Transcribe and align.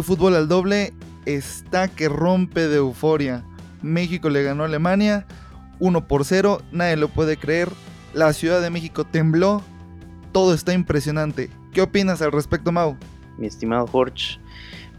Hoy 0.00 0.04
fútbol 0.04 0.34
al 0.34 0.48
doble 0.48 0.94
está 1.26 1.86
que 1.86 2.08
rompe 2.08 2.68
de 2.68 2.76
euforia. 2.76 3.44
México 3.82 4.30
le 4.30 4.42
ganó 4.42 4.62
a 4.62 4.66
Alemania 4.66 5.26
1 5.78 6.08
por 6.08 6.24
0, 6.24 6.62
nadie 6.72 6.96
lo 6.96 7.08
puede 7.08 7.36
creer. 7.36 7.68
La 8.14 8.32
Ciudad 8.32 8.62
de 8.62 8.70
México 8.70 9.04
tembló. 9.04 9.62
Todo 10.32 10.54
está 10.54 10.72
impresionante. 10.72 11.50
¿Qué 11.74 11.82
opinas 11.82 12.22
al 12.22 12.32
respecto, 12.32 12.72
Mau? 12.72 12.96
Mi 13.36 13.46
estimado 13.46 13.86
Jorge, 13.86 14.38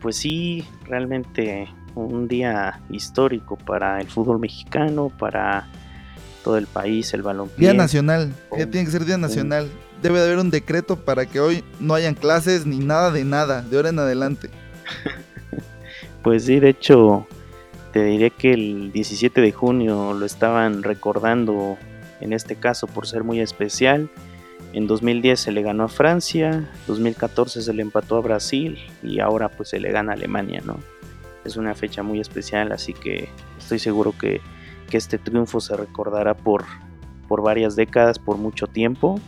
pues 0.02 0.17
sí, 0.17 0.67
realmente 0.85 1.68
un 1.95 2.27
día 2.27 2.79
histórico 2.91 3.57
para 3.57 4.02
el 4.02 4.07
fútbol 4.07 4.38
mexicano, 4.38 5.11
para 5.18 5.68
todo 6.43 6.59
el 6.59 6.68
país, 6.68 7.11
el 7.15 7.23
balompié. 7.23 7.57
Día 7.57 7.73
nacional, 7.73 8.36
tiene 8.52 8.86
que 8.86 8.91
ser 8.91 9.05
día 9.05 9.17
nacional. 9.17 9.67
Debe 10.03 10.20
de 10.20 10.25
haber 10.25 10.38
un 10.38 10.52
decreto 10.52 11.03
para 11.03 11.25
que 11.25 11.39
hoy 11.39 11.63
no 11.80 11.95
hayan 11.95 12.13
clases 12.13 12.67
ni 12.67 12.77
nada 12.77 13.09
de 13.09 13.23
nada, 13.23 13.63
de 13.63 13.77
ahora 13.77 13.89
en 13.89 13.97
adelante. 13.97 14.52
pues 16.23 16.45
sí, 16.45 16.59
de 16.59 16.70
hecho, 16.70 17.27
te 17.94 18.04
diré 18.04 18.31
que 18.31 18.54
el 18.54 18.91
17 18.91 19.41
de 19.41 19.52
junio 19.52 20.14
lo 20.14 20.26
estaban 20.26 20.84
recordando, 20.84 21.77
en 22.20 22.34
este 22.34 22.55
caso 22.55 22.88
por 22.88 23.08
ser 23.08 23.23
muy 23.23 23.40
especial. 23.40 24.09
En 24.73 24.88
2010 24.88 25.40
se 25.40 25.52
le 25.52 25.62
ganó 25.64 25.84
a 25.84 25.90
Francia, 25.90 26.70
2014 26.88 27.62
se 27.62 27.73
le 27.73 27.81
empató 27.81 28.16
a 28.16 28.22
Brasil 28.22 28.80
y 29.04 29.20
ahora 29.20 29.50
pues 29.50 29.70
se 29.70 29.80
le 29.80 29.91
gana 29.91 30.14
a 30.14 30.16
Alemania, 30.16 30.62
¿no? 30.64 30.80
Es 31.44 31.58
una 31.58 31.76
fecha 31.76 32.03
muy 32.03 32.20
especial, 32.20 32.72
así 32.72 32.94
que 32.94 33.28
estoy 33.58 33.80
seguro 33.80 34.14
que 34.17 34.39
que 34.92 34.98
este 34.98 35.17
triunfo 35.17 35.59
se 35.59 35.76
recordará 35.76 36.36
por, 36.36 36.66
por 37.28 37.42
varias 37.42 37.76
décadas, 37.76 38.20
por 38.20 38.38
mucho 38.38 38.67
tiempo. 38.67 39.20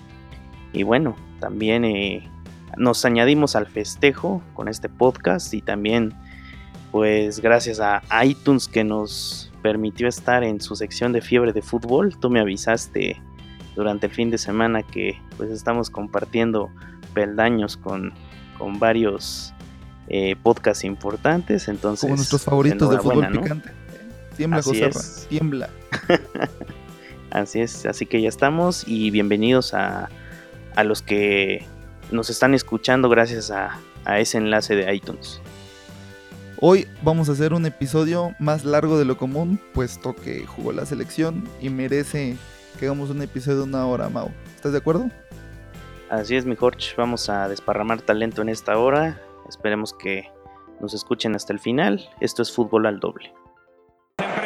Y 0.73 0.84
bueno, 0.84 1.16
también 1.39 1.86
eh, 1.86 2.30
nos 2.77 3.05
añadimos 3.05 3.55
al 3.55 3.67
festejo 3.67 4.41
con 4.53 4.67
este 4.67 4.89
podcast 4.89 5.53
y 5.53 5.61
también 5.61 6.13
pues 6.91 7.39
gracias 7.39 7.80
a 7.80 8.02
iTunes 8.23 8.67
que 8.67 8.83
nos 8.83 9.52
permitió 9.63 10.07
estar 10.07 10.43
en 10.43 10.61
su 10.61 10.75
sección 10.75 11.11
de 11.11 11.21
fiebre 11.21 11.53
de 11.53 11.61
fútbol. 11.61 12.15
Tú 12.19 12.30
me 12.30 12.39
avisaste 12.39 13.19
durante 13.75 14.07
el 14.07 14.13
fin 14.13 14.30
de 14.30 14.38
semana 14.38 14.83
que 14.83 15.19
pues 15.38 15.49
estamos 15.49 15.89
compartiendo 15.89 16.69
peldaños 17.13 17.77
con, 17.77 18.13
con 18.59 18.77
varios 18.77 19.53
eh, 20.08 20.35
podcasts 20.43 20.83
importantes. 20.83 21.67
Entonces, 21.67 22.02
Como 22.02 22.15
nuestros 22.15 22.43
favoritos 22.43 22.89
de 22.91 22.97
fútbol 22.99 23.27
picante. 23.27 23.71
Tiembla, 24.37 24.61
José, 24.61 24.91
tiembla. 25.30 25.69
así 27.31 27.61
es, 27.61 27.85
así 27.85 28.05
que 28.05 28.21
ya 28.21 28.30
estamos 28.30 28.83
y 28.87 29.11
bienvenidos 29.11 29.73
a, 29.73 30.09
a 30.75 30.83
los 30.83 31.02
que 31.02 31.65
nos 32.14 32.30
están 32.30 32.53
escuchando 32.53 33.09
gracias 33.09 33.52
a, 33.52 33.80
a 34.06 34.19
ese 34.19 34.38
enlace 34.38 34.75
de 34.75 34.94
iTunes. 34.94 35.42
Hoy 36.59 36.88
vamos 37.02 37.28
a 37.28 37.33
hacer 37.33 37.53
un 37.53 37.66
episodio 37.66 38.36
más 38.39 38.64
largo 38.64 38.97
de 38.97 39.03
lo 39.03 39.17
común, 39.17 39.59
puesto 39.73 40.16
que 40.16 40.45
jugó 40.45 40.72
la 40.72 40.86
selección 40.86 41.50
y 41.59 41.70
merece 41.70 42.38
que 42.80 42.86
hagamos 42.86 43.09
un 43.09 43.22
episodio 43.22 43.58
de 43.58 43.64
una 43.64 43.86
hora, 43.86 44.08
Mau. 44.09 44.31
¿Estás 44.55 44.72
de 44.72 44.78
acuerdo? 44.78 45.09
Así 46.09 46.36
es, 46.36 46.45
mi 46.45 46.55
Jorge. 46.55 46.94
Vamos 46.95 47.30
a 47.30 47.50
desparramar 47.50 48.02
talento 48.02 48.42
en 48.42 48.50
esta 48.50 48.77
hora. 48.77 49.20
Esperemos 49.50 49.94
que 49.94 50.30
nos 50.80 50.94
escuchen 50.94 51.36
hasta 51.36 51.52
el 51.52 51.59
final. 51.59 52.09
Esto 52.22 52.44
es 52.44 52.52
Fútbol 52.52 52.86
al 52.86 53.00
Doble 53.00 53.33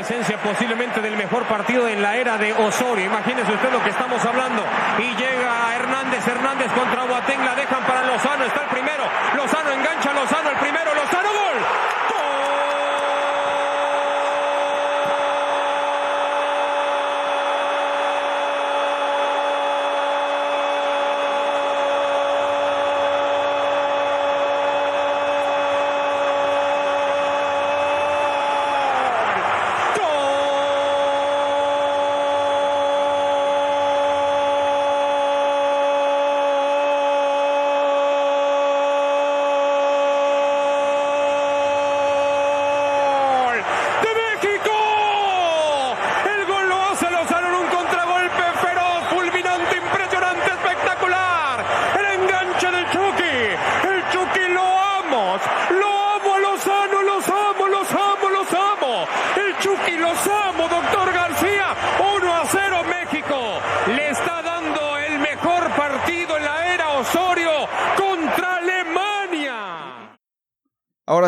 presencia 0.08 0.38
posiblemente 0.42 1.02
del 1.02 1.18
mejor 1.18 1.44
partido 1.48 1.88
en 1.88 2.02
la 2.02 2.16
era 2.16 2.38
de 2.38 2.54
Osorio. 2.54 3.04
Imagínese 3.04 3.52
usted 3.52 3.72
lo 3.72 3.84
que 3.84 3.90
estamos 3.90 4.24
hablando. 4.24 4.64
Y 5.00 5.16
Contra 6.73 7.06
Boateng, 7.06 7.46
la 7.46 7.56
dejan 7.56 7.84
para 7.84 8.04
Lozano, 8.04 8.44
está 8.44 8.62
el 8.62 8.68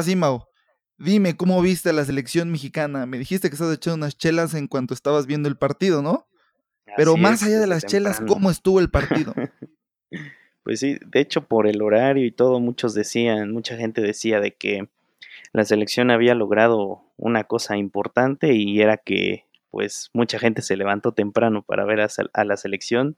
Ahora 0.09 0.13
sí, 0.13 0.15
Mau, 0.15 0.43
dime 0.97 1.37
cómo 1.37 1.61
viste 1.61 1.91
a 1.91 1.93
la 1.93 2.03
selección 2.03 2.49
mexicana. 2.49 3.05
Me 3.05 3.19
dijiste 3.19 3.47
que 3.47 3.53
estabas 3.53 3.75
echando 3.75 3.97
unas 3.97 4.17
chelas 4.17 4.55
en 4.55 4.67
cuanto 4.67 4.95
estabas 4.95 5.27
viendo 5.27 5.47
el 5.47 5.55
partido, 5.55 6.01
¿no? 6.01 6.27
Pero 6.97 7.15
más 7.15 7.43
allá 7.43 7.59
de 7.59 7.67
las 7.67 7.85
chelas, 7.85 8.19
¿cómo 8.27 8.49
estuvo 8.49 8.79
el 8.79 8.89
partido? 8.89 9.35
pues 10.63 10.79
sí, 10.79 10.97
de 11.05 11.19
hecho 11.19 11.47
por 11.47 11.67
el 11.67 11.83
horario 11.83 12.25
y 12.25 12.31
todo, 12.31 12.59
muchos 12.59 12.95
decían, 12.95 13.51
mucha 13.51 13.77
gente 13.77 14.01
decía 14.01 14.39
de 14.39 14.55
que 14.55 14.89
la 15.53 15.63
selección 15.63 16.09
había 16.09 16.33
logrado 16.33 17.03
una 17.15 17.43
cosa 17.43 17.77
importante 17.77 18.55
y 18.55 18.81
era 18.81 18.97
que 18.97 19.45
pues 19.69 20.09
mucha 20.13 20.39
gente 20.39 20.63
se 20.63 20.75
levantó 20.75 21.11
temprano 21.11 21.61
para 21.61 21.85
ver 21.85 21.99
a 22.33 22.43
la 22.45 22.57
selección. 22.57 23.15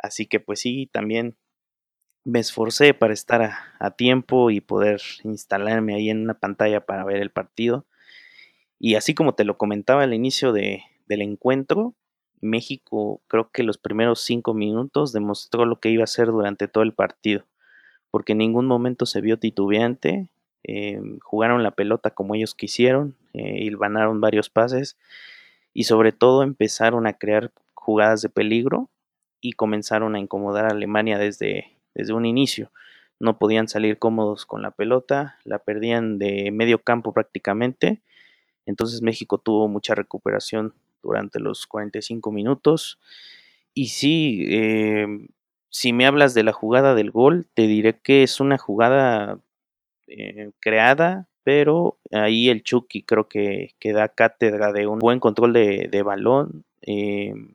Así 0.00 0.26
que 0.26 0.38
pues 0.38 0.60
sí, 0.60 0.88
también 0.92 1.34
me 2.28 2.40
esforcé 2.40 2.92
para 2.92 3.14
estar 3.14 3.52
a, 3.78 3.90
tiempo 3.92 4.50
y 4.50 4.60
poder 4.60 5.00
instalarme 5.24 5.94
ahí 5.94 6.10
en 6.10 6.20
una 6.20 6.34
pantalla 6.34 6.84
para 6.84 7.02
ver 7.02 7.22
el 7.22 7.30
partido. 7.30 7.86
Y 8.78 8.96
así 8.96 9.14
como 9.14 9.34
te 9.34 9.44
lo 9.44 9.56
comentaba 9.56 10.02
al 10.02 10.12
inicio 10.12 10.52
de, 10.52 10.82
del 11.06 11.22
encuentro, 11.22 11.94
México 12.42 13.22
creo 13.28 13.50
que 13.50 13.62
los 13.62 13.78
primeros 13.78 14.20
cinco 14.20 14.52
minutos 14.52 15.14
demostró 15.14 15.64
lo 15.64 15.80
que 15.80 15.88
iba 15.88 16.02
a 16.02 16.04
hacer 16.04 16.26
durante 16.26 16.68
todo 16.68 16.84
el 16.84 16.92
partido, 16.92 17.46
porque 18.10 18.32
en 18.32 18.38
ningún 18.38 18.66
momento 18.66 19.06
se 19.06 19.22
vio 19.22 19.38
titubeante, 19.38 20.28
eh, 20.64 21.00
jugaron 21.22 21.62
la 21.62 21.70
pelota 21.70 22.10
como 22.10 22.34
ellos 22.34 22.54
quisieron, 22.54 23.16
eh, 23.32 23.56
y 23.58 23.70
ganaron 23.70 24.20
varios 24.20 24.50
pases 24.50 24.98
y 25.72 25.84
sobre 25.84 26.12
todo 26.12 26.42
empezaron 26.42 27.06
a 27.06 27.14
crear 27.14 27.52
jugadas 27.72 28.20
de 28.20 28.28
peligro 28.28 28.90
y 29.40 29.54
comenzaron 29.54 30.14
a 30.14 30.20
incomodar 30.20 30.66
a 30.66 30.72
Alemania 30.72 31.16
desde, 31.16 31.77
desde 31.98 32.14
un 32.14 32.24
inicio. 32.24 32.72
No 33.20 33.38
podían 33.38 33.68
salir 33.68 33.98
cómodos 33.98 34.46
con 34.46 34.62
la 34.62 34.70
pelota, 34.70 35.38
la 35.44 35.58
perdían 35.58 36.18
de 36.18 36.50
medio 36.52 36.78
campo 36.78 37.12
prácticamente. 37.12 38.00
Entonces 38.64 39.02
México 39.02 39.38
tuvo 39.38 39.68
mucha 39.68 39.94
recuperación 39.94 40.72
durante 41.02 41.40
los 41.40 41.66
45 41.66 42.30
minutos. 42.32 42.98
Y 43.74 43.88
sí, 43.88 44.44
em, 44.48 45.28
si 45.70 45.92
me 45.92 46.06
hablas 46.06 46.34
de 46.34 46.44
la 46.44 46.52
jugada 46.52 46.94
del 46.94 47.10
gol, 47.10 47.48
te 47.54 47.66
diré 47.66 47.98
que 48.00 48.22
es 48.22 48.40
una 48.40 48.56
jugada 48.58 49.40
eh, 50.06 50.52
creada, 50.60 51.28
pero 51.44 51.98
ahí 52.12 52.48
el 52.50 52.62
Chucky 52.62 53.02
creo 53.02 53.28
que, 53.28 53.74
que, 53.80 53.92
da 53.92 54.08
cátedra 54.08 54.72
de 54.72 54.86
un 54.86 54.98
buen 54.98 55.20
control 55.20 55.52
de, 55.52 56.02
balón. 56.04 56.64
Em, 56.82 57.54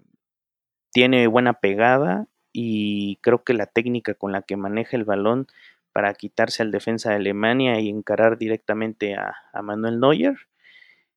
tiene 0.92 1.28
buena 1.28 1.54
pegada 1.54 2.28
y 2.54 3.18
creo 3.18 3.44
que 3.44 3.56
la 3.56 3.66
técnica 3.66 4.14
con 4.14 4.32
la 4.32 4.44
que 4.44 4.56
maneja 4.56 4.96
el 4.96 5.04
balón 5.04 5.48
para 5.92 6.14
quitarse 6.14 6.62
al 6.62 6.72
defensa 6.72 7.10
de 7.10 7.16
Alemania 7.16 7.80
y 7.80 7.90
encarar 7.90 8.38
directamente 8.38 9.16
a, 9.16 9.36
Manuel 9.62 10.00
Neuer 10.00 10.36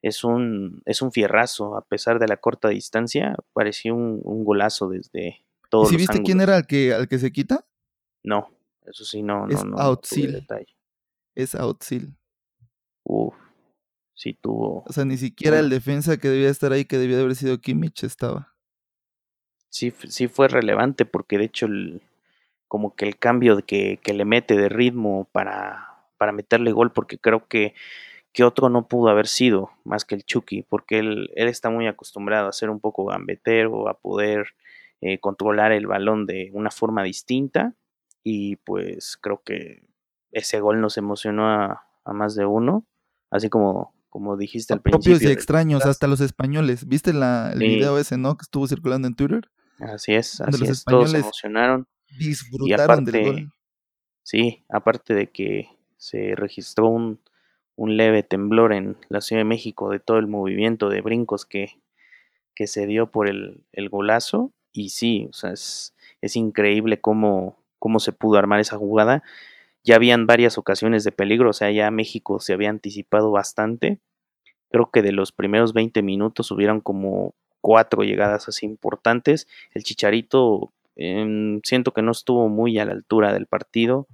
es 0.02 0.24
un, 0.24 0.82
es 0.86 1.02
un 1.02 1.12
fierrazo, 1.12 1.76
a 1.76 1.82
pesar 1.82 2.18
de 2.18 2.28
la 2.28 2.38
corta 2.38 2.68
distancia, 2.68 3.36
pareció 3.52 3.94
un, 3.94 4.44
golazo 4.44 4.88
desde 4.88 5.44
todos 5.70 5.88
¿Y 5.88 5.90
si 5.90 5.96
viste 5.96 6.22
quién 6.22 6.40
era 6.40 6.56
el 6.56 6.66
que, 6.66 6.94
al 6.94 7.08
que 7.08 7.18
se 7.18 7.32
quita? 7.32 7.66
No, 8.22 8.48
eso 8.82 9.04
sí, 9.04 9.22
no, 9.22 9.48
es 9.48 9.64
no, 9.64 9.76
no. 9.76 9.92
Es 11.34 11.54
Outsil. 11.54 12.16
Uf, 13.04 13.34
sí 14.14 14.34
tuvo. 14.34 14.84
O 14.86 14.92
sea, 14.92 15.04
ni 15.04 15.16
siquiera 15.16 15.58
el 15.58 15.70
defensa 15.70 16.16
que 16.16 16.28
debía 16.28 16.50
estar 16.50 16.72
ahí, 16.72 16.84
que 16.84 16.98
debía 16.98 17.16
de 17.16 17.22
haber 17.22 17.36
sido 17.36 17.60
Kimmich, 17.60 18.04
estaba 18.04 18.55
sí, 19.76 19.92
sí 20.08 20.28
fue 20.28 20.48
relevante 20.48 21.04
porque 21.04 21.36
de 21.36 21.44
hecho 21.44 21.66
el, 21.66 22.00
como 22.66 22.96
que 22.96 23.06
el 23.06 23.18
cambio 23.18 23.60
que, 23.66 23.98
que 24.02 24.14
le 24.14 24.24
mete 24.24 24.56
de 24.56 24.68
ritmo 24.68 25.28
para, 25.32 25.98
para 26.16 26.32
meterle 26.32 26.72
gol, 26.72 26.92
porque 26.92 27.18
creo 27.18 27.46
que, 27.46 27.74
que 28.32 28.44
otro 28.44 28.70
no 28.70 28.88
pudo 28.88 29.10
haber 29.10 29.26
sido 29.26 29.70
más 29.84 30.04
que 30.04 30.14
el 30.14 30.24
Chucky, 30.24 30.62
porque 30.62 30.98
él, 30.98 31.30
él 31.36 31.48
está 31.48 31.68
muy 31.68 31.86
acostumbrado 31.86 32.48
a 32.48 32.52
ser 32.52 32.70
un 32.70 32.80
poco 32.80 33.04
gambetero, 33.04 33.88
a 33.88 33.94
poder 33.94 34.54
eh, 35.02 35.18
controlar 35.18 35.72
el 35.72 35.86
balón 35.86 36.24
de 36.26 36.50
una 36.54 36.70
forma 36.70 37.02
distinta, 37.02 37.74
y 38.24 38.56
pues 38.56 39.18
creo 39.20 39.42
que 39.44 39.82
ese 40.32 40.58
gol 40.60 40.80
nos 40.80 40.96
emocionó 40.96 41.48
a, 41.48 41.86
a 42.04 42.12
más 42.12 42.34
de 42.34 42.46
uno, 42.46 42.84
así 43.30 43.48
como 43.50 43.94
como 44.08 44.38
dijiste 44.38 44.72
al 44.72 44.80
principio. 44.80 45.12
Propios 45.12 45.30
y 45.30 45.30
extraños, 45.30 45.84
hasta 45.84 46.06
los 46.06 46.22
españoles. 46.22 46.88
¿Viste 46.88 47.12
la, 47.12 47.52
el 47.52 47.58
video 47.58 47.98
ese, 47.98 48.16
no? 48.16 48.34
Que 48.38 48.44
estuvo 48.44 48.66
circulando 48.66 49.06
en 49.06 49.14
Twitter. 49.14 49.50
Así 49.80 50.14
es, 50.14 50.40
así 50.40 50.60
los 50.60 50.70
es. 50.70 50.84
Todos 50.84 51.10
se 51.10 51.18
emocionaron. 51.18 51.86
Disfrutaron 52.18 53.04
del 53.04 53.24
gol. 53.24 53.52
Sí, 54.22 54.64
aparte 54.68 55.14
de 55.14 55.28
que 55.28 55.68
se 55.96 56.34
registró 56.34 56.88
un, 56.88 57.20
un, 57.76 57.96
leve 57.96 58.22
temblor 58.22 58.72
en 58.72 58.96
la 59.08 59.20
Ciudad 59.20 59.40
de 59.40 59.44
México 59.44 59.90
de 59.90 60.00
todo 60.00 60.18
el 60.18 60.26
movimiento 60.26 60.88
de 60.88 61.00
brincos 61.00 61.46
que, 61.46 61.80
que 62.54 62.66
se 62.66 62.86
dio 62.86 63.10
por 63.10 63.28
el, 63.28 63.64
el 63.72 63.88
golazo. 63.88 64.52
Y 64.72 64.90
sí, 64.90 65.28
o 65.30 65.32
sea, 65.32 65.52
es, 65.52 65.94
es 66.20 66.36
increíble 66.36 67.00
cómo, 67.00 67.62
cómo 67.78 68.00
se 68.00 68.12
pudo 68.12 68.38
armar 68.38 68.60
esa 68.60 68.76
jugada 68.76 69.22
ya 69.86 69.94
habían 69.94 70.26
varias 70.26 70.58
ocasiones 70.58 71.04
de 71.04 71.12
peligro, 71.12 71.50
o 71.50 71.52
sea, 71.52 71.70
ya 71.70 71.92
México 71.92 72.40
se 72.40 72.52
había 72.52 72.70
anticipado 72.70 73.30
bastante. 73.30 74.00
Creo 74.68 74.90
que 74.90 75.00
de 75.00 75.12
los 75.12 75.30
primeros 75.30 75.72
20 75.74 76.02
minutos 76.02 76.50
hubieron 76.50 76.80
como 76.80 77.36
cuatro 77.66 78.04
llegadas 78.04 78.46
así 78.46 78.64
importantes. 78.64 79.48
El 79.74 79.82
Chicharito 79.82 80.72
em, 80.94 81.60
siento 81.64 81.92
que 81.92 82.00
no 82.00 82.12
estuvo 82.12 82.48
muy 82.48 82.78
a 82.78 82.84
la 82.84 82.92
altura 82.92 83.32
del 83.32 83.46
partido. 83.46 84.06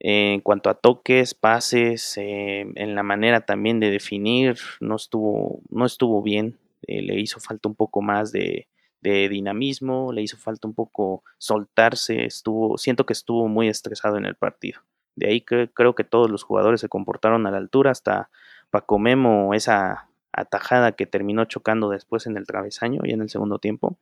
en 0.00 0.40
cuanto 0.42 0.70
a 0.70 0.74
toques, 0.74 1.34
pases, 1.34 2.16
em, 2.18 2.72
en 2.76 2.94
la 2.94 3.02
manera 3.02 3.40
también 3.46 3.80
de 3.80 3.90
definir, 3.90 4.56
no 4.80 4.96
estuvo, 4.96 5.60
no 5.70 5.86
estuvo 5.86 6.22
bien. 6.22 6.58
Eh, 6.86 7.02
le 7.02 7.18
hizo 7.18 7.40
falta 7.40 7.68
un 7.68 7.74
poco 7.74 8.02
más 8.02 8.30
de, 8.32 8.68
de 9.00 9.28
dinamismo, 9.28 10.12
le 10.12 10.22
hizo 10.22 10.36
falta 10.36 10.68
un 10.68 10.74
poco 10.74 11.24
soltarse, 11.38 12.26
estuvo, 12.26 12.78
siento 12.78 13.06
que 13.06 13.14
estuvo 13.14 13.48
muy 13.48 13.68
estresado 13.68 14.18
en 14.18 14.26
el 14.26 14.36
partido. 14.36 14.82
De 15.16 15.28
ahí 15.28 15.40
que, 15.40 15.70
creo 15.74 15.94
que 15.94 16.04
todos 16.04 16.30
los 16.30 16.44
jugadores 16.44 16.80
se 16.80 16.88
comportaron 16.88 17.46
a 17.46 17.50
la 17.50 17.58
altura, 17.58 17.90
hasta 17.90 18.30
Paco 18.70 18.98
Memo, 18.98 19.54
esa 19.54 20.07
atajada 20.32 20.92
que 20.92 21.06
terminó 21.06 21.44
chocando 21.44 21.90
después 21.90 22.26
en 22.26 22.36
el 22.36 22.46
travesaño 22.46 23.00
y 23.04 23.12
en 23.12 23.20
el 23.22 23.30
segundo 23.30 23.58
tiempo. 23.58 23.98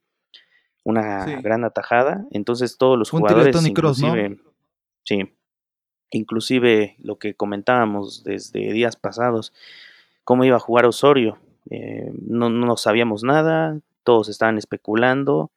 Una 0.84 1.24
gran 1.40 1.64
atajada. 1.64 2.24
Entonces 2.30 2.78
todos 2.78 2.98
los 2.98 3.10
jugadores, 3.10 3.66
inclusive, 3.66 4.38
sí, 5.04 5.34
inclusive 6.10 6.96
lo 6.98 7.18
que 7.18 7.34
comentábamos 7.34 8.22
desde 8.24 8.72
días 8.72 8.96
pasados, 8.96 9.52
cómo 10.24 10.44
iba 10.44 10.56
a 10.56 10.60
jugar 10.60 10.86
Osorio. 10.86 11.38
Eh, 11.70 12.12
no, 12.20 12.48
no 12.48 12.76
sabíamos 12.76 13.24
nada, 13.24 13.80
todos 14.04 14.28
estaban 14.28 14.58
especulando. 14.58 15.50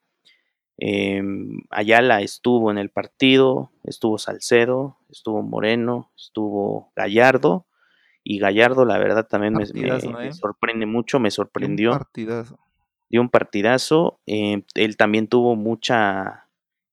Em, 0.78 1.62
Ayala 1.70 2.22
estuvo 2.22 2.72
en 2.72 2.78
el 2.78 2.90
partido, 2.90 3.70
estuvo 3.84 4.18
Salcedo, 4.18 4.98
estuvo 5.10 5.44
Moreno, 5.44 6.12
estuvo 6.18 6.92
Gallardo. 6.96 7.66
Y 8.32 8.38
Gallardo, 8.38 8.86
la 8.86 9.00
verdad, 9.00 9.26
también 9.28 9.56
me, 9.56 9.64
¿eh? 9.64 10.34
sorprende 10.34 10.86
mucho, 10.86 11.20
me 11.20 11.32
sorprendió. 11.32 11.94
Un 11.94 11.98
partidazo. 11.98 12.60
Dio 13.10 13.22
un 13.22 13.30
partidazo. 13.30 14.20
Em, 14.28 14.62
él 14.76 14.98
también 14.98 15.28
tuvo 15.28 15.56
mucha 15.56 16.46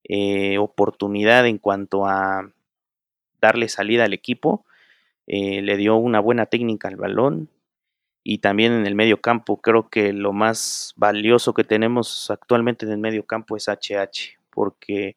eh, 0.04 0.56
oportunidad 0.56 1.46
en 1.46 1.58
cuanto 1.58 2.06
a 2.06 2.50
darle 3.38 3.68
salida 3.68 4.04
al 4.04 4.14
equipo. 4.14 4.64
Eh, 5.26 5.60
le 5.60 5.76
dio 5.76 5.96
una 5.96 6.20
buena 6.20 6.46
técnica 6.46 6.88
al 6.88 6.96
balón, 6.96 7.50
y 8.24 8.38
también 8.38 8.72
en 8.72 8.86
el 8.86 8.94
medio 8.94 9.20
campo. 9.20 9.60
Creo 9.60 9.90
que 9.90 10.14
lo 10.14 10.32
más 10.32 10.94
valioso 10.96 11.52
que 11.52 11.64
tenemos 11.64 12.30
actualmente 12.30 12.86
en 12.86 12.92
el 12.92 12.98
medio 12.98 13.26
campo 13.26 13.58
es 13.58 13.68
HH, 13.68 14.38
porque 14.48 15.16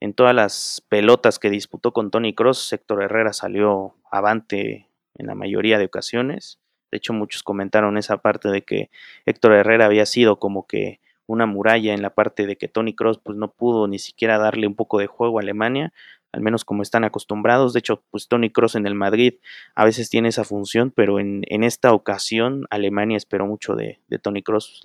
en 0.00 0.14
todas 0.14 0.34
las 0.34 0.82
pelotas 0.88 1.38
que 1.38 1.50
disputó 1.50 1.92
con 1.92 2.10
Tony 2.10 2.34
Cross, 2.34 2.72
Héctor 2.72 3.02
Herrera 3.02 3.34
salió 3.34 3.94
avante 4.10 4.89
en 5.20 5.26
la 5.26 5.34
mayoría 5.34 5.78
de 5.78 5.84
ocasiones. 5.84 6.58
De 6.90 6.98
hecho, 6.98 7.12
muchos 7.12 7.42
comentaron 7.42 7.96
esa 7.96 8.18
parte 8.18 8.48
de 8.48 8.62
que 8.62 8.90
Héctor 9.26 9.52
Herrera 9.52 9.86
había 9.86 10.06
sido 10.06 10.38
como 10.38 10.66
que 10.66 11.00
una 11.26 11.46
muralla 11.46 11.94
en 11.94 12.02
la 12.02 12.10
parte 12.10 12.46
de 12.46 12.56
que 12.56 12.66
Tony 12.66 12.94
Cross 12.94 13.20
pues 13.22 13.38
no 13.38 13.52
pudo 13.52 13.86
ni 13.86 14.00
siquiera 14.00 14.38
darle 14.38 14.66
un 14.66 14.74
poco 14.74 14.98
de 14.98 15.06
juego 15.06 15.38
a 15.38 15.42
Alemania, 15.42 15.92
al 16.32 16.40
menos 16.40 16.64
como 16.64 16.82
están 16.82 17.04
acostumbrados. 17.04 17.72
De 17.72 17.78
hecho, 17.78 18.02
pues 18.10 18.26
Tony 18.26 18.50
Cross 18.50 18.74
en 18.74 18.86
el 18.86 18.96
Madrid 18.96 19.34
a 19.76 19.84
veces 19.84 20.10
tiene 20.10 20.28
esa 20.28 20.42
función, 20.42 20.90
pero 20.90 21.20
en, 21.20 21.42
en 21.46 21.62
esta 21.62 21.92
ocasión 21.92 22.66
Alemania 22.70 23.16
esperó 23.16 23.46
mucho 23.46 23.76
de, 23.76 24.00
de 24.08 24.18
Tony 24.18 24.42
Cross. 24.42 24.82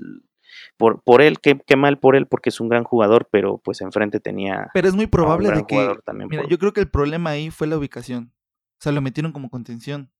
Por, 0.78 1.02
por 1.02 1.22
él, 1.22 1.40
qué, 1.40 1.60
qué, 1.66 1.76
mal 1.76 1.98
por 2.00 2.16
él, 2.16 2.28
porque 2.28 2.50
es 2.50 2.60
un 2.60 2.70
gran 2.70 2.84
jugador, 2.84 3.28
pero 3.32 3.58
pues 3.58 3.82
enfrente 3.82 4.20
tenía. 4.20 4.70
Pero 4.74 4.88
es 4.88 4.96
muy 4.96 5.08
probable 5.08 5.52
de 5.52 5.66
que. 5.66 5.96
Mira, 6.30 6.48
yo 6.48 6.60
creo 6.60 6.74
que 6.74 6.82
el 6.82 6.90
problema 6.90 7.32
ahí 7.32 7.50
fue 7.50 7.68
la 7.68 7.78
ubicación. 7.78 8.32
O 8.80 8.82
sea, 8.82 8.92
lo 8.92 9.02
metieron 9.02 9.32
como 9.32 9.50
contención. 9.50 10.12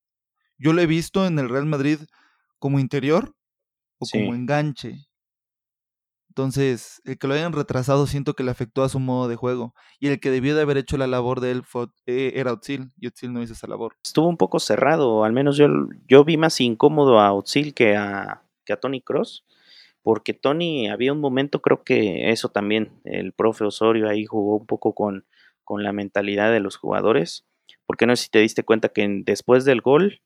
Yo 0.57 0.74
lo 0.74 0.81
he 0.81 0.88
visto 0.88 1.25
en 1.25 1.40
el 1.40 1.50
Real 1.50 1.66
Madrid 1.66 2.00
como 2.60 2.80
interior 2.80 3.34
o 4.00 4.06
como 4.12 4.34
enganche. 4.34 5.07
Entonces, 6.30 7.02
el 7.06 7.18
que 7.18 7.28
lo 7.28 7.34
hayan 7.34 7.54
retrasado 7.54 8.07
siento 8.07 8.34
que 8.34 8.44
le 8.44 8.52
afectó 8.52 8.84
a 8.84 8.90
su 8.90 9.00
modo 9.00 9.30
de 9.30 9.38
juego. 9.38 9.74
Y 10.02 10.10
el 10.10 10.19
que 10.19 10.31
debió 10.31 10.54
de 10.54 10.63
haber 10.63 10.75
hecho 10.75 10.98
la 10.98 11.07
labor 11.07 11.40
de 11.40 11.52
él 11.52 11.63
fue, 11.63 11.88
eh, 12.07 12.34
era 12.36 12.52
Otsil, 12.52 12.92
y 12.98 13.07
Otsil 13.07 13.31
no 13.31 13.42
hizo 13.42 13.54
esa 13.54 13.68
labor. 13.68 13.96
Estuvo 14.04 14.28
un 14.28 14.36
poco 14.36 14.60
cerrado, 14.60 15.24
al 15.24 15.31
menos 15.31 15.56
yo, 15.56 15.68
yo 16.10 16.25
vi 16.25 16.36
más 16.36 16.60
incómodo 16.60 17.22
a 17.22 17.31
Otsil 17.31 17.74
que 17.74 17.96
a, 17.96 18.44
que 18.66 18.74
a 18.74 18.80
Tony 18.81 19.00
Cross, 19.00 19.46
porque 20.04 20.34
Tony 20.34 20.90
había 20.90 21.13
un 21.13 21.22
momento, 21.22 21.62
creo 21.62 21.86
que 21.86 22.30
eso 22.30 22.50
también, 22.50 22.92
el 23.06 23.31
profe 23.31 23.63
Osorio 23.63 24.10
ahí 24.10 24.25
jugó 24.25 24.57
un 24.57 24.66
poco 24.66 24.94
con, 24.94 25.25
con 25.63 25.84
la 25.84 25.94
mentalidad 25.94 26.52
de 26.52 26.60
los 26.60 26.75
jugadores, 26.75 27.46
porque 27.86 28.07
no 28.07 28.16
sé 28.18 28.25
si 28.25 28.30
te 28.30 28.40
diste 28.40 28.63
cuenta 28.63 28.90
que 28.90 29.07
después 29.24 29.63
del 29.63 29.80
gol, 29.80 30.22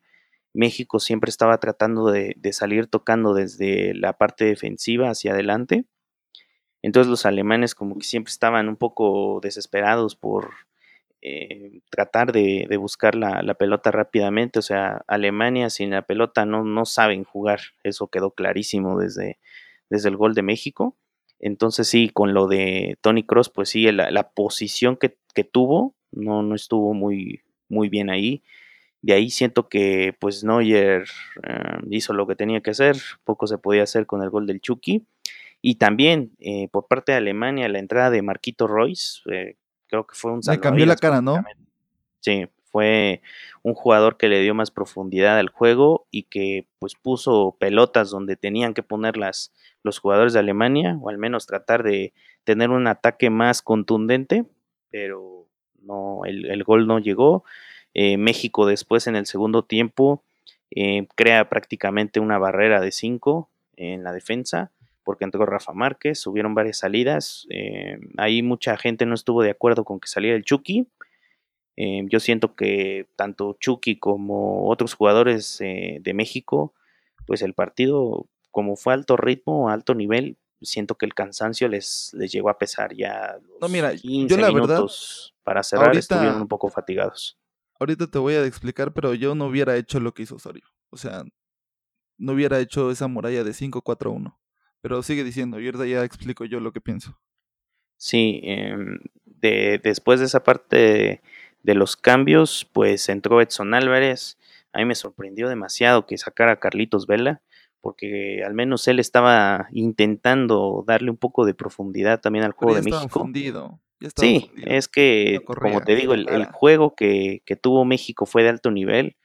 México 0.54 1.00
siempre 1.00 1.30
estaba 1.30 1.58
tratando 1.60 2.12
de, 2.12 2.36
de 2.38 2.54
salir 2.54 2.88
tocando 2.88 3.34
desde 3.34 3.94
la 3.94 4.14
parte 4.14 4.46
defensiva 4.46 5.10
hacia 5.10 5.32
adelante 5.34 5.86
entonces 6.82 7.10
los 7.10 7.26
alemanes 7.26 7.76
como 7.76 7.98
que 7.98 8.06
siempre 8.06 8.32
estaban 8.32 8.70
un 8.70 8.78
poco 8.78 9.40
desesperados 9.42 10.16
por 10.16 10.52
eh, 11.22 11.82
tratar 11.90 12.32
de, 12.32 12.66
buscar 12.78 13.16
la, 13.16 13.54
pelota 13.56 13.92
rápidamente. 13.92 14.60
O 14.60 14.62
sea, 14.62 15.04
Alemania 15.08 15.70
sin 15.70 15.92
la 15.92 16.04
pelota 16.04 16.46
no, 16.46 16.64
no 16.64 16.86
saben 16.86 17.24
jugar. 17.24 17.60
Eso 17.84 18.08
quedó 18.08 18.32
clarísimo 18.32 18.98
desde, 18.98 19.40
desde 19.90 20.10
el 20.10 20.16
gol 20.16 20.34
de 20.34 20.44
México. 20.44 20.96
Entonces 21.40 21.88
sí, 21.88 22.10
con 22.10 22.34
lo 22.34 22.48
de 22.48 22.98
Tony 23.02 23.24
Cross, 23.24 23.50
pues 23.50 23.70
sí, 23.70 23.90
la, 23.92 24.30
posición 24.32 24.98
que, 24.98 25.18
tuvo 25.44 25.96
no, 26.12 26.44
no 26.44 26.54
estuvo 26.54 26.94
muy, 26.94 27.44
muy 27.70 27.88
bien 27.88 28.10
ahí. 28.10 28.44
De 29.02 29.14
ahí 29.14 29.30
siento 29.30 29.70
que 29.70 30.16
pues 30.20 30.44
Neuer 30.44 31.04
eh, 31.44 31.78
hizo 31.90 32.14
lo 32.14 32.28
que 32.28 32.36
tenía 32.36 32.62
que 32.62 32.72
hacer, 32.72 32.98
poco 33.24 33.48
se 33.48 33.58
podía 33.58 33.84
hacer 33.84 34.06
con 34.06 34.24
el 34.24 34.30
gol 34.30 34.46
del 34.46 34.62
Chucky. 34.62 35.06
Y 35.62 35.76
también 35.76 36.32
eh, 36.40 36.68
por 36.70 36.88
parte 36.88 37.12
de 37.12 37.18
Alemania, 37.18 37.68
la 37.70 37.80
entrada 37.80 38.10
de 38.10 38.22
Marquito 38.22 38.68
Royce, 38.68 39.22
eh, 39.32 39.58
creo 39.88 40.08
que 40.08 40.16
fue 40.16 40.32
un 40.32 40.42
Le 40.46 40.60
cambió 40.60 40.86
la 40.86 40.96
cara, 40.96 41.22
¿no? 41.22 41.44
Sí, 42.22 42.48
fue 42.72 43.22
un 43.64 43.74
jugador 43.74 44.18
que 44.18 44.30
le 44.30 44.42
dio 44.42 44.54
más 44.54 44.72
profundidad 44.72 45.40
al 45.40 45.50
juego 45.50 46.08
y 46.12 46.24
que 46.24 46.68
pues 46.80 46.96
puso 46.96 47.58
pelotas 47.60 48.10
donde 48.10 48.36
tenían 48.36 48.74
que 48.74 48.84
ponerlas 48.84 49.54
los 49.84 50.00
jugadores 50.00 50.34
de 50.34 50.40
Alemania, 50.40 50.98
o 51.02 51.10
al 51.10 51.18
menos 51.18 51.48
tratar 51.48 51.84
de 51.84 52.14
tener 52.44 52.70
un 52.70 52.88
ataque 52.88 53.30
más 53.30 53.62
contundente, 53.62 54.46
pero 54.92 55.48
no, 55.82 56.22
el, 56.26 56.64
gol 56.64 56.88
no 56.88 57.00
llegó. 57.00 57.44
Eh, 57.94 58.18
México 58.18 58.66
después 58.66 59.08
en 59.08 59.16
el 59.16 59.26
segundo 59.26 59.64
tiempo 59.64 60.24
crea 61.16 61.50
prácticamente 61.50 62.20
una 62.20 62.38
barrera 62.38 62.80
de 62.80 62.92
cinco 62.92 63.50
en 63.76 64.04
la 64.04 64.14
defensa 64.14 64.72
porque 65.10 65.24
entró 65.24 65.44
Rafa 65.44 65.74
Márquez, 65.74 66.28
hubieron 66.28 66.54
varias 66.54 66.78
salidas, 66.78 67.48
eh, 67.50 67.98
ahí 68.18 68.44
mucha 68.44 68.78
gente 68.78 69.08
no 69.08 69.16
estuvo 69.16 69.42
de 69.42 69.50
acuerdo 69.50 69.84
con 69.84 70.00
que 70.00 70.08
saliera 70.08 70.38
el 70.38 70.44
Chucky, 70.44 70.86
eh, 71.78 72.04
yo 72.10 72.20
siento 72.20 72.54
que 72.54 73.08
tanto 73.16 73.58
Chucky 73.60 73.98
como 73.98 74.70
otros 74.70 74.94
jugadores 74.94 75.62
eh, 75.62 75.98
de 76.02 76.14
México, 76.14 76.76
pues 77.26 77.42
el 77.42 77.56
partido, 77.56 78.28
como 78.52 78.76
fue 78.76 78.94
alto 78.94 79.18
ritmo, 79.18 79.72
alto 79.72 79.96
nivel, 79.96 80.38
siento 80.62 80.94
que 80.94 81.08
el 81.08 81.16
cansancio 81.16 81.68
les, 81.70 82.12
les 82.14 82.32
llegó 82.32 82.52
a 82.52 82.60
pesar 82.60 82.94
ya. 82.94 83.40
no, 83.60 83.68
mira, 83.68 83.94
yo 83.94 84.38
la 84.38 84.52
verdad, 84.52 84.84
para 85.44 85.64
cerrar 85.64 85.98
estuvieron 85.98 86.40
un 86.40 86.48
poco 86.48 86.70
fatigados. 86.70 87.39
Ahorita 87.80 88.08
te 88.08 88.20
voy 88.20 88.34
a 88.34 88.46
explicar, 88.46 88.94
pero 88.94 89.14
yo 89.14 89.36
no 89.36 89.46
hubiera 89.46 89.78
hecho 89.78 90.00
lo 90.00 90.14
que 90.14 90.24
hizo 90.24 90.36
Osorio. 90.36 90.66
O 90.90 90.98
sea, 90.98 91.24
no 92.18 92.34
hubiera 92.34 92.60
hecho 92.60 92.92
esa 92.92 93.08
muralla 93.08 93.44
de 93.44 93.52
5-4-1. 93.52 94.38
Pero 94.82 95.02
sigue 95.04 95.24
diciendo, 95.24 95.60
y 95.60 95.66
ahorita 95.66 95.86
ya 95.86 96.04
explico 96.04 96.46
yo 96.46 96.60
lo 96.60 96.72
que 96.72 96.82
pienso. 96.82 97.20
Sí, 97.98 98.42
em, 98.44 99.00
de, 99.26 99.80
después 99.84 100.20
de 100.20 100.26
esa 100.26 100.44
parte 100.44 101.22
de 101.64 101.76
los 101.76 101.98
cambios, 101.98 102.70
pues 102.72 103.10
entró 103.10 103.42
Edson 103.42 103.74
Álvarez. 103.74 104.38
A 104.72 104.80
mí 104.80 104.86
me 104.86 104.96
sorprendió 104.96 105.50
demasiado 105.50 106.06
que 106.06 106.18
sacara 106.18 106.54
a 106.54 106.60
Carlitos 106.60 107.08
Vela, 107.08 107.42
porque 107.82 108.44
al 108.46 108.54
menos 108.54 108.88
él 108.88 109.00
estaba 109.00 109.68
intentando 109.72 110.84
darle 110.86 111.12
un 111.12 111.18
poco 111.18 111.46
de 111.46 111.54
profundidad 111.54 112.22
también 112.22 112.46
al 112.46 112.52
juego 112.52 112.76
de 112.76 112.84
México. 112.84 113.28
Sí, 114.16 114.52
es 114.66 114.88
que, 114.88 115.40
como 115.46 115.82
te 115.82 115.96
digo, 115.96 116.14
el, 116.14 116.46
juego 116.46 116.96
que, 116.96 117.42
que, 117.46 117.56
tuvo 117.56 117.86
México 117.86 118.26
fue 118.26 118.44
de 118.44 118.50
alto 118.50 118.72
nivel. 118.72 119.16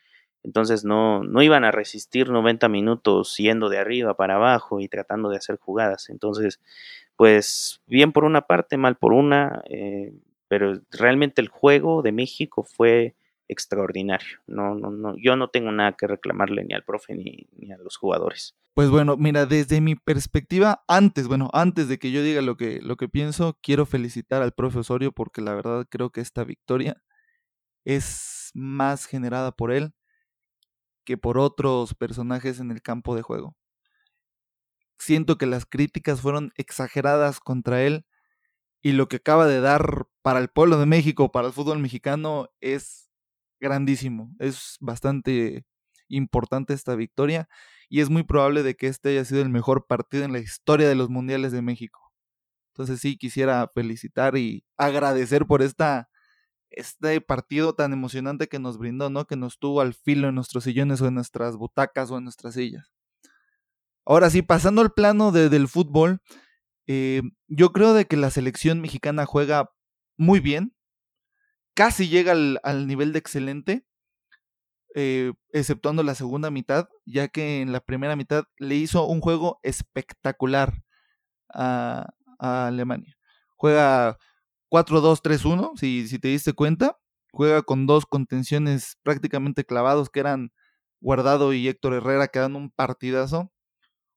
Entonces 0.42 0.84
no, 0.84 1.24
no 1.24 1.42
iban 1.42 1.64
a 1.64 1.70
resistir 1.70 2.28
90 2.28 2.68
minutos 2.68 3.36
yendo 3.38 3.70
de 3.70 3.78
arriba 3.78 4.14
para 4.14 4.34
abajo 4.36 4.78
y 4.80 4.88
tratando 4.88 5.30
de 5.30 5.38
hacer 5.38 5.56
jugadas. 5.56 6.10
Entonces, 6.10 6.60
pues 7.16 7.80
bien 7.86 8.12
por 8.12 8.24
una 8.24 8.42
parte, 8.42 8.76
mal 8.76 8.96
por 8.96 9.14
una. 9.14 9.62
Eh, 9.70 10.12
pero 10.48 10.80
realmente 10.90 11.40
el 11.40 11.48
juego 11.48 12.02
de 12.02 12.12
México 12.12 12.62
fue 12.62 13.14
extraordinario. 13.54 14.40
No, 14.46 14.74
no, 14.74 14.90
no, 14.90 15.14
yo 15.16 15.36
no 15.36 15.48
tengo 15.48 15.72
nada 15.72 15.92
que 15.92 16.06
reclamarle 16.06 16.64
ni 16.64 16.74
al 16.74 16.84
profe 16.84 17.14
ni, 17.14 17.48
ni, 17.56 17.72
a 17.72 17.78
los 17.78 17.96
jugadores. 17.96 18.54
Pues 18.74 18.90
bueno, 18.90 19.16
mira, 19.16 19.46
desde 19.46 19.80
mi 19.80 19.94
perspectiva, 19.94 20.84
antes, 20.88 21.26
bueno, 21.26 21.48
antes 21.54 21.88
de 21.88 21.98
que 21.98 22.12
yo 22.12 22.22
diga 22.22 22.42
lo 22.42 22.56
que, 22.56 22.80
lo 22.82 22.96
que 22.96 23.08
pienso, 23.08 23.58
quiero 23.62 23.86
felicitar 23.86 24.42
al 24.42 24.52
profe 24.52 24.80
Osorio 24.80 25.12
porque 25.12 25.40
la 25.40 25.54
verdad 25.54 25.86
creo 25.88 26.10
que 26.10 26.20
esta 26.20 26.44
victoria 26.44 27.02
es 27.84 28.50
más 28.54 29.06
generada 29.06 29.52
por 29.52 29.72
él 29.72 29.94
que 31.04 31.16
por 31.18 31.38
otros 31.38 31.94
personajes 31.94 32.60
en 32.60 32.70
el 32.70 32.82
campo 32.82 33.14
de 33.14 33.22
juego. 33.22 33.56
Siento 34.98 35.38
que 35.38 35.46
las 35.46 35.66
críticas 35.66 36.20
fueron 36.20 36.52
exageradas 36.56 37.40
contra 37.40 37.82
él 37.82 38.06
y 38.84 38.92
lo 38.92 39.08
que 39.08 39.16
acaba 39.16 39.46
de 39.46 39.60
dar 39.60 40.08
para 40.22 40.38
el 40.38 40.48
pueblo 40.48 40.78
de 40.78 40.86
México, 40.86 41.32
para 41.32 41.46
el 41.46 41.52
fútbol 41.52 41.78
mexicano, 41.78 42.50
es 42.60 43.03
grandísimo. 43.64 44.30
Es 44.38 44.76
bastante 44.80 45.64
importante 46.08 46.74
esta 46.74 46.94
victoria 46.94 47.48
y 47.88 48.00
es 48.00 48.10
muy 48.10 48.22
probable 48.22 48.62
de 48.62 48.76
que 48.76 48.86
este 48.88 49.08
haya 49.10 49.24
sido 49.24 49.42
el 49.42 49.48
mejor 49.48 49.86
partido 49.86 50.24
en 50.24 50.32
la 50.32 50.38
historia 50.38 50.88
de 50.88 50.94
los 50.94 51.08
mundiales 51.08 51.50
de 51.50 51.62
México. 51.62 52.12
Entonces 52.72 53.00
sí 53.00 53.16
quisiera 53.16 53.70
felicitar 53.74 54.36
y 54.36 54.64
agradecer 54.76 55.46
por 55.46 55.62
esta 55.62 56.08
este 56.70 57.20
partido 57.20 57.74
tan 57.74 57.92
emocionante 57.92 58.48
que 58.48 58.58
nos 58.58 58.78
brindó, 58.78 59.08
¿no? 59.08 59.26
Que 59.26 59.36
nos 59.36 59.58
tuvo 59.58 59.80
al 59.80 59.94
filo 59.94 60.28
en 60.28 60.34
nuestros 60.34 60.64
sillones 60.64 61.00
o 61.00 61.06
en 61.06 61.14
nuestras 61.14 61.56
butacas 61.56 62.10
o 62.10 62.18
en 62.18 62.24
nuestras 62.24 62.54
sillas. 62.54 62.92
Ahora 64.04 64.28
sí, 64.28 64.42
pasando 64.42 64.82
al 64.82 64.92
plano 64.92 65.30
del 65.30 65.68
fútbol, 65.68 66.20
eh, 66.86 67.22
yo 67.48 67.72
creo 67.72 67.94
de 67.94 68.06
que 68.06 68.16
la 68.16 68.30
selección 68.30 68.80
mexicana 68.80 69.24
juega 69.24 69.70
muy 70.18 70.40
bien, 70.40 70.74
casi 71.74 72.08
llega 72.08 72.32
al, 72.32 72.86
nivel 72.86 73.12
de 73.12 73.18
excelente, 73.18 73.86
eh, 74.94 75.32
exceptuando 75.52 76.02
la 76.02 76.14
segunda 76.14 76.50
mitad, 76.50 76.88
ya 77.04 77.28
que 77.28 77.60
en 77.60 77.72
la 77.72 77.80
primera 77.80 78.16
mitad 78.16 78.44
le 78.58 78.76
hizo 78.76 79.06
un 79.06 79.20
juego 79.20 79.60
espectacular 79.62 80.82
a, 81.52 82.10
Alemania. 82.38 83.16
Juega 83.56 84.18
4-2-3-1, 84.70 85.78
si, 85.78 86.08
si 86.08 86.18
te 86.18 86.28
diste 86.28 86.52
cuenta, 86.52 86.98
juega 87.32 87.62
con 87.62 87.86
dos 87.86 88.06
contenciones 88.06 88.98
prácticamente 89.02 89.64
clavados 89.64 90.10
que 90.10 90.20
eran 90.20 90.52
Guardado 91.00 91.52
y 91.52 91.68
Héctor 91.68 91.94
Herrera, 91.94 92.28
que 92.28 92.40
dan 92.40 92.56
un 92.56 92.70
partidazo 92.70 93.54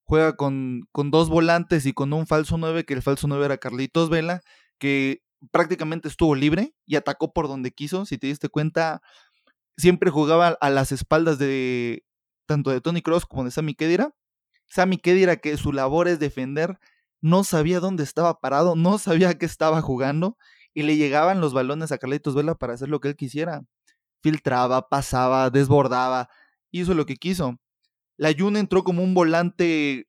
juega 0.08 0.36
con, 0.36 0.88
con 0.92 1.12
dos 1.12 1.30
volantes 1.30 1.86
y 1.86 1.94
con 1.94 2.14
un 2.14 2.28
falso 2.28 2.58
9, 2.58 2.86
que 2.86 2.94
el 2.94 3.02
falso 3.02 3.28
9 3.28 3.46
era 3.46 3.58
Carlitos 3.58 4.10
Vela, 4.10 4.42
que 4.80 5.22
prácticamente 5.52 6.08
estuvo 6.08 6.36
libre 6.36 6.74
y 6.86 6.96
atacó 6.96 7.34
por 7.34 7.48
donde 7.48 7.72
quiso. 7.72 8.06
Si 8.06 8.18
te 8.18 8.28
diste 8.28 8.50
cuenta, 8.50 9.02
siempre 9.78 10.10
jugaba 10.10 10.58
a 10.60 10.70
las 10.70 10.92
espaldas 10.92 11.40
de 11.40 12.04
tanto 12.46 12.72
de 12.72 12.82
Tony 12.82 13.02
Cross 13.02 13.26
como 13.26 13.44
de 13.46 13.52
Sammy 13.52 13.76
Kedira. 13.76 14.14
Sammy 14.68 14.98
Kedira, 14.98 15.38
que 15.38 15.58
su 15.58 15.72
labor 15.72 16.08
es 16.08 16.20
defender, 16.20 16.80
no 17.22 17.44
sabía 17.44 17.80
dónde 17.80 18.04
estaba 18.04 18.40
parado, 18.40 18.76
no 18.76 18.98
sabía 18.98 19.38
qué 19.38 19.46
estaba 19.46 19.82
jugando 19.82 20.38
y 20.74 20.84
le 20.84 20.96
llegaban 20.96 21.42
los 21.42 21.54
balones 21.54 21.92
a 21.92 21.98
Carlitos 21.98 22.36
Vela 22.36 22.56
para 22.56 22.74
hacer 22.74 22.90
lo 22.90 23.00
que 23.00 23.10
él 23.10 23.16
quisiera. 23.16 23.64
Filtraba, 24.22 24.90
pasaba, 24.90 25.50
desbordaba, 25.50 26.30
hizo 26.72 26.94
lo 26.94 27.06
que 27.06 27.16
quiso. 27.16 27.58
La 28.18 28.34
Jun 28.38 28.58
entró 28.58 28.84
como 28.84 29.04
un 29.04 29.14
volante 29.14 30.08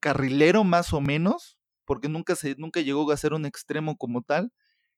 carrilero 0.00 0.64
más 0.64 0.92
o 0.92 1.00
menos, 1.00 1.57
porque 1.88 2.10
nunca, 2.10 2.36
se, 2.36 2.54
nunca 2.58 2.82
llegó 2.82 3.10
a 3.10 3.16
ser 3.16 3.32
un 3.32 3.46
extremo 3.46 3.96
como 3.96 4.20
tal, 4.20 4.52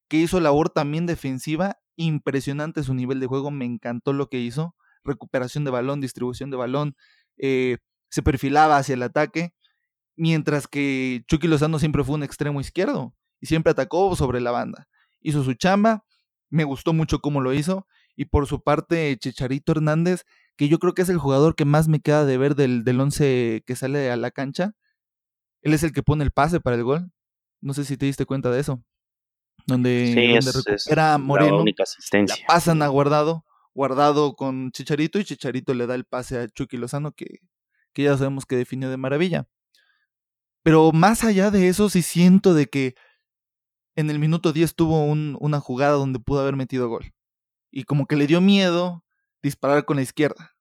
que 0.09 0.17
hizo 0.17 0.41
labor 0.41 0.71
también 0.71 1.07
defensiva, 1.07 1.79
impresionante 1.95 2.83
su 2.83 2.95
nivel 2.95 3.21
de 3.21 3.29
juego, 3.29 3.53
me 3.53 3.65
encantó 3.65 4.13
lo 4.13 4.29
que 4.29 4.41
hizo, 4.41 4.75
recuperación 5.05 5.65
de 5.65 5.71
balón, 5.71 6.01
distribución 6.01 6.51
de 6.51 6.57
balón, 6.57 6.97
eh, 7.39 7.79
se 8.11 8.25
perfilaba 8.25 8.77
hacia 8.77 8.95
el 8.95 9.05
ataque, 9.05 9.55
mientras 10.17 10.67
que 10.67 11.23
Chucky 11.29 11.47
Lozano 11.47 11.79
siempre 11.79 12.03
fue 12.03 12.17
un 12.17 12.25
extremo 12.25 12.61
izquierdo 12.61 13.15
y 13.41 13.47
siempre 13.47 13.71
atacó 13.71 14.17
sobre 14.17 14.41
la 14.41 14.51
banda. 14.51 14.89
Hizo 15.21 15.45
su 15.45 15.55
chamba, 15.55 16.05
me 16.49 16.65
gustó 16.65 16.93
mucho 16.93 17.21
cómo 17.21 17.41
lo 17.41 17.55
hizo, 17.55 17.87
y 18.17 18.25
por 18.25 18.49
su 18.49 18.65
parte 18.65 19.17
Chicharito 19.17 19.73
Hernández 19.73 20.25
que 20.57 20.69
yo 20.69 20.81
creo 20.81 20.93
que 20.93 21.03
es 21.03 21.09
el 21.09 21.19
jugador 21.19 21.55
que 21.55 21.65
más 21.65 21.87
me 21.87 22.01
queda 22.01 22.27
de 22.27 22.37
ver 22.37 22.57
del, 22.57 22.83
del 22.83 23.01
once 23.01 23.63
que 23.65 23.77
sale 23.77 24.11
a 24.11 24.17
la 24.17 24.33
cancha. 24.33 24.75
Él 25.63 25.75
es 25.75 25.83
el 25.83 25.93
que 25.93 26.03
pone 26.03 26.25
el 26.25 26.31
pase 26.31 26.61
para 26.61 26.77
el 26.77 26.85
gol. 26.85 27.11
No 27.61 27.75
sé 27.75 27.85
si 27.85 27.97
te 27.97 28.07
diste 28.07 28.27
cuenta 28.27 28.51
de 28.51 28.61
eso. 28.61 28.83
Donde, 29.67 30.41
recupera 30.43 31.19
Moreno, 31.19 31.57
la, 31.57 31.63
única 31.63 31.83
asistencia. 31.83 32.45
pasan 32.47 32.83
a 32.83 32.89
Guardado, 32.89 33.45
Guardado 33.75 34.35
con 34.35 34.73
Chicharito 34.73 35.19
y 35.19 35.25
Chicharito 35.25 35.75
le 35.75 35.87
da 35.87 35.95
el 35.95 36.05
pase 36.05 36.39
a 36.39 36.49
Chucky 36.49 36.79
Lozano 36.79 37.13
que, 37.13 37.41
que 37.93 38.05
ya 38.05 38.17
sabemos 38.17 38.47
que 38.47 38.57
definió 38.57 38.91
de 38.91 38.97
maravilla. 38.97 39.47
Pero 40.63 40.93
más 40.93 41.25
allá 41.25 41.51
de 41.51 41.69
eso, 41.69 41.89
sí 41.89 42.03
siento 42.03 42.55
de 42.55 42.67
que 42.67 42.95
en 43.97 44.11
el 44.11 44.19
minuto 44.19 44.53
10 44.53 44.75
tuvo 44.75 45.05
un, 45.05 45.37
una 45.41 45.61
jugada 45.61 45.93
donde 45.93 46.19
pudo 46.19 46.41
haber 46.41 46.57
metido 46.57 46.89
gol. 46.89 47.13
Y 47.71 47.85
como 47.85 48.07
que 48.07 48.17
le 48.17 48.27
dio 48.27 48.41
miedo 48.41 49.05
disparar 49.43 49.85
con 49.85 49.97
la 49.97 50.03
izquierda. 50.03 50.55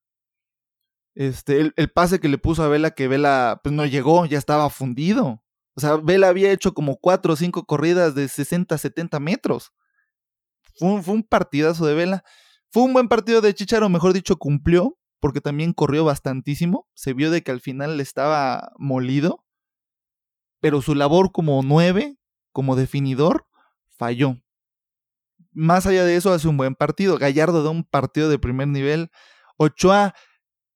Este, 1.19 1.73
el, 1.75 1.91
pase 1.91 2.21
que 2.21 2.29
le 2.29 2.37
puso 2.37 2.63
a 2.63 2.69
Vela, 2.69 2.91
que 2.91 3.09
Vela 3.09 3.59
pues 3.61 3.75
no 3.75 3.85
llegó, 3.85 4.25
ya 4.25 4.37
estaba 4.37 4.69
fundido. 4.69 5.43
O 5.75 5.81
sea, 5.81 5.97
Vela 5.97 6.29
había 6.29 6.49
hecho 6.53 6.73
como 6.73 6.95
cuatro 6.95 7.33
o 7.33 7.35
cinco 7.35 7.65
corridas 7.65 8.15
de 8.15 8.29
60, 8.29 8.77
70 8.77 9.19
metros. 9.19 9.73
Fue 10.77 10.87
un, 10.87 11.03
fue 11.03 11.15
un 11.15 11.23
partidazo 11.23 11.85
de 11.85 11.93
Vela. 11.93 12.23
Fue 12.71 12.83
un 12.83 12.93
buen 12.93 13.09
partido 13.09 13.41
de 13.41 13.53
Chicharo, 13.53 13.89
mejor 13.89 14.13
dicho, 14.13 14.37
cumplió, 14.37 14.97
porque 15.19 15.41
también 15.41 15.73
corrió 15.73 16.05
bastantísimo. 16.05 16.87
Se 16.93 17.11
vio 17.11 17.31
de 17.31 17.43
que 17.43 17.51
al 17.51 17.59
final 17.59 17.99
estaba 17.99 18.71
molido. 18.77 19.43
Pero 20.61 20.81
su 20.81 20.95
labor 20.95 21.33
como 21.33 21.61
nueve, 21.63 22.17
como 22.53 22.77
definidor, 22.77 23.45
falló 23.89 24.37
más 25.51 25.85
allá 25.85 26.05
de 26.05 26.15
eso, 26.15 26.31
hace 26.31 26.47
un 26.47 26.55
buen 26.55 26.75
partido. 26.75 27.17
Gallardo 27.17 27.61
da 27.61 27.71
un 27.71 27.83
partido 27.83 28.29
de 28.29 28.39
primer 28.39 28.69
nivel. 28.69 29.11
Ochoa 29.57 30.15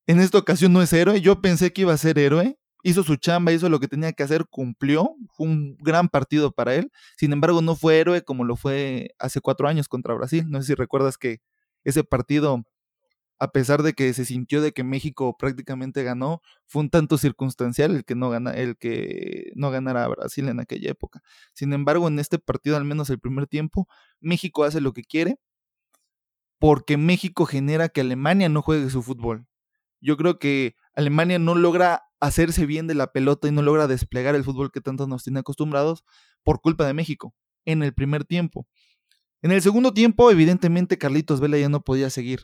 en 0.07 0.19
esta 0.19 0.37
ocasión 0.37 0.73
no 0.73 0.81
es 0.81 0.93
héroe. 0.93 1.21
Yo 1.21 1.41
pensé 1.41 1.73
que 1.73 1.81
iba 1.81 1.93
a 1.93 1.97
ser 1.97 2.19
héroe. 2.19 2.57
Hizo 2.83 3.03
su 3.03 3.15
chamba, 3.15 3.53
hizo 3.53 3.69
lo 3.69 3.79
que 3.79 3.87
tenía 3.87 4.13
que 4.13 4.23
hacer, 4.23 4.45
cumplió. 4.49 5.15
Fue 5.35 5.47
un 5.47 5.77
gran 5.79 6.09
partido 6.09 6.51
para 6.51 6.75
él. 6.75 6.91
Sin 7.17 7.31
embargo, 7.33 7.61
no 7.61 7.75
fue 7.75 7.99
héroe 7.99 8.23
como 8.23 8.43
lo 8.43 8.55
fue 8.57 9.11
hace 9.19 9.39
cuatro 9.41 9.67
años 9.67 9.87
contra 9.87 10.13
Brasil. 10.15 10.45
No 10.49 10.61
sé 10.61 10.67
si 10.67 10.75
recuerdas 10.75 11.17
que 11.17 11.39
ese 11.85 12.03
partido 12.03 12.63
a 13.43 13.51
pesar 13.51 13.83
de 13.83 13.93
que 13.93 14.13
se 14.13 14.23
sintió 14.25 14.61
de 14.61 14.71
que 14.71 14.85
México 14.85 15.35
prácticamente 15.37 16.03
ganó, 16.03 16.41
fue 16.65 16.81
un 16.83 16.89
tanto 16.89 17.17
circunstancial 17.17 17.93
el 17.93 18.05
que 18.05 18.15
no 18.15 18.33
el 18.33 18.77
que 18.77 19.51
no 19.55 19.69
ganara 19.69 20.05
a 20.05 20.07
Brasil 20.07 20.47
en 20.47 20.61
aquella 20.61 20.91
época. 20.91 21.21
Sin 21.53 21.73
embargo, 21.73 22.07
en 22.07 22.19
este 22.19 22.39
partido, 22.39 22.77
al 22.77 22.85
menos 22.85 23.09
el 23.09 23.19
primer 23.19 23.47
tiempo, 23.47 23.87
México 24.21 24.63
hace 24.63 24.79
lo 24.79 24.93
que 24.93 25.03
quiere, 25.03 25.39
porque 26.59 26.95
México 26.97 27.45
genera 27.45 27.89
que 27.89 28.01
Alemania 28.01 28.47
no 28.47 28.61
juegue 28.61 28.89
su 28.89 29.01
fútbol. 29.01 29.45
Yo 30.03 30.17
creo 30.17 30.37
que 30.37 30.75
Alemania 30.95 31.39
no 31.39 31.55
logra 31.55 32.03
hacerse 32.19 32.65
bien 32.65 32.87
de 32.87 32.93
la 32.93 33.11
pelota 33.11 33.47
y 33.47 33.51
no 33.51 33.61
logra 33.61 33.87
desplegar 33.87 34.35
el 34.35 34.43
fútbol 34.43 34.71
que 34.71 34.81
tanto 34.81 35.07
nos 35.07 35.23
tiene 35.23 35.39
acostumbrados 35.39 36.03
por 36.43 36.59
culpa 36.59 36.85
de 36.85 36.93
México 36.93 37.33
en 37.65 37.83
el 37.83 37.93
primer 37.93 38.25
tiempo. 38.25 38.67
En 39.41 39.51
el 39.51 39.61
segundo 39.61 39.93
tiempo, 39.93 40.29
evidentemente, 40.29 40.97
Carlitos 40.97 41.39
Vela 41.39 41.57
ya 41.57 41.69
no 41.69 41.81
podía 41.81 42.09
seguir. 42.09 42.41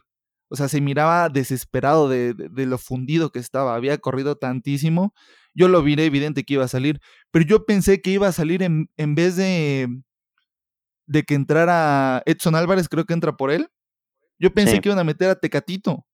O 0.47 0.55
sea, 0.55 0.69
se 0.69 0.79
miraba 0.79 1.27
desesperado 1.29 2.07
de, 2.07 2.33
lo 2.65 2.77
fundido 2.77 3.31
que 3.31 3.39
estaba. 3.39 3.75
Había 3.75 3.97
corrido 3.97 4.37
tantísimo. 4.37 5.13
Yo 5.53 5.67
lo 5.67 5.83
vi 5.83 5.93
evidente 5.93 6.43
que 6.43 6.55
iba 6.55 6.65
a 6.65 6.69
salir. 6.69 7.01
Pero 7.31 7.45
yo 7.45 7.65
pensé 7.65 8.01
que 8.01 8.11
iba 8.11 8.27
a 8.27 8.31
salir 8.31 8.63
en, 8.63 8.89
en 8.97 9.15
vez 9.15 9.35
de, 9.35 9.87
de 11.07 11.23
que 11.23 11.35
entrara 11.35 12.23
Edson 12.25 12.55
Álvarez, 12.55 12.87
creo 12.87 13.05
que 13.05 13.13
entra 13.13 13.35
por 13.35 13.51
él. 13.51 13.69
Yo 14.39 14.53
pensé 14.53 14.79
que 14.79 14.89
iban 14.89 14.99
a 14.99 15.03
meter 15.03 15.29
a 15.29 15.35
Tecatito 15.35 16.05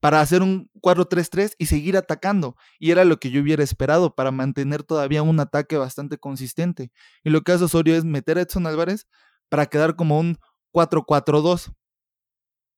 para 0.00 0.22
hacer 0.22 0.42
un 0.42 0.70
4-3-3 0.80 1.54
y 1.58 1.66
seguir 1.66 1.96
atacando. 1.96 2.56
Y 2.78 2.90
era 2.90 3.04
lo 3.04 3.18
que 3.18 3.30
yo 3.30 3.42
hubiera 3.42 3.62
esperado 3.62 4.14
para 4.14 4.30
mantener 4.30 4.82
todavía 4.82 5.22
un 5.22 5.38
ataque 5.40 5.76
bastante 5.76 6.18
consistente. 6.18 6.90
Y 7.22 7.30
lo 7.30 7.42
que 7.42 7.52
hace 7.52 7.64
Osorio 7.64 7.94
es 7.96 8.04
meter 8.04 8.38
a 8.38 8.42
Edson 8.42 8.66
Álvarez 8.66 9.06
para 9.50 9.66
quedar 9.66 9.96
como 9.96 10.18
un 10.18 10.38
4-4-2. 10.72 11.74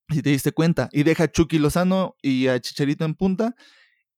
Si 0.08 0.20
te 0.20 0.30
diste 0.30 0.52
cuenta. 0.52 0.88
Y 0.92 1.04
deja 1.04 1.24
a 1.24 1.30
Chucky 1.30 1.58
Lozano 1.58 2.16
y 2.20 2.48
a 2.48 2.60
Chicharito 2.60 3.04
en 3.04 3.14
punta. 3.14 3.54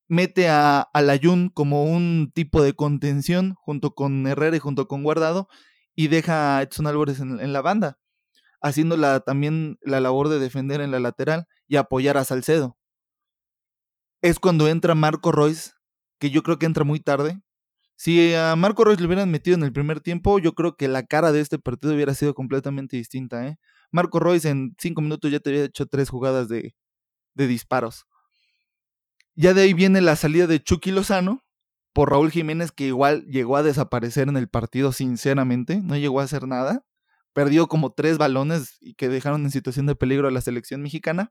Mete 0.09 0.49
a, 0.49 0.81
a 0.81 1.03
Layun 1.03 1.51
como 1.51 1.85
un 1.85 2.33
tipo 2.35 2.63
de 2.63 2.75
contención 2.75 3.55
junto 3.55 3.95
con 3.95 4.27
Herrera 4.27 4.57
y 4.57 4.61
junto 4.61 4.89
con 4.89 5.03
Guardado. 5.03 5.49
Y 5.95 6.09
deja 6.09 6.57
a 6.57 6.63
Edson 6.63 6.87
Álvarez 6.87 7.21
en, 7.21 7.53
la 7.53 7.61
banda. 7.61 7.99
Haciendo 8.63 8.97
la, 8.97 9.21
también 9.21 9.79
la 9.83 10.01
labor 10.01 10.31
de 10.31 10.39
defender 10.39 10.81
en 10.81 10.91
la 10.91 11.01
lateral 11.01 11.47
y 11.69 11.77
apoyar 11.77 12.17
a 12.17 12.25
Salcedo. 12.25 12.79
Es 14.25 14.39
cuando 14.41 14.69
entra 14.69 14.95
Marco 14.95 15.33
Royce, 15.33 15.73
que 16.19 16.31
yo 16.31 16.43
creo 16.43 16.59
que 16.59 16.65
entra 16.65 16.83
muy 16.83 16.99
tarde. 16.99 17.43
Si 17.95 18.33
a 18.33 18.57
Marco 18.57 18.83
Royce 18.83 19.03
le 19.03 19.07
hubieran 19.07 19.31
metido 19.31 19.55
en 19.55 19.65
el 19.65 19.71
primer 19.71 20.01
tiempo, 20.01 20.39
yo 20.39 20.55
creo 20.55 20.79
que 20.79 20.89
la 20.89 21.03
cara 21.03 21.31
de 21.31 21.43
este 21.43 21.59
partido 21.59 21.93
hubiera 21.93 22.15
sido 22.15 22.33
completamente 22.33 22.97
distinta. 22.97 23.47
¿eh? 23.47 23.59
Marco 23.93 24.21
Royce 24.21 24.49
en 24.49 24.77
cinco 24.79 25.03
minutos 25.03 25.31
ya 25.31 25.41
te 25.41 25.51
había 25.51 25.65
hecho 25.65 25.85
tres 25.85 26.09
jugadas 26.09 26.49
de, 26.49 26.75
de 27.35 27.47
disparos. 27.47 28.07
Ya 29.35 29.53
de 29.53 29.61
ahí 29.61 29.75
viene 29.75 30.01
la 30.01 30.17
salida 30.17 30.47
de 30.47 30.63
Chucky 30.63 30.91
Lozano 30.91 31.45
por 31.93 32.09
Raúl 32.09 32.31
Jiménez, 32.31 32.73
que 32.73 32.87
igual 32.87 33.27
llegó 33.27 33.59
a 33.59 33.63
desaparecer 33.63 34.29
en 34.29 34.39
el 34.39 34.49
partido, 34.49 34.93
sinceramente, 34.93 35.83
no 35.83 35.99
llegó 35.99 36.21
a 36.21 36.25
hacer 36.25 36.49
nada. 36.49 36.83
Perdió 37.35 37.67
como 37.67 37.93
tres 37.93 38.17
balones 38.17 38.79
y 38.81 38.95
que 38.95 39.11
dejaron 39.11 39.45
en 39.45 39.51
situación 39.51 39.85
de 39.85 39.97
peligro 39.97 40.29
a 40.29 40.31
la 40.31 40.41
selección 40.41 40.81
mexicana. 40.81 41.31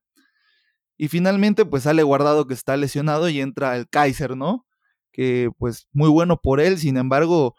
Y 0.98 1.08
finalmente, 1.08 1.66
pues 1.66 1.84
sale 1.84 2.04
guardado 2.04 2.48
que 2.48 2.54
está 2.54 2.78
lesionado 2.78 3.30
y 3.30 3.42
entra 3.42 3.76
el 3.76 3.88
Kaiser, 3.90 4.38
¿no? 4.38 4.66
Que 5.12 5.50
pues 5.58 5.88
muy 5.92 6.10
bueno 6.10 6.40
por 6.42 6.60
él, 6.60 6.78
sin 6.80 6.98
embargo, 6.98 7.56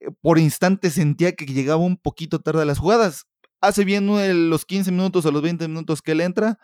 eh, 0.00 0.10
por 0.22 0.38
instantes 0.38 0.94
sentía 0.94 1.32
que 1.32 1.46
llegaba 1.46 1.82
un 1.82 1.96
poquito 1.98 2.40
tarde 2.40 2.62
a 2.62 2.66
las 2.66 2.78
jugadas. 2.78 3.24
Hace 3.60 3.84
bien 3.84 4.06
los 4.50 4.64
15 4.66 4.90
minutos 4.92 5.26
o 5.26 5.32
los 5.32 5.42
20 5.42 5.68
minutos 5.68 6.02
que 6.02 6.12
él 6.12 6.20
entra, 6.20 6.58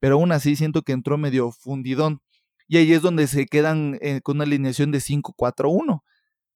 pero 0.00 0.16
aún 0.16 0.32
así 0.32 0.56
siento 0.56 0.82
que 0.82 0.92
entró 0.92 1.18
medio 1.18 1.52
fundidón. 1.52 2.20
Y 2.68 2.78
ahí 2.78 2.92
es 2.92 3.02
donde 3.02 3.26
se 3.26 3.46
quedan 3.46 3.98
eh, 4.02 4.20
con 4.22 4.36
una 4.38 4.44
alineación 4.44 4.92
de 4.92 5.00
5-4-1. 5.00 6.02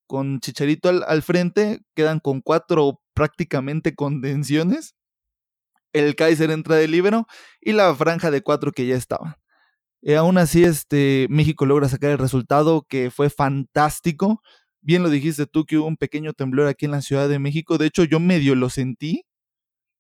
Con 0.07 0.41
Chicharito 0.41 0.89
al, 0.89 1.05
al, 1.09 1.23
frente, 1.23 1.81
quedan 1.95 2.21
con 2.21 2.41
cuatro 2.41 3.01
prácticamente 3.15 3.95
contenciones 3.97 4.95
el 5.99 6.15
Kaiser 6.17 6.51
entra 6.51 6.77
de 6.77 6.89
libero 6.89 7.27
y 7.61 7.73
la 7.73 7.95
franja 7.95 8.31
de 8.31 8.43
cuatro 8.43 8.73
que 8.73 8.87
ya 8.87 8.97
estaba. 8.97 9.39
Y 10.03 10.13
eh, 10.13 10.17
aún 10.17 10.39
así, 10.39 10.65
este, 10.65 11.27
México 11.31 11.67
logra 11.67 11.89
sacar 11.89 12.11
el 12.11 12.19
resultado 12.19 12.87
que 12.89 13.11
fue 13.11 13.31
fantástico. 13.31 14.43
Bien 14.81 15.03
lo 15.03 15.11
dijiste 15.11 15.47
tú 15.47 15.65
que 15.65 15.79
hubo 15.79 15.87
un 15.87 15.97
pequeño 15.97 16.33
temblor 16.33 16.69
aquí 16.69 16.85
en 16.85 16.93
la 16.93 17.03
Ciudad 17.03 17.29
de 17.29 17.39
México. 17.39 17.79
De 17.79 17.87
hecho, 17.87 18.05
yo 18.05 18.21
medio 18.21 18.55
lo 18.55 18.71
sentí, 18.71 19.25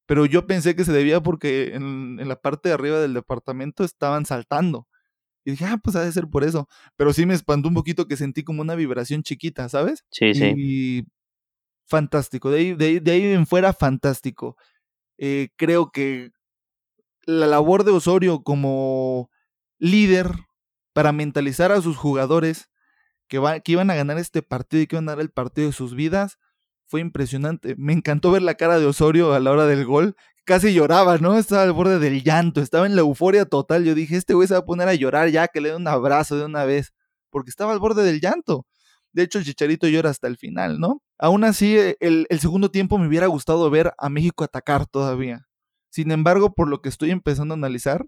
pero 0.07 0.27
yo 0.27 0.47
pensé 0.47 0.77
que 0.77 0.85
se 0.85 0.93
debía 0.93 1.21
porque 1.21 1.75
en, 1.75 2.19
en 2.21 2.29
la 2.29 2.37
parte 2.37 2.69
de 2.69 2.75
arriba 2.75 3.01
del 3.01 3.15
departamento 3.15 3.85
estaban 3.85 4.27
saltando. 4.27 4.87
Y 5.45 5.53
dije, 5.53 5.65
ah, 5.65 5.79
pues 5.83 5.95
ha 5.97 6.05
de 6.05 6.13
ser 6.13 6.27
por 6.29 6.45
eso. 6.45 6.69
Pero 6.97 7.13
sí 7.13 7.25
me 7.25 7.35
espantó 7.35 7.69
un 7.69 7.75
poquito 7.75 8.07
que 8.07 8.17
sentí 8.17 8.43
como 8.43 8.63
una 8.63 8.75
vibración 8.75 9.23
chiquita, 9.23 9.69
¿sabes? 9.69 10.05
Sí, 10.11 10.35
sí. 10.35 10.53
Y 10.57 11.05
fantástico. 11.87 12.51
De 12.51 12.59
ahí, 12.59 12.75
de 12.75 12.85
ahí, 12.85 12.99
de 12.99 13.11
ahí 13.13 13.23
en 13.27 13.47
fuera, 13.47 13.73
fantástico. 13.73 14.57
Eh, 15.19 15.49
creo 15.57 15.91
que 15.91 16.31
la 17.25 17.47
labor 17.47 17.85
de 17.85 17.93
Osorio 17.93 18.43
como 18.43 19.31
líder 19.79 20.31
para 20.93 21.13
mentalizar 21.13 21.73
a 21.73 21.83
sus 21.83 21.97
jugadores 21.97 22.71
que, 23.29 23.41
que 23.65 23.73
iban 23.73 23.91
a 23.91 23.95
ganar 23.95 24.19
este 24.19 24.43
partido 24.43 24.83
y 24.83 24.87
que 24.87 24.97
iban 24.97 25.09
a 25.09 25.13
dar 25.13 25.21
el 25.21 25.31
partido 25.31 25.69
de 25.69 25.73
sus 25.73 25.95
vidas 25.95 26.39
fue 26.87 27.01
impresionante. 27.01 27.75
Me 27.77 27.93
encantó 27.93 28.31
ver 28.31 28.43
la 28.43 28.55
cara 28.55 28.79
de 28.79 28.87
Osorio 28.87 29.35
a 29.35 29.41
la 29.41 29.51
hora 29.51 29.67
del 29.67 29.85
gol. 29.85 30.17
Casi 30.45 30.73
lloraba, 30.73 31.19
¿no? 31.19 31.37
Estaba 31.37 31.63
al 31.65 31.73
borde 31.73 31.99
del 31.99 32.23
llanto, 32.23 32.61
estaba 32.61 32.87
en 32.87 32.95
la 32.95 33.01
euforia 33.01 33.45
total. 33.47 33.85
Yo 33.85 33.95
dije, 33.95 34.17
este 34.17 34.35
güey 34.35 34.47
se 34.47 34.55
va 34.55 34.61
a 34.61 34.65
poner 34.65 34.89
a 34.89 34.95
llorar 34.95 35.29
ya, 35.31 35.49
que 35.49 35.61
le 35.61 35.71
dé 35.71 35.77
un 35.77 35.89
abrazo 35.89 36.37
de 36.37 36.45
una 36.45 36.65
vez, 36.65 36.95
porque 37.31 37.51
estaba 37.51 37.73
al 37.73 37.81
borde 37.81 38.05
del 38.05 38.21
llanto. 38.21 38.65
De 39.17 39.23
hecho, 39.23 39.39
el 39.39 39.47
Chicharito 39.47 39.89
llora 39.89 40.11
hasta 40.11 40.29
el 40.29 40.37
final, 40.37 40.79
¿no? 40.79 41.03
Aún 41.19 41.45
así, 41.45 41.75
eh, 41.79 41.97
el, 42.01 42.27
segundo 42.39 42.71
tiempo 42.71 42.99
me 42.99 43.09
hubiera 43.09 43.29
gustado 43.29 43.71
ver 43.71 43.95
a 43.97 44.11
México 44.11 44.45
atacar 44.45 44.87
todavía. 44.87 45.49
Sin 45.89 46.11
embargo, 46.11 46.53
por 46.53 46.69
lo 46.69 46.83
que 46.83 46.91
estoy 46.91 47.13
empezando 47.13 47.55
a 47.55 47.57
analizar, 47.57 48.07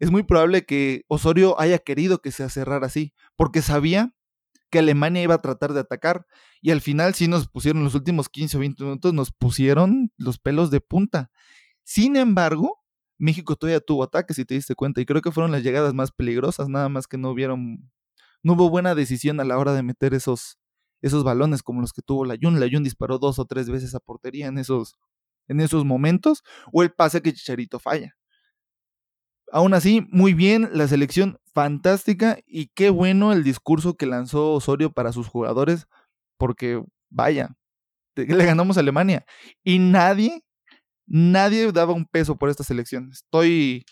es 0.00 0.10
muy 0.10 0.24
probable 0.24 0.66
que 0.66 1.04
Osorio 1.06 1.60
haya 1.60 1.78
querido 1.78 2.20
que 2.20 2.32
se 2.32 2.50
cerrara 2.50 2.88
así, 2.88 3.14
porque 3.36 3.62
sabía 3.62 4.12
que 4.70 4.80
Alemania 4.80 5.22
iba 5.22 5.36
a 5.36 5.40
tratar 5.40 5.72
de 5.72 5.78
atacar 5.78 6.26
y 6.60 6.72
al 6.72 6.80
final 6.80 7.14
sí 7.14 7.28
nos 7.28 7.46
pusieron 7.46 7.84
los 7.84 7.94
últimos 7.94 8.28
15 8.28 8.56
o 8.56 8.60
20 8.60 8.82
minutos, 8.82 9.14
nos 9.14 9.30
pusieron 9.30 10.10
los 10.16 10.40
pelos 10.40 10.72
de 10.72 10.80
punta. 10.80 11.30
Sin 11.84 12.16
embargo, 12.16 12.80
México 13.18 13.54
todavía 13.54 13.78
tuvo 13.78 14.02
ataques, 14.02 14.34
si 14.34 14.44
te 14.44 14.54
diste 14.54 14.74
cuenta, 14.74 15.00
y 15.00 15.06
creo 15.06 15.22
que 15.22 15.30
fueron 15.30 15.52
las 15.52 15.62
llegadas 15.62 15.94
más 15.94 16.10
peligrosas, 16.10 16.68
nada 16.68 16.88
más 16.88 17.06
que 17.06 17.18
no 17.18 17.30
hubieron, 17.30 17.88
no 18.42 18.54
hubo 18.54 18.70
buena 18.70 18.94
decisión 18.94 19.40
a 19.40 19.44
la 19.44 19.58
hora 19.58 19.72
de 19.72 19.82
meter 19.82 20.14
esos, 20.14 20.58
esos 21.02 21.24
balones 21.24 21.62
como 21.62 21.80
los 21.80 21.92
que 21.92 22.02
tuvo 22.02 22.24
la 22.24 22.36
Jun. 22.40 22.60
La 22.60 22.68
Jun 22.70 22.82
disparó 22.82 23.18
dos 23.18 23.38
o 23.38 23.44
tres 23.44 23.68
veces 23.68 23.94
a 23.94 24.00
portería 24.00 24.46
en 24.46 24.58
esos, 24.58 24.96
en 25.48 25.60
esos 25.60 25.84
momentos, 25.84 26.42
o 26.72 26.82
el 26.82 26.92
pase 26.92 27.22
que 27.22 27.32
Chicharito 27.32 27.78
falla. 27.78 28.16
Aún 29.52 29.74
así, 29.74 30.06
muy 30.10 30.32
bien, 30.32 30.70
la 30.72 30.86
selección 30.86 31.38
fantástica 31.52 32.38
y 32.46 32.68
qué 32.68 32.90
bueno 32.90 33.32
el 33.32 33.42
discurso 33.42 33.96
que 33.96 34.06
lanzó 34.06 34.52
Osorio 34.52 34.92
para 34.92 35.12
sus 35.12 35.26
jugadores, 35.26 35.86
porque 36.38 36.82
vaya, 37.10 37.56
le 38.14 38.44
ganamos 38.44 38.76
a 38.76 38.80
Alemania 38.80 39.24
y 39.64 39.78
nadie, 39.78 40.44
nadie 41.06 41.72
daba 41.72 41.92
un 41.92 42.06
peso 42.06 42.36
por 42.36 42.48
esta 42.48 42.62
selección. 42.64 43.10
¿Estoy 43.10 43.84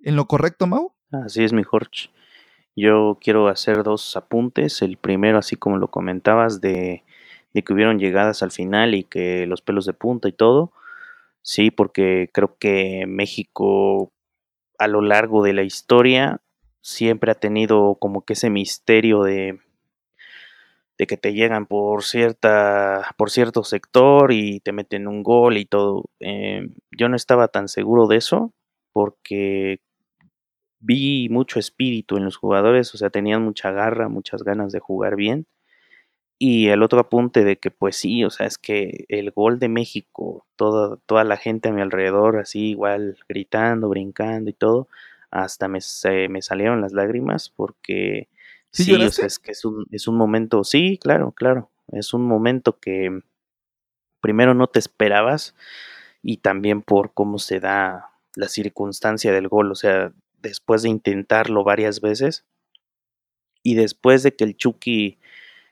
en 0.00 0.16
lo 0.16 0.26
correcto, 0.26 0.66
Mau? 0.66 0.94
Así 1.10 1.44
es, 1.44 1.52
mi 1.52 1.62
Jorge. 1.62 2.08
Yo 2.76 3.18
quiero 3.20 3.48
hacer 3.48 3.82
dos 3.82 4.16
apuntes. 4.16 4.82
El 4.82 4.96
primero, 4.96 5.38
así 5.38 5.56
como 5.56 5.78
lo 5.78 5.88
comentabas, 5.88 6.60
de, 6.60 7.04
que 7.52 7.72
hubieron 7.72 7.98
llegadas 7.98 8.42
al 8.42 8.50
final 8.50 8.94
y 8.94 9.04
que 9.04 9.46
los 9.46 9.62
pelos 9.62 9.86
de 9.86 9.92
punta 9.94 10.28
y 10.28 10.32
todo. 10.32 10.72
Sí, 11.42 11.70
porque 11.70 12.30
creo 12.32 12.56
que 12.58 13.06
México 13.06 14.12
a 14.78 14.88
lo 14.88 15.02
largo 15.02 15.42
de 15.44 15.52
la 15.54 15.62
historia 15.62 16.40
siempre 16.82 17.32
ha 17.32 17.34
tenido 17.36 17.96
como 18.00 18.24
que 18.24 18.34
ese 18.34 18.50
misterio 18.50 19.22
de, 19.22 19.60
de 20.98 21.06
que 21.06 21.16
te 21.16 21.32
llegan 21.34 21.66
por 21.66 22.04
cierta 22.04 23.14
por 23.16 23.30
cierto 23.30 23.64
sector 23.64 24.32
y 24.32 24.60
te 24.60 24.72
meten 24.72 25.08
un 25.08 25.22
gol 25.22 25.56
y 25.58 25.66
todo. 25.66 26.04
Eh, 26.20 26.68
yo 26.92 27.08
no 27.08 27.16
estaba 27.16 27.48
tan 27.48 27.68
seguro 27.68 28.06
de 28.06 28.16
eso 28.16 28.52
porque 28.92 29.80
vi 30.84 31.28
mucho 31.30 31.58
espíritu 31.58 32.16
en 32.16 32.24
los 32.24 32.36
jugadores, 32.36 32.94
o 32.94 32.98
sea, 32.98 33.10
tenían 33.10 33.42
mucha 33.42 33.70
garra, 33.70 34.08
muchas 34.08 34.42
ganas 34.42 34.70
de 34.72 34.80
jugar 34.80 35.16
bien. 35.16 35.46
Y 36.38 36.68
el 36.68 36.82
otro 36.82 37.00
apunte 37.00 37.44
de 37.44 37.58
que 37.58 37.70
pues 37.70 37.96
sí, 37.96 38.24
o 38.24 38.30
sea, 38.30 38.46
es 38.46 38.58
que 38.58 39.06
el 39.08 39.30
gol 39.30 39.58
de 39.58 39.68
México, 39.68 40.46
toda, 40.56 40.98
toda 41.06 41.24
la 41.24 41.36
gente 41.36 41.68
a 41.70 41.72
mi 41.72 41.80
alrededor, 41.80 42.38
así 42.38 42.70
igual 42.70 43.16
gritando, 43.28 43.88
brincando 43.88 44.50
y 44.50 44.52
todo, 44.52 44.88
hasta 45.30 45.68
me, 45.68 45.80
se, 45.80 46.28
me 46.28 46.42
salieron 46.42 46.80
las 46.80 46.92
lágrimas 46.92 47.50
porque 47.50 48.28
sí, 48.70 48.84
sí 48.84 48.94
o 48.94 49.10
sea, 49.10 49.26
es 49.26 49.38
que 49.38 49.52
es 49.52 49.64
un, 49.64 49.86
es 49.90 50.06
un 50.08 50.16
momento, 50.16 50.64
sí, 50.64 50.98
claro, 51.00 51.32
claro, 51.32 51.70
es 51.92 52.12
un 52.12 52.26
momento 52.26 52.78
que 52.78 53.20
primero 54.20 54.54
no 54.54 54.66
te 54.66 54.80
esperabas 54.80 55.54
y 56.22 56.38
también 56.38 56.82
por 56.82 57.14
cómo 57.14 57.38
se 57.38 57.60
da 57.60 58.10
la 58.36 58.48
circunstancia 58.48 59.32
del 59.32 59.48
gol, 59.48 59.70
o 59.72 59.74
sea, 59.76 60.12
después 60.44 60.82
de 60.82 60.90
intentarlo 60.90 61.64
varias 61.64 62.00
veces 62.00 62.44
y 63.62 63.74
después 63.74 64.22
de 64.22 64.36
que 64.36 64.44
el 64.44 64.56
Chucky 64.56 65.18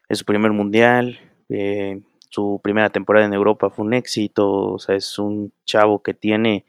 en 0.08 0.16
su 0.16 0.24
primer 0.24 0.50
mundial, 0.52 1.20
eh, 1.48 2.00
su 2.30 2.60
primera 2.62 2.90
temporada 2.90 3.26
en 3.26 3.34
Europa 3.34 3.70
fue 3.70 3.84
un 3.84 3.94
éxito, 3.94 4.50
o 4.72 4.78
sea, 4.78 4.96
es 4.96 5.18
un 5.18 5.52
chavo 5.64 6.02
que 6.02 6.14
tiene 6.14 6.64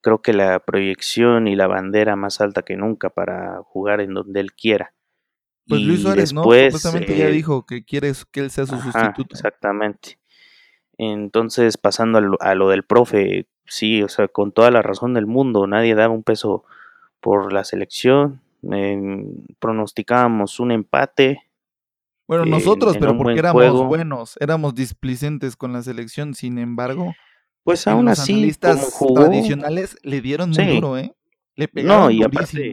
creo 0.00 0.22
que 0.22 0.32
la 0.32 0.60
proyección 0.60 1.46
y 1.46 1.56
la 1.56 1.66
bandera 1.66 2.16
más 2.16 2.40
alta 2.40 2.62
que 2.62 2.76
nunca 2.76 3.10
para 3.10 3.62
jugar 3.64 4.00
en 4.00 4.14
donde 4.14 4.40
él 4.40 4.52
quiera. 4.52 4.94
Pues 5.68 5.82
Luis 5.82 6.02
Suárez, 6.02 6.32
después, 6.32 6.72
¿no? 6.72 6.78
Supuestamente 6.78 7.14
eh, 7.14 7.18
ya 7.18 7.26
dijo 7.28 7.64
que 7.66 7.84
quiere 7.84 8.12
que 8.32 8.40
él 8.40 8.50
sea 8.50 8.66
su 8.66 8.74
ajá, 8.74 8.90
sustituto. 8.92 9.34
Exactamente. 9.34 10.18
Entonces, 10.96 11.76
pasando 11.76 12.18
a 12.18 12.20
lo, 12.20 12.36
a 12.40 12.54
lo, 12.54 12.70
del 12.70 12.82
profe, 12.82 13.46
sí, 13.66 14.02
o 14.02 14.08
sea, 14.08 14.28
con 14.28 14.52
toda 14.52 14.70
la 14.70 14.82
razón 14.82 15.14
del 15.14 15.26
mundo, 15.26 15.66
nadie 15.66 15.94
daba 15.94 16.12
un 16.12 16.22
peso 16.22 16.64
por 17.20 17.52
la 17.52 17.64
selección. 17.64 18.40
Eh, 18.72 19.24
pronosticábamos 19.58 20.60
un 20.60 20.72
empate. 20.72 21.42
Bueno, 22.26 22.44
nosotros, 22.44 22.96
pero 22.98 23.16
porque 23.16 23.38
éramos 23.38 23.62
juego. 23.62 23.84
buenos, 23.86 24.36
éramos 24.40 24.74
displicentes 24.74 25.56
con 25.56 25.72
la 25.72 25.82
selección, 25.82 26.34
sin 26.34 26.58
embargo, 26.58 27.14
pues 27.64 27.86
aún 27.88 28.04
los 28.06 28.20
así, 28.20 28.34
analistas 28.34 28.92
jugó, 28.92 29.14
tradicionales 29.14 29.96
le 30.02 30.20
dieron 30.20 30.50
muy 30.50 30.64
sí. 30.64 30.74
duro, 30.76 30.96
¿eh? 30.96 31.14
Le 31.56 31.66
pegaron 31.66 32.04
no, 32.04 32.10
y 32.10 32.22
aparte, 32.22 32.72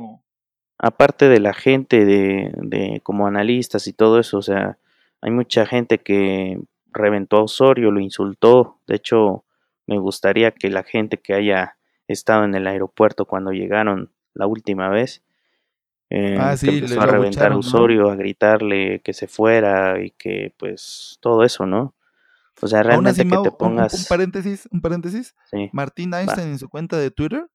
aparte 0.77 1.27
de 1.27 1.39
la 1.39 1.53
gente 1.53 2.05
de, 2.05 2.51
de 2.57 3.01
como 3.01 3.25
analistas 3.25 3.87
y 3.87 3.93
todo 3.93 4.19
eso, 4.19 4.37
o 4.37 4.41
sea, 4.43 4.77
hay 5.21 5.31
mucha 5.31 5.65
gente 5.65 5.97
que 5.97 6.59
reventó 6.93 7.37
a 7.37 7.43
Osorio, 7.43 7.89
lo 7.91 7.99
insultó, 7.99 8.79
de 8.87 8.95
hecho, 8.95 9.43
Me 9.87 9.97
gustaría 9.97 10.51
que 10.51 10.69
la 10.69 10.83
gente 10.83 11.17
que 11.17 11.33
haya 11.33 11.77
estado 12.07 12.43
en 12.43 12.53
el 12.55 12.67
aeropuerto 12.67 13.25
cuando 13.25 13.51
llegaron 13.51 14.11
la 14.37 14.47
última 14.47 14.89
vez, 14.89 15.23
eh, 16.09 16.37
Ah, 16.39 16.55
que 16.59 16.67
empezó 16.69 17.01
a 17.01 17.05
reventar 17.05 17.51
a. 17.51 17.57
Osorio, 17.57 18.09
a 18.09 18.15
gritarle 18.15 19.01
que 19.01 19.13
se 19.13 19.27
fuera 19.27 20.01
y 20.03 20.11
que 20.11 20.53
pues 20.57 21.17
todo 21.21 21.43
eso, 21.43 21.65
¿no? 21.65 21.95
O 22.61 22.67
sea, 22.67 22.79
así, 22.79 22.87
realmente 22.87 23.23
que 23.23 23.29
te 23.29 23.35
un, 23.37 23.39
un- 23.39 23.51
un 23.51 23.57
pongas, 23.57 24.07
paréntesis, 24.09 24.67
un 24.71 24.81
paréntesis. 24.81 25.35
sí, 25.51 25.69
Martín 25.73 26.11
va, 26.13 26.19
Einstein 26.21 26.47
en 26.49 26.59
su 26.59 26.69
cuenta 26.69 26.97
de 26.97 27.11
Twitter 27.11 27.47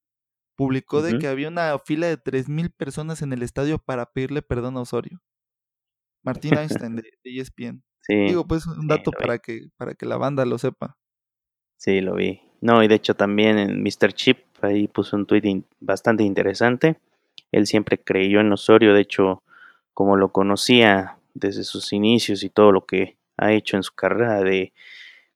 publicó 0.55 1.03
de 1.03 1.19
que 1.19 1.27
había 1.29 1.49
una 1.49 1.79
fila 1.79 2.07
de 2.09 2.19
3.000 2.19 2.71
personas 2.71 3.23
en 3.23 3.33
el 3.33 3.43
estadio 3.43 3.79
para 3.79 4.07
pedirle 4.13 4.43
perdón 4.43 4.77
a 4.77 4.81
Osorio. 4.83 5.21
Martín 6.23 6.57
Einstein 6.57 6.97
de, 6.97 7.03
de 7.03 7.31
E 7.31 7.41
ESPN. 7.41 7.83
sí, 8.01 8.15
Digo, 8.29 8.47
pues 8.47 8.67
un 8.67 8.83
sí, 8.83 8.89
dato 8.89 9.11
vi. 9.11 9.17
para 9.19 9.39
que, 9.39 9.69
para 9.77 9.95
que 9.95 10.07
la 10.07 10.17
banda 10.19 10.45
lo 10.45 10.59
sepa. 10.59 10.99
Sí, 11.79 12.01
lo 12.01 12.15
vi. 12.15 12.41
No, 12.61 12.83
y 12.85 12.89
de 12.89 12.95
hecho 12.95 13.15
también 13.15 13.59
en 13.59 13.83
Mr. 13.83 14.13
Chip 14.13 14.39
ahí 14.63 14.89
puso 14.89 15.17
un 15.17 15.27
in- 15.43 15.67
bastante 15.81 16.23
interesante. 16.25 16.99
Él 17.53 17.67
siempre 17.67 17.99
creyó 17.99 18.41
en 18.41 18.53
Osorio, 18.53 18.95
de 18.95 19.01
hecho, 19.03 19.43
como 19.95 20.17
lo 20.17 20.33
conocía 20.33 21.19
desde 21.35 21.65
sus 21.65 21.93
inicios 21.93 22.43
y 22.45 22.51
todo 22.51 22.73
lo 22.73 22.87
que 22.87 23.17
ha 23.37 23.53
hecho 23.53 23.77
en 23.77 23.83
su 23.83 23.95
carrera 23.95 24.43
de 24.43 24.73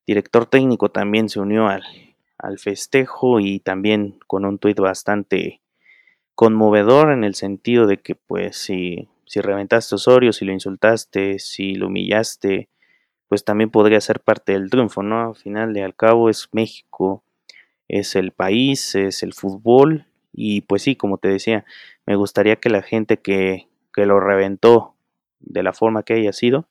director 0.07 0.47
técnico, 0.47 0.91
también 0.91 1.29
se 1.29 1.41
unió 1.41 1.69
al, 1.69 1.83
al 2.39 2.59
festejo 2.59 3.41
y 3.41 3.61
también 3.61 4.19
con 4.27 4.45
un 4.45 4.59
tweet 4.59 4.77
bastante 4.77 5.61
conmovedor 6.35 7.12
en 7.12 7.25
el 7.25 7.35
sentido 7.35 7.87
de 7.87 7.99
que 7.99 8.15
pues 8.15 8.57
si, 8.57 9.09
si 9.27 9.41
reventaste 9.41 9.95
Osorio, 9.95 10.33
si 10.33 10.45
lo 10.45 10.53
insultaste, 10.53 11.39
si 11.39 11.75
lo 11.75 11.89
humillaste, 11.89 12.69
pues 13.29 13.45
también 13.45 13.71
podría 13.71 14.01
ser 14.01 14.21
parte 14.21 14.53
del 14.55 14.71
triunfo, 14.71 15.03
¿no? 15.03 15.29
Al 15.31 15.37
final 15.37 15.75
de 15.75 15.85
al 15.85 15.97
cabo 15.97 16.31
es 16.31 16.49
México, 16.53 17.25
es 17.88 18.16
el 18.16 18.33
país, 18.33 18.94
es 18.94 19.22
el 19.22 19.33
fútbol 19.33 20.07
y 20.33 20.62
pues 20.62 20.83
sí, 20.83 20.96
como 20.96 21.18
te 21.18 21.29
decía, 21.29 21.64
me 22.05 22.16
gustaría 22.16 22.57
que 22.57 22.70
la 22.70 22.83
gente 22.83 23.18
que, 23.18 23.68
que 23.92 24.07
lo 24.07 24.20
reventó 24.20 24.94
de 25.40 25.62
la 25.62 25.72
forma 25.72 26.03
que 26.03 26.14
haya 26.14 26.33
sido, 26.33 26.68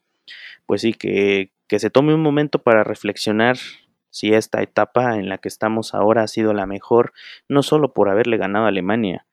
pues 0.65 0.81
sí, 0.81 0.93
que, 0.93 1.51
que 1.67 1.79
se 1.79 1.89
tome 1.89 2.13
un 2.13 2.21
momento 2.21 2.59
para 2.59 2.83
reflexionar 2.83 3.57
si 4.09 4.33
esta 4.33 4.61
etapa 4.61 5.17
en 5.17 5.27
la 5.27 5.39
que 5.39 5.49
estamos 5.49 5.93
ahora 5.93 6.23
ha 6.23 6.27
sido 6.27 6.53
la 6.53 6.65
mejor, 6.65 7.11
no 7.49 7.63
solo 7.63 7.93
por 7.93 8.09
haberle 8.09 8.37
ganado 8.37 8.65
a 8.65 8.69
Alemania, 8.69 9.25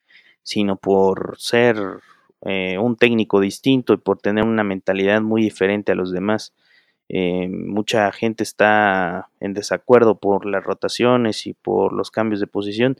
sino 0.42 0.77
por 0.77 1.37
ser 1.38 1.77
eh, 2.45 2.79
un 2.79 2.97
técnico 2.97 3.40
distinto 3.40 3.92
y 3.92 3.99
por 3.99 4.18
tener 4.18 4.45
una 4.45 4.64
mentalidad 4.64 5.21
muy 5.23 5.42
diferente 5.42 5.92
a 5.92 5.95
los 5.95 6.11
demás. 6.11 6.53
Eh, 7.14 7.46
mucha 7.46 8.11
gente 8.11 8.42
está 8.42 9.29
en 9.38 9.53
desacuerdo 9.53 10.18
por 10.18 10.46
las 10.46 10.64
rotaciones 10.64 11.46
y 11.46 11.53
por 11.53 11.92
los 11.92 12.11
cambios 12.11 12.40
de 12.40 12.46
posición. 12.46 12.96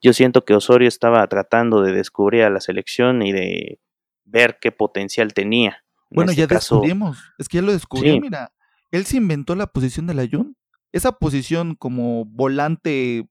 Yo 0.00 0.14
siento 0.14 0.46
que 0.46 0.54
Osorio 0.54 0.88
estaba 0.88 1.26
tratando 1.26 1.82
de 1.82 1.92
descubrir 1.92 2.44
a 2.44 2.50
la 2.50 2.60
selección 2.60 3.20
y 3.20 3.32
de 3.32 3.78
ver 4.24 4.58
qué 4.62 4.72
potencial 4.72 5.34
tenía. 5.34 5.84
En 6.10 6.16
Bueno, 6.16 6.30
este 6.30 6.40
ya 6.40 6.48
caso, 6.48 6.76
descubrimos. 6.76 7.18
Es 7.38 7.50
que 7.50 7.58
ya 7.58 7.62
lo 7.62 7.72
descubrió, 7.72 8.14
sí, 8.14 8.20
mira. 8.20 8.50
Él 8.90 9.04
se 9.04 9.18
inventó 9.18 9.54
la 9.54 9.66
posición 9.66 10.06
del 10.06 10.20
Ayun. 10.20 10.56
Esa 10.92 11.12
posición 11.12 11.74
como 11.74 12.24
volante 12.24 13.28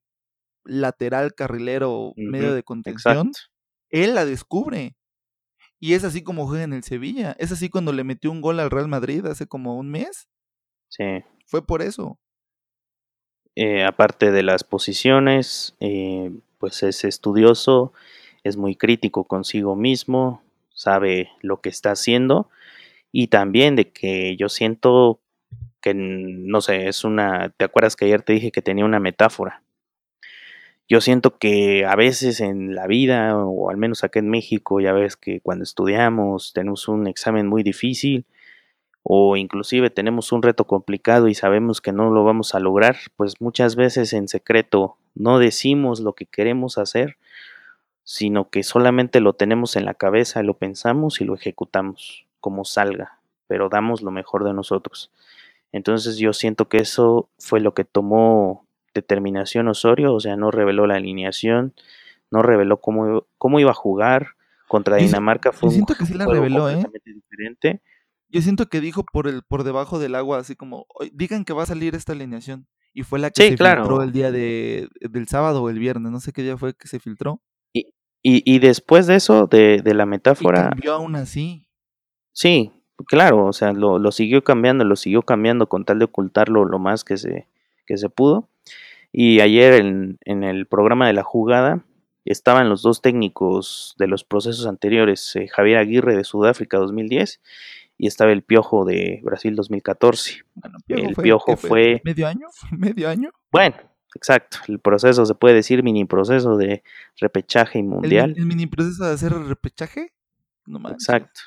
lateral, 0.64 1.34
carrilero, 1.34 2.14
medio 2.16 2.54
de 2.54 2.62
contención, 2.62 3.30
exacto, 3.30 3.52
él 3.90 4.14
la 4.14 4.26
descubre. 4.26 4.96
Y 5.80 5.94
es 5.94 6.04
así 6.04 6.24
como 6.24 6.48
juega 6.48 6.64
en 6.64 6.74
el 6.74 6.84
Sevilla. 6.84 7.36
Es 7.40 7.52
así 7.52 7.70
cuando 7.70 7.94
le 7.94 8.04
metió 8.04 8.32
un 8.32 8.42
gol 8.42 8.60
al 8.60 8.70
Real 8.70 8.88
Madrid 8.88 9.26
hace 9.26 9.48
como 9.48 9.78
un 9.78 9.90
mes. 9.90 10.28
sí. 10.90 11.24
Fue 11.46 11.66
por 11.66 11.82
eso. 11.82 12.20
Eh, 13.56 13.84
aparte 13.84 14.32
de 14.32 14.44
las 14.44 14.64
posiciones, 14.64 15.76
eh, 15.80 16.32
pues 16.60 16.84
es 16.84 17.04
estudioso, 17.04 17.92
es 18.44 18.56
muy 18.56 18.76
crítico 18.76 19.24
consigo 19.24 19.76
mismo, 19.76 20.44
sabe 20.74 21.32
lo 21.42 21.60
que 21.60 21.70
está 21.70 21.92
haciendo 21.92 22.50
y 23.12 23.28
también 23.28 23.76
de 23.76 23.92
que 23.92 24.38
yo 24.38 24.48
siento 24.48 25.20
que, 25.82 25.94
no 25.96 26.62
sé, 26.62 26.88
es 26.88 27.04
una, 27.04 27.50
¿te 27.58 27.66
acuerdas 27.66 27.96
que 27.96 28.06
ayer 28.06 28.22
te 28.22 28.34
dije 28.34 28.52
que 28.52 28.62
tenía 28.62 28.86
una 28.86 29.00
metáfora? 29.00 29.64
Yo 30.92 31.02
siento 31.02 31.38
que 31.38 31.86
a 31.86 31.96
veces 31.96 32.42
en 32.42 32.74
la 32.74 32.88
vida, 32.88 33.38
o 33.38 33.70
al 33.70 33.78
menos 33.78 34.04
acá 34.04 34.18
en 34.18 34.28
México, 34.28 34.80
ya 34.80 34.92
ves 34.92 35.16
que 35.18 35.40
cuando 35.40 35.64
estudiamos 35.64 36.52
tenemos 36.52 36.88
un 36.88 37.06
examen 37.06 37.46
muy 37.46 37.62
difícil 37.62 38.26
o 39.04 39.38
inclusive 39.38 39.92
tenemos 39.92 40.32
un 40.32 40.42
reto 40.42 40.66
complicado 40.66 41.28
y 41.28 41.36
sabemos 41.36 41.80
que 41.80 41.92
no 41.92 42.10
lo 42.10 42.24
vamos 42.24 42.56
a 42.56 42.60
lograr, 42.60 42.98
pues 43.18 43.40
muchas 43.40 43.76
veces 43.76 44.14
en 44.14 44.28
secreto 44.28 44.98
no 45.14 45.38
decimos 45.38 46.00
lo 46.00 46.14
que 46.14 46.26
queremos 46.26 46.80
hacer, 46.80 47.18
sino 48.04 48.50
que 48.50 48.64
solamente 48.64 49.20
lo 49.20 49.34
tenemos 49.34 49.76
en 49.76 49.86
la 49.86 49.94
cabeza, 49.94 50.42
lo 50.42 50.58
pensamos 50.58 51.22
y 51.22 51.26
lo 51.26 51.36
ejecutamos 51.36 52.26
como 52.40 52.66
salga, 52.66 53.20
pero 53.46 53.70
damos 53.70 54.02
lo 54.02 54.10
mejor 54.10 54.44
de 54.44 54.54
nosotros. 54.54 55.12
Entonces 55.72 56.18
yo 56.18 56.34
siento 56.34 56.68
que 56.68 56.80
eso 56.80 57.30
fue 57.38 57.60
lo 57.60 57.76
que 57.76 57.84
tomó 57.86 58.66
determinación 58.94 59.68
Osorio, 59.68 60.14
o 60.14 60.20
sea, 60.20 60.36
no 60.36 60.52
reveló 60.52 60.88
la 60.88 60.96
alineación, 60.96 61.74
no 62.32 62.42
reveló 62.42 62.78
cómo, 62.82 63.26
cómo 63.38 63.60
iba 63.60 63.72
a 63.72 63.76
jugar. 63.76 64.30
Contra 64.68 64.98
Yo, 64.98 65.06
Dinamarca 65.06 65.52
fue 65.52 65.68
yo 65.68 65.70
un 65.70 65.74
siento 65.76 65.96
que 65.96 66.06
sí 66.06 66.14
la 66.14 66.26
reveló, 66.26 66.70
¿eh? 66.70 66.74
completamente 66.82 67.14
diferente. 67.14 67.82
Yo 68.30 68.42
siento 68.42 68.68
que 68.68 68.80
dijo 68.82 69.04
por 69.12 69.28
el 69.28 69.42
por 69.44 69.64
debajo 69.64 69.98
del 70.00 70.14
agua, 70.16 70.38
así 70.40 70.56
como, 70.56 70.86
"Oye, 70.90 71.12
digan 71.14 71.46
que 71.46 71.54
va 71.54 71.64
a 71.64 71.66
salir 71.66 71.96
esta 71.96 72.14
alineación. 72.14 72.68
Y 72.94 73.04
fue 73.04 73.20
la 73.20 73.32
que 73.32 73.42
Sí, 73.44 73.44
se 73.44 73.58
filtró 73.58 74.02
el 74.04 74.12
día 74.12 74.32
de, 74.32 74.88
del 75.00 75.28
sábado 75.28 75.64
o 75.64 75.70
el 75.70 75.80
viernes, 75.80 76.12
no 76.12 76.20
sé 76.20 76.32
qué 76.34 76.44
día 76.44 76.58
fue 76.58 76.74
que 76.76 76.88
se 76.88 77.00
filtró. 77.00 77.42
Y, 77.74 77.94
y, 78.24 78.44
y 78.56 78.60
después 78.60 79.08
de 79.08 79.16
eso, 79.16 79.48
de, 79.48 79.82
de 79.84 79.94
la 79.94 80.06
Y 80.06 80.08
metáfora, 80.10 80.70
cambió 80.70 80.94
aún 80.94 81.16
así. 81.16 81.68
sí, 82.34 82.72
claro, 83.08 83.46
o 83.46 83.54
sea, 83.54 83.74
lo, 83.74 84.00
lo 84.00 84.12
siguió 84.12 84.44
cambiando, 84.44 84.84
lo 84.86 84.96
siguió 84.96 85.22
cambiando 85.24 85.68
con 85.68 85.86
tal 85.86 86.00
de 86.00 86.06
ocultarlo 86.06 86.66
lo 86.66 86.80
más 86.80 87.04
que 87.04 87.18
se, 87.18 87.48
que 87.90 87.98
se 87.98 88.08
pudo. 88.10 88.48
Y 89.12 89.42
ayer 89.42 89.74
en, 89.74 90.20
en 90.24 90.44
el 90.46 90.68
programa 90.68 91.08
de 91.08 91.14
la 91.14 91.24
jugada 91.24 91.84
estaban 92.26 92.70
los 92.70 92.84
dos 92.84 93.02
técnicos 93.02 93.96
de 93.98 94.06
los 94.08 94.24
procesos 94.24 94.68
anteriores, 94.68 95.36
eh, 95.36 95.48
Javier 95.48 95.80
Aguirre 95.80 96.16
de 96.16 96.24
Sudáfrica 96.24 96.78
2010 96.78 97.42
y 97.98 98.08
estaba 98.08 98.32
el 98.32 98.44
Piojo 98.44 98.86
de 98.86 99.20
Brasil 99.24 99.56
2014. 99.56 100.44
Bueno, 100.54 100.78
Piojo 100.86 101.08
El 101.10 101.16
fue, 101.16 101.24
Piojo 101.24 101.46
¿qué 101.48 101.58
fue? 101.58 101.70
fue, 101.70 102.02
¿Medio 102.06 102.28
año? 102.28 102.48
¿Medio 102.78 103.10
año? 103.10 103.32
bueno, 103.52 103.76
exacto, 104.16 104.60
el 104.68 104.80
proceso 104.80 105.26
se 105.26 105.34
puede 105.34 105.56
decir 105.56 105.82
mini 105.84 106.06
proceso 106.06 106.56
de 106.56 106.84
repechaje 107.20 107.80
y 107.80 107.82
¿El, 107.82 107.88
min- 107.88 107.96
mundial. 107.96 108.36
el 108.38 108.46
mini 108.46 108.68
proceso 108.68 109.06
de 109.06 109.14
hacer 109.14 109.34
repechaje? 109.34 110.14
No 110.68 110.78
manches. 110.80 111.10
Exacto. 111.10 111.42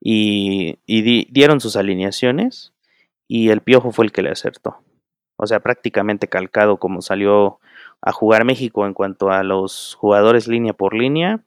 Y, 0.00 0.78
y 0.86 1.02
di- 1.02 1.26
dieron 1.30 1.60
sus 1.60 1.74
alineaciones 1.76 2.72
y 3.26 3.48
el 3.48 3.62
Piojo 3.62 3.90
fue 3.90 4.04
el 4.04 4.12
que 4.12 4.22
le 4.22 4.30
acertó. 4.30 4.78
O 5.38 5.46
sea, 5.46 5.60
prácticamente 5.60 6.28
calcado 6.28 6.78
como 6.78 7.00
salió 7.00 7.60
a 8.02 8.12
jugar 8.12 8.44
México 8.44 8.86
en 8.86 8.92
cuanto 8.92 9.30
a 9.30 9.42
los 9.42 9.94
jugadores 9.94 10.48
línea 10.48 10.72
por 10.72 10.94
línea. 10.94 11.40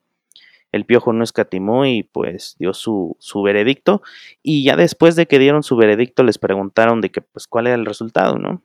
El 0.72 0.86
Piojo 0.86 1.12
no 1.12 1.24
escatimó 1.24 1.86
y 1.86 2.04
pues 2.04 2.56
dio 2.58 2.74
su, 2.74 3.18
su 3.20 3.42
veredicto. 3.42 4.02
Y 4.42 4.64
ya 4.64 4.78
después 4.78 5.18
de 5.18 5.28
que 5.28 5.40
dieron 5.40 5.62
su 5.62 5.76
veredicto 5.76 6.24
les 6.24 6.38
preguntaron 6.38 7.02
de 7.02 7.12
que 7.12 7.22
pues 7.22 7.48
cuál 7.48 7.68
era 7.68 7.76
el 7.76 7.86
resultado, 7.86 8.38
¿no? 8.38 8.62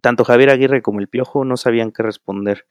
Tanto 0.00 0.24
Javier 0.24 0.50
Aguirre 0.50 0.80
como 0.80 1.00
el 1.00 1.08
Piojo 1.08 1.44
no 1.44 1.56
sabían 1.56 1.90
qué 1.90 2.04
responder. 2.04 2.66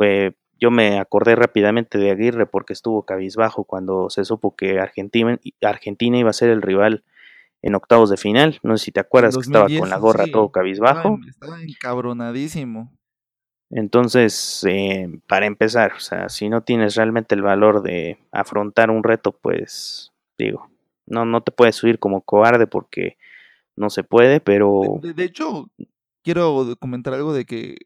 Eh, 0.00 0.32
yo 0.60 0.70
me 0.70 1.00
acordé 1.00 1.34
rápidamente 1.34 1.98
de 1.98 2.12
Aguirre 2.12 2.46
porque 2.46 2.72
estuvo 2.72 3.02
cabizbajo 3.02 3.64
cuando 3.64 4.10
se 4.10 4.24
supo 4.24 4.54
que 4.54 4.78
Argentina, 4.78 5.40
Argentina 5.60 6.18
iba 6.18 6.30
a 6.30 6.34
ser 6.34 6.50
el 6.50 6.62
rival 6.62 7.02
en 7.62 7.74
octavos 7.74 8.10
de 8.10 8.16
final. 8.16 8.58
No 8.62 8.76
sé 8.76 8.86
si 8.86 8.92
te 8.92 9.00
acuerdas 9.00 9.36
que 9.36 9.42
estaba 9.42 9.64
2010, 9.64 9.80
con 9.80 9.90
la 9.90 9.96
gorra 9.98 10.24
sí. 10.24 10.32
todo 10.32 10.50
cabizbajo. 10.50 11.18
estaba 11.28 11.62
encabronadísimo. 11.62 12.92
Entonces, 13.70 14.64
eh, 14.68 15.08
para 15.26 15.46
empezar, 15.46 15.94
o 15.96 16.00
sea, 16.00 16.28
si 16.28 16.48
no 16.50 16.62
tienes 16.62 16.94
realmente 16.96 17.34
el 17.34 17.42
valor 17.42 17.82
de 17.82 18.18
afrontar 18.30 18.90
un 18.90 19.02
reto, 19.02 19.32
pues 19.32 20.12
digo, 20.36 20.70
no, 21.06 21.24
no 21.24 21.42
te 21.42 21.52
puedes 21.52 21.76
subir 21.76 21.98
como 21.98 22.20
cobarde 22.20 22.66
porque 22.66 23.16
no 23.74 23.88
se 23.88 24.04
puede, 24.04 24.28
De, 24.34 24.40
pero 24.40 24.82
de- 25.00 25.14
de 25.14 25.24
hecho, 25.24 25.70
quiero 26.22 26.76
comentar 26.78 27.14
algo 27.14 27.32
de 27.32 27.46
que 27.46 27.76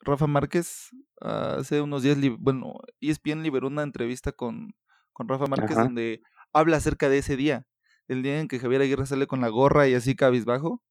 Rafa 0.00 0.26
Márquez 0.26 0.90
hace 1.20 1.80
unos 1.80 2.02
días, 2.02 2.18
bueno, 2.38 2.80
ESPN 3.00 3.42
liberó 3.42 3.68
una 3.68 3.82
entrevista 3.84 4.32
con, 4.32 4.74
con 5.14 5.28
Rafa 5.28 5.46
Márquez 5.46 5.76
ajá, 5.78 5.84
donde 5.84 6.20
habla 6.52 6.76
acerca 6.76 7.08
de 7.08 7.18
ese 7.18 7.36
día, 7.36 7.66
el 8.08 8.22
día 8.22 8.40
en 8.40 8.48
que 8.48 8.58
Javier 8.58 8.82
Aguirre 8.82 9.06
sale 9.06 9.26
con 9.26 9.40
la 9.40 9.48
gorra 9.48 9.88
y 9.88 9.94
así 9.94 10.14
cabizbajo, 10.16 10.82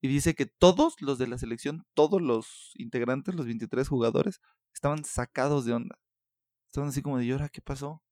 y 0.00 0.08
dice 0.08 0.34
que 0.34 0.46
todos 0.46 1.00
los 1.00 1.18
de 1.18 1.26
la 1.28 1.38
selección, 1.38 1.84
todos 1.94 2.22
los 2.22 2.72
integrantes, 2.76 3.34
los 3.34 3.46
23 3.46 3.88
jugadores, 3.88 4.40
estaban 4.72 5.04
sacados 5.04 5.64
de 5.64 5.72
onda. 5.74 5.98
Estaban 6.68 6.90
así 6.90 7.02
como 7.02 7.18
de, 7.18 7.24
¿y 7.26 7.32
ahora 7.32 7.48
qué 7.48 7.60
pasó? 7.62 8.02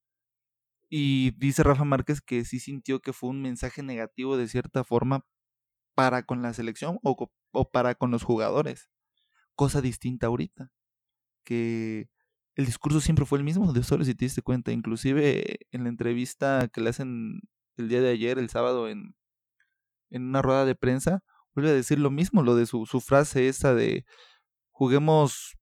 Y 0.88 1.32
dice 1.38 1.62
Rafa 1.62 1.84
Márquez 1.84 2.20
que 2.20 2.44
sí 2.44 2.60
sintió 2.60 3.00
que 3.00 3.12
fue 3.12 3.30
un 3.30 3.42
mensaje 3.42 3.82
negativo 3.82 4.36
de 4.36 4.48
cierta 4.48 4.84
forma 4.84 5.26
para 5.94 6.24
con 6.24 6.42
la 6.42 6.52
selección 6.54 6.98
o, 7.02 7.30
o 7.52 7.70
para 7.70 7.94
con 7.96 8.10
los 8.10 8.22
jugadores. 8.24 8.88
cosa 9.56 9.80
distinta 9.82 10.28
ahorita. 10.28 10.70
Que 11.44 12.08
el 12.56 12.66
discurso 12.66 13.00
siempre 13.00 13.26
fue 13.26 13.38
el 13.38 13.44
mismo 13.44 13.72
de 13.72 13.80
Osorio, 13.80 14.04
si 14.04 14.14
te 14.14 14.26
diste 14.26 14.42
cuenta. 14.42 14.72
Inclusive 14.72 15.58
en 15.72 15.84
la 15.84 15.90
entrevista 15.90 16.68
que 16.72 16.80
le 16.80 16.90
hacen 16.90 17.40
el 17.76 17.88
día 17.88 18.00
de 18.00 18.10
ayer, 18.10 18.38
el 18.38 18.50
sábado, 18.50 18.88
en, 18.88 19.14
en 20.10 20.22
una 20.24 20.42
rueda 20.42 20.64
de 20.64 20.74
prensa, 20.74 21.22
vuelve 21.54 21.70
a 21.70 21.74
decir 21.74 21.98
lo 21.98 22.10
mismo, 22.10 22.42
lo 22.42 22.54
de 22.54 22.66
su, 22.66 22.86
su 22.86 23.00
frase 23.00 23.48
esa 23.48 23.74
de 23.74 24.04
juguemos 24.70 25.56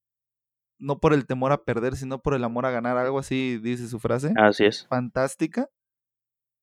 no 0.79 0.98
por 0.98 1.14
el 1.14 1.27
temor 1.27 1.53
a 1.53 1.64
perder, 1.64 1.96
sino 1.96 2.20
por 2.20 2.35
el 2.35 2.44
amor 2.44 2.66
a 2.66 2.70
ganar, 2.70 2.96
algo 2.98 3.18
así 3.18 3.59
dice 3.59 3.88
su 3.88 4.00
frase. 4.00 4.33
Así 4.37 4.64
es. 4.64 4.87
Fantástica. 4.88 5.68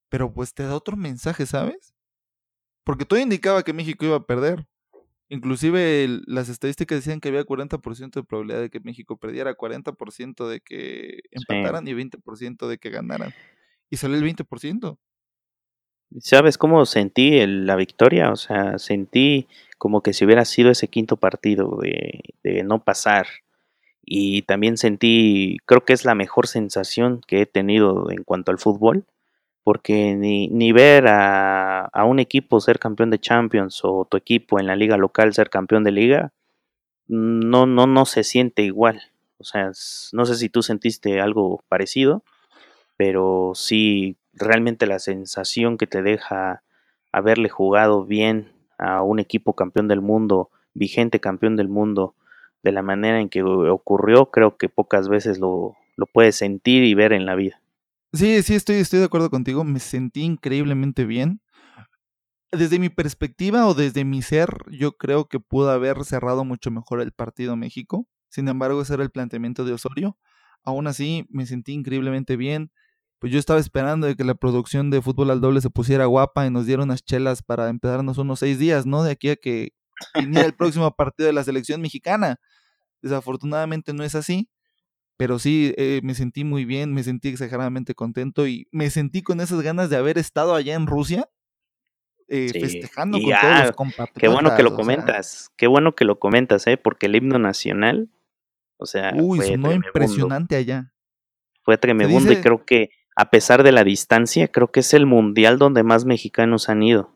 Pero 0.09 0.33
pues 0.33 0.53
te 0.53 0.63
da 0.63 0.75
otro 0.75 0.97
mensaje, 0.97 1.45
¿sabes? 1.45 1.95
Porque 2.83 3.05
todo 3.05 3.19
indicaba 3.19 3.63
que 3.63 3.73
México 3.73 4.05
iba 4.05 4.17
a 4.17 4.25
perder. 4.25 4.67
Inclusive 5.29 6.19
las 6.27 6.49
estadísticas 6.49 6.97
decían 6.97 7.21
que 7.21 7.29
había 7.29 7.45
40% 7.45 8.11
de 8.11 8.23
probabilidad 8.23 8.59
de 8.59 8.69
que 8.69 8.81
México 8.81 9.17
perdiera, 9.17 9.55
40% 9.55 10.49
de 10.49 10.59
que 10.59 11.21
empataran 11.31 11.87
y 11.87 11.93
20% 11.93 12.67
de 12.67 12.77
que 12.77 12.89
ganaran. 12.89 13.33
Y 13.89 13.95
salió 13.95 14.17
el 14.17 14.23
20%. 14.23 14.99
¿Sabes 16.19 16.57
cómo 16.57 16.85
sentí 16.85 17.45
la 17.45 17.75
victoria? 17.75 18.31
O 18.31 18.35
sea, 18.35 18.77
sentí 18.79 19.47
como 19.77 20.01
que 20.01 20.13
si 20.13 20.25
hubiera 20.25 20.45
sido 20.45 20.71
ese 20.71 20.87
quinto 20.87 21.17
partido 21.17 21.79
de, 21.81 22.63
no 22.63 22.83
pasar. 22.83 23.27
Y 24.03 24.41
también 24.43 24.77
sentí, 24.77 25.57
creo 25.65 25.85
que 25.85 25.93
es 25.93 26.05
la 26.05 26.15
mejor 26.15 26.47
sensación 26.47 27.21
que 27.27 27.41
he 27.41 27.45
tenido 27.45 28.09
en 28.11 28.23
cuanto 28.23 28.51
al 28.51 28.59
fútbol 28.59 29.05
porque 29.63 30.15
ni, 30.15 30.47
ni 30.47 30.71
ver 30.71 31.07
a, 31.07 31.85
a, 31.85 32.05
un 32.05 32.19
equipo 32.19 32.59
ser 32.59 32.79
campeón 32.79 33.11
de 33.11 33.19
Champions 33.19 33.81
o 33.83 34.05
tu 34.09 34.17
equipo 34.17 34.59
en 34.59 34.67
la 34.67 34.75
liga 34.75 34.97
local 34.97 35.33
ser 35.33 35.49
campeón 35.51 35.83
de 35.83 35.91
liga, 35.91 36.33
no, 37.07 37.65
no, 37.65 37.87
no 37.87 38.05
se 38.05 38.23
siente 38.23 38.63
igual. 38.63 39.01
O 39.37 39.43
sea, 39.43 39.71
no 40.13 40.25
sé 40.25 40.35
si 40.35 40.49
tú 40.49 40.63
sentiste 40.63 41.19
algo 41.19 41.63
parecido, 41.67 42.23
pero 42.97 43.53
sí, 43.55 44.17
realmente 44.33 44.85
la 44.87 44.99
sensación 44.99 45.77
que 45.77 45.87
te 45.87 46.01
deja 46.01 46.63
haberle 47.11 47.49
jugado 47.49 48.05
bien 48.05 48.51
a 48.77 49.01
un 49.03 49.19
equipo 49.19 49.55
campeón 49.55 49.87
del 49.87 50.01
mundo, 50.01 50.49
vigente 50.73 51.19
campeón 51.19 51.55
del 51.55 51.67
mundo, 51.67 52.15
de 52.63 52.71
la 52.71 52.81
manera 52.81 53.19
en 53.19 53.29
que 53.29 53.43
ocurrió, 53.43 54.31
creo 54.31 54.57
que 54.57 54.69
pocas 54.69 55.09
veces 55.09 55.39
lo, 55.39 55.75
lo 55.97 56.05
puedes 56.05 56.35
sentir 56.35 56.83
y 56.83 56.93
ver 56.93 57.13
en 57.13 57.25
la 57.25 57.35
vida. 57.35 57.61
Sí, 58.13 58.43
sí, 58.43 58.55
estoy, 58.55 58.75
estoy 58.77 58.99
de 58.99 59.05
acuerdo 59.05 59.29
contigo. 59.29 59.63
Me 59.63 59.79
sentí 59.79 60.23
increíblemente 60.23 61.05
bien. 61.05 61.41
Desde 62.51 62.79
mi 62.79 62.89
perspectiva 62.89 63.65
o 63.67 63.73
desde 63.73 64.03
mi 64.03 64.21
ser, 64.21 64.49
yo 64.69 64.97
creo 64.97 65.29
que 65.29 65.39
pudo 65.39 65.71
haber 65.71 66.03
cerrado 66.03 66.43
mucho 66.43 66.69
mejor 66.69 66.99
el 67.01 67.13
partido 67.13 67.55
México. 67.55 68.05
Sin 68.27 68.49
embargo, 68.49 68.81
ese 68.81 68.93
era 68.93 69.03
el 69.03 69.09
planteamiento 69.09 69.63
de 69.63 69.73
Osorio. 69.73 70.17
Aún 70.63 70.87
así, 70.87 71.25
me 71.29 71.45
sentí 71.45 71.71
increíblemente 71.71 72.35
bien. 72.35 72.71
Pues 73.21 73.31
yo 73.31 73.39
estaba 73.39 73.59
esperando 73.59 74.07
de 74.07 74.17
que 74.17 74.25
la 74.25 74.35
producción 74.35 74.89
de 74.89 75.01
fútbol 75.01 75.31
al 75.31 75.39
doble 75.39 75.61
se 75.61 75.69
pusiera 75.69 76.05
guapa 76.07 76.45
y 76.45 76.49
nos 76.49 76.65
diera 76.65 76.83
unas 76.83 77.05
chelas 77.05 77.41
para 77.41 77.69
empezarnos 77.69 78.17
unos 78.17 78.39
seis 78.39 78.59
días, 78.59 78.85
¿no? 78.85 79.03
De 79.03 79.11
aquí 79.11 79.29
a 79.29 79.37
que 79.37 79.69
viniera 80.13 80.45
el 80.45 80.53
próximo 80.53 80.91
partido 80.95 81.27
de 81.27 81.33
la 81.33 81.45
selección 81.45 81.79
mexicana. 81.79 82.41
Desafortunadamente 83.01 83.93
no 83.93 84.03
es 84.03 84.15
así 84.15 84.49
pero 85.21 85.37
sí 85.37 85.71
eh, 85.77 86.01
me 86.03 86.15
sentí 86.15 86.43
muy 86.43 86.65
bien, 86.65 86.95
me 86.95 87.03
sentí 87.03 87.29
exageradamente 87.29 87.93
contento 87.93 88.47
y 88.47 88.67
me 88.71 88.89
sentí 88.89 89.21
con 89.21 89.39
esas 89.39 89.61
ganas 89.61 89.91
de 89.91 89.97
haber 89.97 90.17
estado 90.17 90.55
allá 90.55 90.73
en 90.73 90.87
Rusia 90.87 91.29
eh, 92.27 92.49
festejando 92.59 93.19
con 93.19 93.29
todos 93.29 93.59
los 93.59 93.71
compatriotas. 93.73 94.19
Qué 94.19 94.27
bueno 94.29 94.55
que 94.55 94.63
lo 94.63 94.73
comentas, 94.73 95.51
qué 95.57 95.67
bueno 95.67 95.93
que 95.93 96.05
lo 96.05 96.17
comentas, 96.17 96.65
¿eh? 96.65 96.75
porque 96.75 97.05
el 97.05 97.17
himno 97.17 97.37
nacional, 97.37 98.09
o 98.77 98.87
sea, 98.87 99.13
uy, 99.15 99.37
fue 99.37 99.47
sonó 99.49 99.71
impresionante 99.73 100.55
allá. 100.55 100.91
Fue 101.61 101.77
tremendo 101.77 102.31
y 102.31 102.37
creo 102.37 102.65
que 102.65 102.89
a 103.15 103.29
pesar 103.29 103.63
de 103.63 103.71
la 103.71 103.83
distancia, 103.83 104.47
creo 104.47 104.71
que 104.71 104.81
es 104.81 104.93
el 104.93 105.05
mundial 105.05 105.57
donde 105.57 105.83
más 105.83 106.05
mexicanos 106.05 106.69
han 106.69 106.83
ido. 106.83 107.11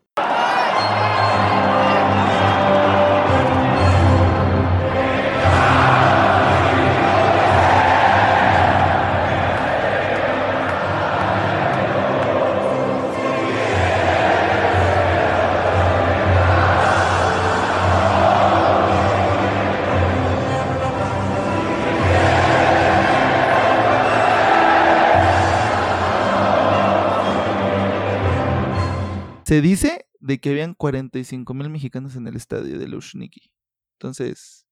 Se 29.45 29.61
dice 29.61 30.07
de 30.19 30.39
que 30.39 30.49
habían 30.49 30.73
45 30.73 31.53
mil 31.53 31.69
mexicanos 31.69 32.15
en 32.15 32.27
el 32.27 32.35
estadio 32.35 32.79
de 32.79 32.87
Lushniki. 32.87 33.51
Entonces, 33.99 34.65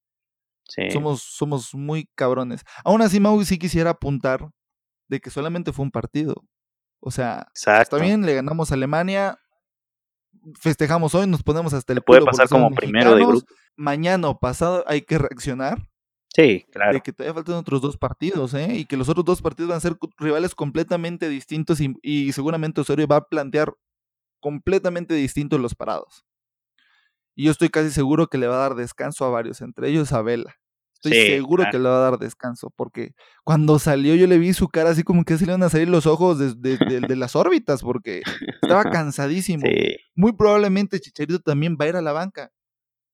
somos, 0.91 1.21
somos 1.21 1.75
muy 1.75 2.09
cabrones. 2.15 2.61
Aún 2.83 3.01
así, 3.03 3.19
Mau 3.19 3.43
sí 3.43 3.59
quisiera 3.59 3.91
apuntar 3.91 4.49
de 5.07 5.19
que 5.19 5.29
solamente 5.29 5.71
fue 5.71 5.83
un 5.83 5.91
partido. 5.91 6.43
O 6.99 7.11
sea, 7.11 7.47
está 7.53 7.97
bien, 7.97 8.25
le 8.25 8.33
ganamos 8.33 8.71
a 8.71 8.75
Alemania, 8.75 9.37
festejamos 10.59 11.13
hoy, 11.13 11.27
nos 11.27 11.43
ponemos 11.43 11.73
hasta 11.73 11.93
el 11.93 12.01
Puede 12.01 12.25
pasar 12.25 12.49
como 12.49 12.71
primero 12.71 13.15
de 13.15 13.25
grupo. 13.25 13.45
Mañana 13.75 14.29
o 14.29 14.39
pasado 14.39 14.83
hay 14.87 15.01
que 15.01 15.19
reaccionar. 15.19 15.87
Sí, 16.33 16.65
claro. 16.71 16.93
De 16.93 17.01
que 17.01 17.13
todavía 17.13 17.35
faltan 17.35 17.55
otros 17.55 17.79
dos 17.79 17.97
partidos, 17.97 18.55
¿eh? 18.55 18.75
Y 18.75 18.85
que 18.85 18.97
los 18.97 19.07
otros 19.07 19.25
dos 19.25 19.41
partidos 19.43 19.69
van 19.69 19.77
a 19.77 19.81
ser 19.81 19.97
rivales 20.17 20.55
completamente 20.55 21.29
distintos 21.29 21.79
y, 21.79 21.93
y 22.01 22.31
seguramente 22.31 22.81
Osorio 22.81 23.05
va 23.05 23.17
a 23.17 23.27
plantear 23.27 23.75
completamente 24.43 25.13
distintos 25.13 25.59
los 25.61 25.73
parados. 25.73 26.25
Y 27.33 27.45
yo 27.45 27.51
estoy 27.51 27.69
casi 27.69 27.89
seguro 27.89 28.27
que 28.27 28.37
le 28.37 28.47
va 28.47 28.55
a 28.55 28.69
dar 28.69 28.75
descanso 28.75 29.23
a 29.23 29.29
varios, 29.29 29.61
entre 29.61 29.89
ellos 29.89 30.11
a 30.11 30.21
Vela. 30.21 30.53
Estoy 30.93 31.13
seguro 31.13 31.65
que 31.69 31.79
le 31.79 31.89
va 31.89 31.97
a 31.97 32.11
dar 32.11 32.19
descanso, 32.19 32.71
porque 32.77 33.13
cuando 33.43 33.77
salió 33.79 34.15
yo 34.15 34.27
le 34.27 34.37
vi 34.37 34.53
su 34.53 34.69
cara 34.69 34.91
así 34.91 35.03
como 35.03 35.25
que 35.25 35.37
se 35.37 35.45
le 35.45 35.51
van 35.51 35.63
a 35.63 35.69
salir 35.69 35.89
los 35.89 36.05
ojos 36.05 36.39
de, 36.39 36.77
de, 36.77 37.15
las 37.15 37.35
órbitas, 37.35 37.81
porque 37.81 38.21
estaba 38.61 38.83
cansadísimo. 38.91 39.63
Muy 40.15 40.33
probablemente 40.33 40.99
Chicharito 40.99 41.39
también 41.39 41.77
va 41.79 41.85
a 41.85 41.87
ir 41.89 41.95
a 41.95 42.01
la 42.01 42.13
banca 42.13 42.51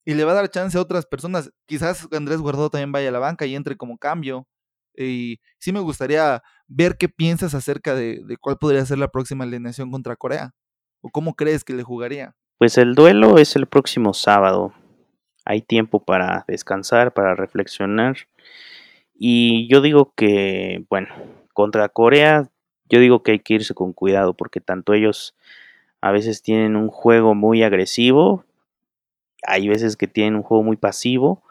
y 0.05 0.13
le 0.13 0.23
va 0.23 0.31
a 0.31 0.35
dar 0.35 0.49
chance 0.49 0.77
a 0.77 0.81
otras 0.81 1.05
personas. 1.05 1.51
Quizás 1.65 2.07
Andrés 2.11 2.39
Guardado 2.39 2.69
también 2.69 2.91
vaya 2.91 3.09
a 3.09 3.11
la 3.11 3.19
banca 3.19 3.45
y 3.45 3.55
entre 3.55 3.75
como 3.75 3.97
cambio. 3.97 4.47
Y 4.95 5.39
sí 5.59 5.71
me 5.71 5.79
gustaría 5.79 6.43
ver 6.67 6.97
qué 6.97 7.09
piensas 7.09 7.55
acerca 7.55 7.95
de, 7.95 8.21
de 8.25 8.37
cuál 8.37 8.57
podría 8.57 8.85
ser 8.85 8.99
la 8.99 9.07
próxima 9.07 9.45
alineación 9.45 9.89
contra 9.89 10.15
Corea. 10.15 10.53
¿O 11.01 11.09
cómo 11.09 11.35
crees 11.35 11.63
que 11.63 11.73
le 11.73 11.83
jugaría? 11.83 12.35
Pues 12.57 12.77
el 12.77 12.93
duelo 12.93 13.37
es 13.37 13.55
el 13.55 13.67
próximo 13.67 14.13
sábado. 14.13 14.73
Hay 15.45 15.61
tiempo 15.61 16.03
para 16.03 16.43
descansar, 16.47 17.13
para 17.13 17.35
reflexionar. 17.35 18.17
Y 19.13 19.67
yo 19.69 19.81
digo 19.81 20.13
que, 20.15 20.85
bueno, 20.89 21.07
contra 21.53 21.89
Corea, 21.89 22.49
yo 22.89 22.99
digo 22.99 23.23
que 23.23 23.31
hay 23.31 23.39
que 23.39 23.55
irse 23.55 23.73
con 23.73 23.93
cuidado 23.93 24.33
porque 24.33 24.59
tanto 24.59 24.93
ellos 24.93 25.35
a 26.01 26.11
veces 26.11 26.41
tienen 26.41 26.75
un 26.75 26.89
juego 26.89 27.35
muy 27.35 27.63
agresivo, 27.63 28.45
hay 29.43 29.67
veces 29.67 29.95
que 29.95 30.07
tienen 30.07 30.35
un 30.35 30.43
juego 30.43 30.63
muy 30.63 30.77
pasivo. 30.77 31.43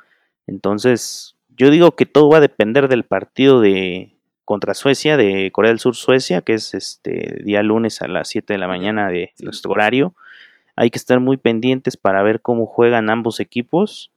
Entonces, 0.46 1.36
yo 1.48 1.70
digo 1.70 1.96
que 1.96 2.06
todo 2.06 2.28
va 2.30 2.38
a 2.38 2.42
depender 2.42 2.88
del 2.88 3.04
partido 3.04 3.60
de, 3.60 4.17
contra 4.48 4.72
Suecia, 4.72 5.18
de 5.18 5.50
Corea 5.52 5.68
del 5.68 5.78
Sur, 5.78 5.94
Suecia, 5.94 6.40
que 6.40 6.54
es 6.54 6.72
este 6.72 7.42
día 7.44 7.62
lunes 7.62 8.00
a 8.00 8.08
las 8.08 8.30
7 8.30 8.54
de 8.54 8.58
la 8.58 8.66
mañana 8.66 9.10
de 9.10 9.34
nuestro 9.40 9.72
horario. 9.72 10.14
Hay 10.74 10.88
que 10.88 10.96
estar 10.96 11.20
muy 11.20 11.36
pendientes 11.36 11.98
para 11.98 12.22
ver 12.22 12.40
cómo 12.40 12.64
juegan 12.64 13.10
ambos 13.10 13.40
equipos 13.40 14.10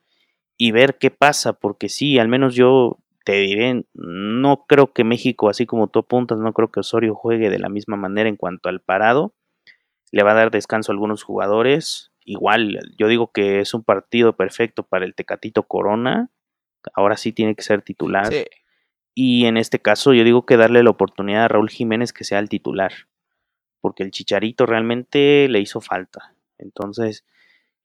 y 0.56 0.72
ver 0.72 0.98
qué 0.98 1.12
pasa, 1.12 1.52
porque 1.52 1.90
sí, 1.90 2.18
al 2.18 2.30
menos 2.30 2.56
yo 2.56 2.98
te 3.26 3.42
diré, 3.42 3.84
no 3.94 4.64
creo 4.70 4.94
que 4.94 5.04
México, 5.04 5.50
así 5.50 5.66
como 5.66 5.90
tú 5.90 6.00
apuntas, 6.00 6.38
no 6.38 6.54
creo 6.54 6.72
que 6.72 6.80
Osorio 6.80 7.14
juegue 7.14 7.50
de 7.50 7.60
la 7.60 7.68
misma 7.68 7.98
manera 7.98 8.30
en 8.30 8.38
cuanto 8.38 8.70
al 8.70 8.80
parado. 8.80 9.34
Le 10.14 10.24
va 10.24 10.32
a 10.32 10.36
dar 10.36 10.50
descanso 10.50 10.94
a 10.94 10.96
algunos 10.96 11.24
jugadores. 11.24 12.14
Igual, 12.24 12.80
yo 12.98 13.10
digo 13.10 13.34
que 13.34 13.60
es 13.60 13.74
un 13.74 13.84
partido 13.84 14.38
perfecto 14.38 14.84
para 14.84 15.04
el 15.04 15.14
Tecatito 15.14 15.64
Corona. 15.64 16.30
Ahora 16.94 17.18
sí 17.18 17.34
tiene 17.34 17.54
que 17.54 17.64
ser 17.64 17.82
titular. 17.82 18.28
Sí. 18.28 18.46
Y 19.14 19.46
en 19.46 19.58
este 19.58 19.80
caso 19.80 20.14
yo 20.14 20.24
digo 20.24 20.46
que 20.46 20.58
darle 20.58 20.84
la 20.84 20.90
oportunidad 20.90 21.46
a 21.46 21.48
Raúl 21.48 21.70
Jiménez 21.70 22.14
que 22.14 22.24
sea 22.24 22.40
el 22.40 22.50
titular, 22.50 22.92
porque 23.82 24.04
el 24.04 24.12
Chicharito 24.12 24.66
realmente 24.66 25.48
le 25.50 25.60
hizo 25.60 25.82
falta. 25.82 26.36
Entonces, 26.58 27.26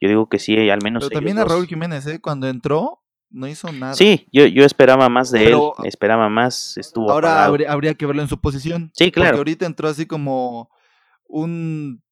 yo 0.01 0.09
digo 0.09 0.29
que 0.29 0.39
sí, 0.39 0.71
al 0.71 0.83
menos... 0.83 1.05
Pero 1.05 1.19
también 1.19 1.39
a 1.39 1.45
Raúl 1.45 1.67
Jiménez, 1.67 2.07
¿eh? 2.07 2.21
cuando 2.21 2.49
entró, 2.49 3.03
no 3.31 3.49
hizo 3.49 3.73
nada. 3.73 3.95
Sí, 3.95 4.29
yo, 4.33 4.47
yo 4.47 4.65
esperaba 4.65 5.09
más 5.09 5.31
de 5.31 5.49
él, 5.49 5.59
esperaba 5.85 6.29
más, 6.29 6.77
estuvo... 6.77 7.11
Ahora 7.11 7.45
habría, 7.45 7.73
habría, 7.73 7.95
que 7.95 8.07
verlo 8.07 8.23
en 8.23 8.29
su 8.29 8.41
posición. 8.41 8.91
Sí, 8.95 9.11
claro. 9.11 9.31
Porque 9.31 9.39
ahorita 9.39 9.67
entró 9.67 9.89
así 9.89 10.07
como 10.07 10.71
un 11.25 12.03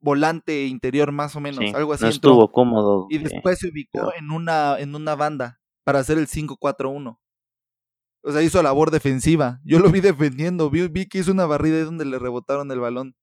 volante 0.00 0.66
interior 0.66 1.12
más 1.12 1.36
o 1.36 1.40
menos, 1.40 1.58
Sí, 1.58 1.72
algo 1.74 1.92
así. 1.92 2.04
no 2.04 2.10
entró. 2.10 2.30
estuvo 2.30 2.52
cómodo. 2.52 3.06
Y 3.10 3.16
eh, 3.16 3.20
después 3.20 3.58
se 3.58 3.68
ubicó 3.68 4.12
en 4.16 4.30
una, 4.30 4.78
en 4.78 4.94
una 4.94 5.14
banda 5.14 5.60
para 5.84 6.00
hacer 6.00 6.18
el 6.18 6.26
5-4-1. 6.26 7.18
O 8.22 8.32
sea, 8.32 8.42
hizo 8.42 8.62
labor 8.62 8.90
defensiva. 8.90 9.60
Yo 9.64 9.78
lo 9.78 9.90
vi 9.90 10.00
defendiendo. 10.00 10.70
Vi, 10.70 10.88
vi 10.88 11.06
que 11.08 11.18
hizo 11.18 11.32
una 11.32 11.46
barrida 11.46 11.78
ahí 11.78 11.84
donde 11.84 12.04
le 12.04 12.18
rebotaron 12.18 12.70
el 12.70 12.80
balón. 12.80 13.14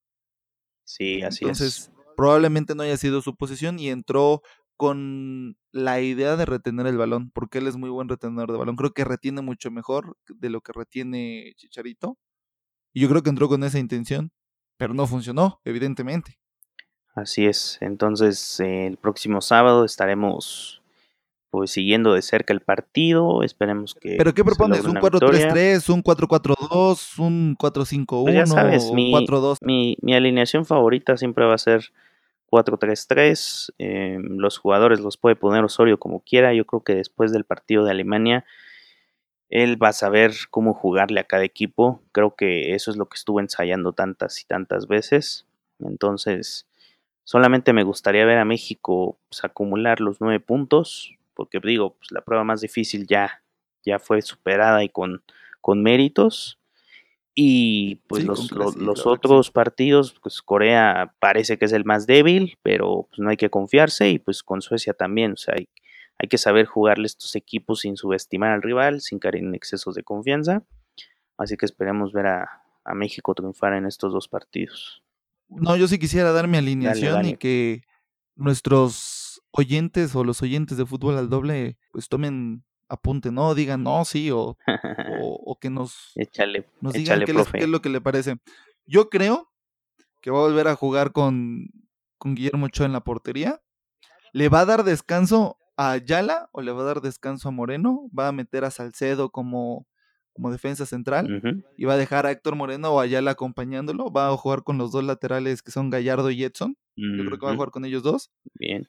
sí, 0.84 1.22
así 1.22 1.46
Entonces, 1.46 1.78
es. 1.78 1.92
probablemente 2.16 2.76
no 2.76 2.84
haya 2.84 2.98
sido 2.98 3.22
su 3.22 3.36
posición 3.36 3.80
y 3.80 3.90
entró 3.90 4.42
con 4.78 5.58
la 5.72 6.02
idea 6.02 6.36
de 6.36 6.46
retener 6.46 6.86
el 6.88 6.98
balón, 6.98 7.32
porque 7.32 7.58
él 7.60 7.68
es 7.68 7.78
muy 7.78 7.90
buen 7.90 8.10
retenedor 8.10 8.52
de 8.52 8.58
balón. 8.58 8.76
Creo 8.76 8.92
que 8.94 9.06
retiene 9.06 9.42
mucho 9.42 9.72
mejor 9.72 10.18
de 10.28 10.50
lo 10.50 10.62
que 10.62 10.72
retiene 10.74 11.54
Chicharito. 11.58 12.18
Y 12.94 13.02
yo 13.02 13.10
creo 13.10 13.24
que 13.24 13.30
entró 13.30 13.48
con 13.50 13.64
esa 13.64 13.80
intención, 13.80 14.32
pero 14.78 14.94
no 14.94 15.08
funcionó, 15.08 15.62
evidentemente. 15.66 16.40
Así 17.16 17.46
es. 17.48 17.78
Entonces, 17.82 18.60
el 18.60 18.98
próximo 18.98 19.42
sábado 19.42 19.84
estaremos 19.86 20.82
pues 21.50 21.72
siguiendo 21.72 22.14
de 22.14 22.22
cerca 22.22 22.54
el 22.54 22.62
partido. 22.62 23.44
Esperemos 23.44 23.96
que. 23.96 24.16
¿Pero 24.18 24.34
qué 24.34 24.44
propones? 24.44 24.84
¿Un 24.86 24.92
una 24.92 25.02
victoria. 25.02 25.50
4-3-3, 25.50 25.90
un 25.90 26.04
4-4-2, 26.04 27.20
un 27.20 27.56
4-5-1 27.58 28.24
Pues 28.24 28.36
ya 28.36 28.46
sabes, 28.46 28.92
mi- 28.94 29.12
4-2? 29.12 29.58
Mi, 29.62 29.98
mi 30.02 30.14
alineación 30.16 30.66
favorita 30.66 31.18
siempre 31.18 31.46
va 31.46 31.54
a 31.56 31.58
ser 31.58 31.92
4-3-3. 32.50 33.74
eh, 33.78 34.20
los 34.22 34.58
jugadores 34.58 35.00
los 35.00 35.18
puede 35.18 35.36
poner 35.36 35.64
Osorio 35.64 36.00
como 36.00 36.20
quiera. 36.22 36.54
Yo 36.54 36.66
creo 36.66 36.82
que 36.84 36.96
después 36.96 37.32
del 37.32 37.44
partido 37.44 37.84
de 37.86 37.92
Alemania, 37.92 38.46
él 39.50 39.82
va 39.82 39.90
a 39.90 39.94
saber 39.94 40.34
cómo 40.50 40.74
jugarle 40.74 41.20
a 41.20 41.24
cada 41.26 41.44
equipo. 41.44 42.02
Creo 42.12 42.36
que 42.36 42.74
eso 42.76 42.92
es 42.92 42.98
lo 42.98 43.08
que 43.08 43.16
estuvo 43.16 43.40
ensayando 43.40 43.94
tantas 43.94 44.42
y 44.42 44.46
tantas 44.46 44.88
veces. 44.88 45.46
Entonces, 45.80 46.68
solamente 47.24 47.72
me 47.74 47.84
gustaría 47.84 48.26
ver 48.26 48.38
a 48.40 48.46
México 48.46 49.18
pues, 49.30 49.44
acumular 49.44 50.02
los 50.02 50.20
nueve 50.22 50.40
puntos. 50.40 51.14
Porque 51.38 51.60
digo, 51.63 51.95
pues, 51.97 52.12
la 52.12 52.21
prueba 52.21 52.43
más 52.43 52.62
difícil 52.62 53.06
ya, 53.08 53.43
ya 53.86 54.00
fue 54.00 54.21
superada 54.23 54.84
y 54.84 54.89
con, 54.89 55.23
con 55.62 55.84
méritos. 55.84 56.60
Y 57.36 57.97
pues 58.08 58.23
Sí, 58.23 58.28
los, 58.28 58.76
los 58.76 59.06
otros 59.06 59.52
partidos, 59.52 60.15
pues 60.23 60.41
Corea 60.41 61.13
parece 61.19 61.60
que 61.60 61.65
es 61.65 61.71
el 61.71 61.86
más 61.86 62.08
débil, 62.08 62.58
pero 62.63 63.08
pues 63.10 63.19
no 63.19 63.30
hay 63.30 63.38
que 63.38 63.52
confiarse 63.52 64.10
y 64.10 64.17
pues 64.17 64.41
con 64.41 64.63
Suecia 64.63 64.93
también, 64.93 65.34
o 65.34 65.38
sea, 65.38 65.54
hay, 65.56 65.69
hay 66.17 66.28
que 66.30 66.39
saber 66.39 66.65
jugarle 66.65 67.06
estos 67.06 67.36
equipos 67.36 67.82
sin 67.82 67.95
subestimar 67.95 68.54
al 68.54 68.63
rival, 68.63 69.02
sin 69.02 69.19
caer 69.19 69.36
en 69.36 69.54
excesos 69.54 69.93
de 69.93 70.02
confianza. 70.02 70.63
Así 71.38 71.58
que 71.58 71.67
esperemos 71.67 72.12
ver 72.12 72.26
a, 72.26 72.63
a 72.84 72.95
México 72.95 73.36
triunfar 73.36 73.73
en 73.73 73.86
estos 73.86 74.12
dos 74.12 74.28
partidos. 74.28 75.04
No, 75.47 75.78
yo 75.78 75.88
sí 75.88 76.00
quisiera 76.00 76.32
dar 76.32 76.47
mi 76.47 76.58
alineación 76.58 77.19
y 77.19 77.23
dale. 77.23 77.38
que 77.38 77.84
nuestros 78.36 79.27
oyentes 79.58 80.15
o 80.15 80.24
los 80.24 80.41
oyentes 80.41 80.78
de 80.78 80.86
fútbol 80.86 81.17
al 81.17 81.30
doble 81.30 81.78
pues 81.91 82.08
tomen 82.10 82.63
apunte, 82.89 83.32
no 83.32 83.54
digan 83.56 83.84
no, 83.84 84.06
sí, 84.06 84.32
o, 84.32 84.58
o, 85.22 85.41
o 85.46 85.60
que 85.60 85.70
nos, 85.70 86.12
échale, 86.15 86.70
nos 86.82 86.93
digan 86.93 87.17
échale, 87.22 87.26
qué, 87.26 87.34
les- 87.34 87.52
qué 87.52 87.65
es 87.65 87.70
lo 87.70 87.82
que 87.82 87.89
le 87.89 88.00
parece. 88.02 88.38
Yo 88.86 89.10
creo 89.10 89.52
que 90.22 90.32
va 90.32 90.39
a 90.39 90.43
volver 90.43 90.67
a 90.67 90.76
jugar 90.76 91.12
con, 91.12 91.67
con 92.17 92.36
Guillermo 92.36 92.67
Ochoa 92.67 92.86
en 92.86 92.93
la 92.93 93.02
portería. 93.04 93.62
¿Le 94.34 94.50
va 94.50 94.62
a 94.62 94.65
dar 94.65 94.84
descanso 94.84 95.58
a 95.76 95.91
Ayala 95.91 96.50
o 96.54 96.62
le 96.62 96.72
va 96.72 96.82
a 96.82 96.86
dar 96.86 97.02
descanso 97.02 97.50
a 97.50 97.52
Moreno? 97.52 98.10
¿Va 98.17 98.28
a 98.30 98.32
meter 98.32 98.63
a 98.65 98.72
Salcedo 98.72 99.30
como, 99.32 99.86
como 100.34 100.52
defensa 100.52 100.86
central? 100.86 101.28
¿Y 101.78 101.86
va 101.86 101.93
a 101.93 101.98
dejar 101.98 102.26
a 102.26 102.32
Héctor 102.32 102.56
Moreno 102.56 102.89
o 102.91 103.00
a 103.00 103.04
Ayala 103.04 103.32
acompañándolo? 103.32 104.12
¿Va 104.12 104.30
a 104.30 104.38
jugar 104.38 104.63
con 104.63 104.78
los 104.78 104.91
dos 104.91 105.04
laterales 105.04 105.62
que 105.62 105.72
son 105.72 105.89
Gallardo 105.89 106.30
y 106.32 106.43
Edson? 106.43 106.78
Yo 106.96 107.26
creo 107.26 107.39
que 107.39 107.46
va 107.46 107.52
a 107.52 107.56
jugar 107.56 107.72
con 107.72 107.86
ellos 107.86 108.04
dos. 108.04 108.32
Bien, 108.56 108.88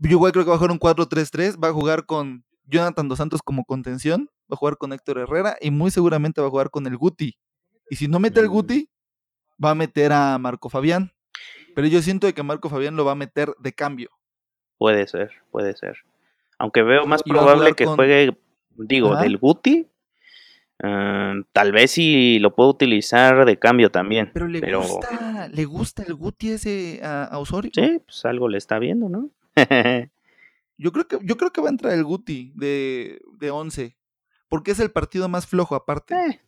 Yo 0.00 0.10
igual 0.10 0.32
creo 0.32 0.44
que 0.44 0.50
va 0.50 0.56
a 0.56 0.58
jugar 0.58 0.72
un 0.72 0.78
4-3-3. 0.80 1.62
Va 1.62 1.68
a 1.68 1.72
jugar 1.72 2.06
con 2.06 2.44
Jonathan 2.66 3.08
Dos 3.08 3.18
Santos 3.18 3.40
como 3.42 3.64
contención. 3.64 4.30
Va 4.50 4.54
a 4.54 4.56
jugar 4.56 4.76
con 4.76 4.92
Héctor 4.92 5.18
Herrera. 5.18 5.56
Y 5.60 5.70
muy 5.70 5.90
seguramente 5.90 6.40
va 6.40 6.46
a 6.46 6.50
jugar 6.50 6.70
con 6.70 6.86
el 6.86 6.96
Guti. 6.96 7.36
Y 7.88 7.96
si 7.96 8.08
no 8.08 8.18
mete 8.20 8.40
el 8.40 8.46
Mm. 8.48 8.52
Guti, 8.52 8.88
va 9.62 9.70
a 9.70 9.74
meter 9.74 10.12
a 10.12 10.38
Marco 10.38 10.68
Fabián. 10.68 11.12
Pero 11.74 11.86
yo 11.86 12.02
siento 12.02 12.26
de 12.26 12.32
que 12.34 12.42
Marco 12.42 12.68
Fabián 12.68 12.96
lo 12.96 13.04
va 13.04 13.12
a 13.12 13.16
meter 13.16 13.54
de 13.58 13.72
cambio. 13.72 14.10
puede 14.78 15.06
ser, 15.06 15.30
puede 15.50 15.76
ser. 15.76 15.98
Aunque 16.58 16.82
veo 16.82 17.04
más 17.06 17.20
Y 17.24 17.30
probable 17.30 17.74
que 17.74 17.84
con- 17.84 17.96
juegue, 17.96 18.36
digo, 18.76 19.12
Ajá. 19.12 19.22
del 19.22 19.36
Guti. 19.36 19.86
ah, 20.82 21.34
tal 21.52 21.72
vez 21.72 21.90
si 21.90 22.38
lo 22.38 22.54
puedo 22.54 22.70
utilizar 22.70 23.44
de 23.44 23.58
cambio 23.58 23.90
también. 23.90 24.30
Pero 24.32 24.48
le 24.48 24.60
Pero- 24.60 24.80
gusta, 24.82 25.48
le 25.48 25.64
gusta 25.66 26.02
el 26.04 26.14
Guti 26.14 26.50
ese 26.52 27.00
a, 27.02 27.24
a 27.24 27.38
Osorio. 27.38 27.70
Sí, 27.74 28.00
pues 28.04 28.24
algo 28.24 28.48
le 28.48 28.58
está 28.58 28.78
viendo, 28.78 29.08
¿no? 29.08 29.28
Yo 30.78 30.92
creo 30.92 31.06
que, 31.06 31.18
yo 31.22 31.36
creo 31.36 31.52
que 31.52 31.60
va 31.60 31.66
a 31.68 31.70
entrar 31.72 31.92
el 31.92 32.04
Guti 32.04 32.52
de, 32.56 33.20
de 33.38 33.50
11. 33.50 33.98
Porque 34.48 34.70
es 34.70 34.80
el 34.80 34.90
partido 34.90 35.28
más 35.28 35.46
flojo 35.46 35.74
aparte. 35.74 36.14
Eh, 36.14 36.40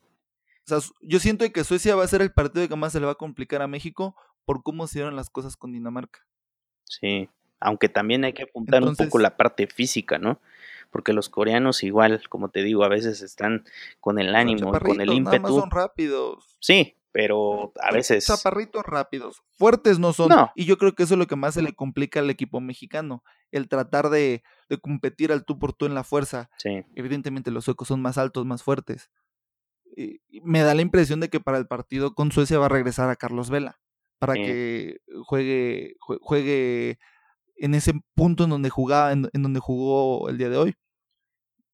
O 0.64 0.68
sea, 0.68 0.78
yo 1.02 1.18
siento 1.20 1.44
que 1.52 1.64
Suecia 1.64 1.96
va 1.96 2.04
a 2.04 2.08
ser 2.08 2.22
el 2.22 2.32
partido 2.32 2.66
que 2.66 2.74
más 2.76 2.92
se 2.92 3.00
le 3.00 3.06
va 3.06 3.12
a 3.12 3.16
complicar 3.16 3.60
a 3.60 3.66
México 3.68 4.16
por 4.46 4.62
cómo 4.62 4.86
se 4.86 5.00
dieron 5.00 5.16
las 5.16 5.28
cosas 5.28 5.56
con 5.56 5.72
Dinamarca. 5.72 6.20
sí, 6.84 7.28
aunque 7.60 7.88
también 7.88 8.24
hay 8.24 8.32
que 8.32 8.42
apuntar 8.44 8.82
un 8.82 8.96
poco 8.96 9.18
la 9.20 9.36
parte 9.36 9.66
física, 9.68 10.18
¿no? 10.18 10.40
Porque 10.90 11.12
los 11.12 11.28
coreanos 11.28 11.84
igual, 11.84 12.20
como 12.28 12.48
te 12.48 12.62
digo, 12.64 12.82
a 12.84 12.88
veces 12.88 13.22
están 13.22 13.64
con 14.00 14.18
el 14.18 14.34
ánimo, 14.34 14.72
con 14.72 15.00
el 15.00 15.08
chaparritos, 15.08 15.24
Nada 15.24 15.38
más 15.38 15.50
ímpetu. 15.52 15.60
son 15.60 15.70
rápidos. 15.70 16.56
Sí, 16.58 16.96
pero 17.12 17.72
a 17.81 17.92
veces 17.92 18.27
Chaparritos 18.27 18.85
rápidos. 18.85 19.42
Fuertes 19.59 19.98
no 19.98 20.12
son. 20.12 20.31
No. 20.31 20.51
Y 20.57 20.64
yo 20.64 20.79
creo 20.79 20.94
que 20.94 21.03
eso 21.03 21.14
es 21.14 21.18
lo 21.18 21.27
que 21.27 21.37
más 21.37 21.55
se 21.55 21.62
le 21.62 21.75
complica 21.75 22.20
al 22.20 22.31
equipo 22.31 22.61
mexicano. 22.61 23.22
El 23.51 23.68
tratar 23.68 24.09
de, 24.11 24.42
de 24.70 24.79
competir 24.79 25.31
al 25.31 25.44
tú 25.44 25.59
por 25.59 25.72
tú 25.75 25.87
en 25.87 25.94
la 25.94 26.05
fuerza. 26.05 26.48
sí, 26.59 26.83
Evidentemente 26.94 27.51
los 27.51 27.64
suecos 27.64 27.88
son 27.88 28.01
más 28.01 28.16
altos, 28.18 28.46
más 28.46 28.62
fuertes. 28.62 29.11
Y- 29.94 30.20
me 30.42 30.62
da 30.62 30.75
la 30.75 30.83
impresión 30.83 31.20
de 31.20 31.29
que 31.29 31.38
para 31.38 31.59
el 31.59 31.66
partido 31.66 32.14
con 32.14 32.33
Suecia 32.33 32.59
va 32.59 32.66
a 32.66 32.70
regresar 32.70 33.11
a 33.11 33.16
Carlos 33.16 33.51
Vela. 33.51 33.79
Para 34.18 34.35
Sí. 34.35 34.40
que 34.42 34.96
juegue, 35.25 35.96
jue- 36.01 36.18
juegue 36.20 36.98
en 37.57 37.75
ese 37.75 37.92
punto 38.14 38.44
en 38.44 38.51
donde 38.51 38.70
jugaba, 38.70 39.12
en, 39.12 39.29
en 39.33 39.42
donde 39.42 39.61
jugó 39.61 40.29
el 40.31 40.38
día 40.38 40.48
de 40.48 40.57
hoy. 40.57 40.75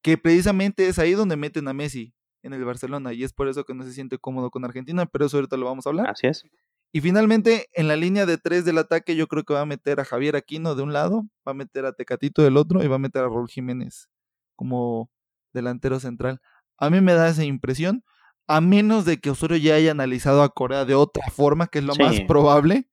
Que 0.02 0.18
precisamente 0.18 0.88
es 0.88 0.98
ahí 0.98 1.12
donde 1.12 1.36
meten 1.36 1.68
a 1.68 1.72
Messi 1.74 2.14
en 2.42 2.52
el 2.52 2.64
Barcelona. 2.64 3.12
Y 3.12 3.24
es 3.24 3.32
por 3.32 3.48
eso 3.48 3.64
que 3.64 3.74
no 3.74 3.84
se 3.84 3.92
siente 3.92 4.18
cómodo 4.18 4.50
con 4.50 4.64
Argentina, 4.64 5.06
pero 5.06 5.26
eso 5.26 5.36
ahorita 5.36 5.56
lo 5.56 5.66
vamos 5.66 5.86
a 5.86 5.90
hablar. 5.90 6.10
así 6.10 6.26
es. 6.26 6.44
Y 6.90 7.00
finalmente, 7.02 7.66
en 7.74 7.86
la 7.86 7.96
línea 7.96 8.24
de 8.24 8.38
tres 8.38 8.64
del 8.64 8.78
ataque, 8.78 9.14
yo 9.14 9.26
creo 9.26 9.44
que 9.44 9.52
va 9.52 9.60
a 9.60 9.66
meter 9.66 10.00
a 10.00 10.04
Javier 10.04 10.36
Aquino 10.36 10.74
de 10.74 10.82
un 10.82 10.92
lado, 10.94 11.24
va 11.46 11.52
a 11.52 11.54
meter 11.54 11.84
a 11.84 11.92
Tecatito 11.92 12.42
del 12.42 12.56
otro 12.56 12.82
y 12.82 12.86
va 12.88 12.96
a 12.96 13.00
meter 13.00 13.22
a 13.22 13.26
Raúl 13.28 13.48
Jiménez 13.48 14.08
como 14.56 15.10
delantero 15.52 16.00
central. 16.00 16.40
A 16.78 16.88
mí 16.88 17.00
me 17.02 17.12
da 17.12 17.28
esa 17.28 17.44
impresión, 17.44 18.04
a 18.46 18.62
menos 18.62 19.04
de 19.04 19.18
que 19.18 19.28
Osorio 19.30 19.58
ya 19.58 19.74
haya 19.74 19.90
analizado 19.90 20.42
a 20.42 20.48
Corea 20.48 20.86
de 20.86 20.94
otra 20.94 21.28
forma, 21.30 21.66
que 21.66 21.80
es 21.80 21.84
lo 21.84 21.94
más 21.96 22.20
probable, 22.22 22.88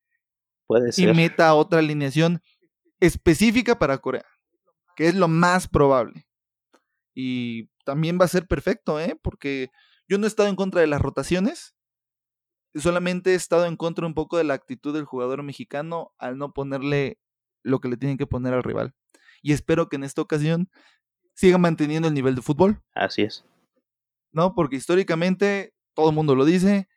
Puede 0.68 0.90
y 0.90 0.92
ser. 0.92 1.16
meta 1.16 1.54
otra 1.54 1.80
alineación 1.80 2.42
específica 3.00 3.80
para 3.80 4.00
Corea, 4.00 4.26
que 4.98 5.08
es 5.08 5.16
lo 5.16 5.30
más 5.30 5.70
probable. 5.70 6.28
Y 7.14 7.70
también 7.86 8.18
va 8.20 8.26
a 8.26 8.30
ser 8.30 8.48
perfecto, 8.48 9.00
¿eh? 9.00 9.18
Porque 9.22 9.70
yo 10.10 10.18
no 10.18 10.26
he 10.26 10.28
estado 10.28 10.50
en 10.50 10.56
contra 10.56 10.82
de 10.82 10.88
las 10.88 11.02
rotaciones, 11.02 11.76
solamente 12.74 13.32
he 13.32 13.36
estado 13.36 13.66
en 13.66 13.78
contra 13.78 14.06
un 14.06 14.14
poco 14.14 14.38
de 14.38 14.44
la 14.44 14.54
actitud 14.54 14.94
del 14.94 15.06
jugador 15.06 15.44
mexicano 15.44 16.14
al 16.18 16.38
no 16.38 16.52
ponerle 16.54 17.18
lo 17.64 17.80
que 17.80 17.88
le 17.88 17.98
tienen 17.98 18.18
que 18.18 18.28
poner 18.28 18.54
al 18.54 18.64
rival. 18.64 18.94
Y 19.42 19.54
espero 19.54 19.88
que 19.88 19.96
en 19.96 20.04
esta 20.04 20.22
ocasión 20.22 20.70
siga 21.34 21.58
manteniendo 21.58 22.08
el 22.08 22.14
nivel 22.14 22.36
de 22.36 22.42
fútbol, 22.42 22.82
Así 22.94 23.22
es. 23.24 23.46
¿no? 24.32 24.54
Porque 24.56 24.76
históricamente, 24.76 25.74
todo 25.94 26.10
el 26.10 26.16
mundo 26.16 26.36
lo 26.36 26.44
dice, 26.46 26.90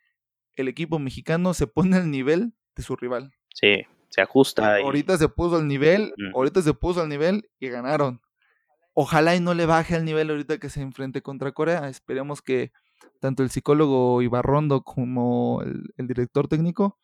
el 0.55 0.67
equipo 0.67 0.99
mexicano 0.99 1.53
se 1.53 1.67
pone 1.67 1.95
al 1.97 2.11
nivel 2.11 2.53
de 2.75 2.83
su 2.83 2.95
rival. 2.95 3.33
Sí, 3.53 3.83
se 4.09 4.21
ajusta. 4.21 4.79
y- 4.79 4.83
Ahorita 4.83 5.17
se 5.17 5.29
puso 5.29 5.55
al 5.57 5.67
nivel, 5.67 6.13
ahorita 6.33 6.61
se 6.61 6.73
puso 6.73 7.01
al 7.01 7.09
nivel 7.09 7.49
y 7.59 7.69
ganaron. 7.69 8.21
Ojalá 9.01 9.33
y 9.33 9.39
no 9.39 9.53
le 9.53 9.65
baje 9.65 9.95
al 9.95 10.03
nivel 10.03 10.29
ahorita 10.29 10.57
que 10.57 10.67
se 10.67 10.81
enfrente 10.81 11.21
contra 11.21 11.53
Corea. 11.53 11.87
Esperemos 11.87 12.41
que 12.41 12.73
tanto 13.21 13.43
el 13.43 13.49
psicólogo 13.49 14.21
Ibarrondo 14.21 14.81
como 14.81 15.61
el, 15.61 15.93
el 15.95 16.05
director 16.05 16.49
técnico 16.49 16.99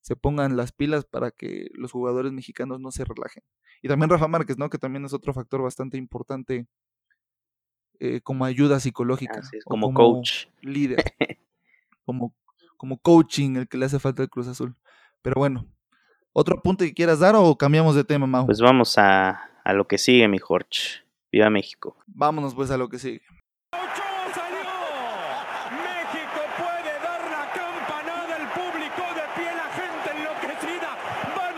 se 0.00 0.14
pongan 0.14 0.56
las 0.56 0.70
pilas 0.70 1.04
para 1.04 1.32
que 1.32 1.66
los 1.74 1.90
jugadores 1.90 2.30
mexicanos 2.30 2.78
no 2.78 2.92
se 2.92 3.04
relajen. 3.04 3.42
Y 3.82 3.88
también 3.88 4.08
Rafa 4.08 4.28
Márquez, 4.28 4.56
¿no? 4.56 4.70
Que 4.70 4.78
también 4.78 5.04
es 5.04 5.14
otro 5.14 5.34
factor 5.34 5.60
bastante 5.62 5.98
importante 5.98 6.68
eh, 7.98 8.20
como 8.20 8.44
ayuda 8.44 8.78
psicológica. 8.78 9.40
Así 9.40 9.56
es, 9.56 9.64
o 9.66 9.70
como 9.70 9.92
coach. 9.92 10.46
Líder. 10.60 11.02
como, 12.06 12.36
como 12.76 12.98
coaching 12.98 13.56
el 13.56 13.66
que 13.66 13.78
le 13.78 13.86
hace 13.86 13.98
falta 13.98 14.22
al 14.22 14.30
Cruz 14.30 14.46
Azul. 14.46 14.76
Pero 15.22 15.40
bueno, 15.40 15.66
¿otro 16.32 16.62
punto 16.62 16.84
que 16.84 16.94
quieras 16.94 17.18
dar 17.18 17.34
o 17.34 17.58
cambiamos 17.58 17.96
de 17.96 18.04
tema, 18.04 18.28
Mau? 18.28 18.46
Pues 18.46 18.60
vamos 18.60 18.96
a, 18.96 19.50
a 19.64 19.72
lo 19.72 19.88
que 19.88 19.98
sigue, 19.98 20.28
mi 20.28 20.38
Jorge. 20.38 21.02
Viva 21.32 21.48
México. 21.48 21.96
Vámonos 22.06 22.54
pues 22.54 22.70
a 22.70 22.76
lo 22.76 22.90
que 22.90 22.98
sigue. 22.98 23.22
Ochoa 23.72 24.28
salió. 24.34 24.68
México 25.80 26.40
puede 26.60 26.92
dar 27.00 27.22
la 27.32 27.44
campanada. 27.56 28.36
El 28.36 28.48
público 28.52 29.02
de 29.16 29.24
pie, 29.32 29.48
la 29.56 29.68
gente 29.72 30.08
enloquecida. 30.12 30.90
Va 31.32 31.52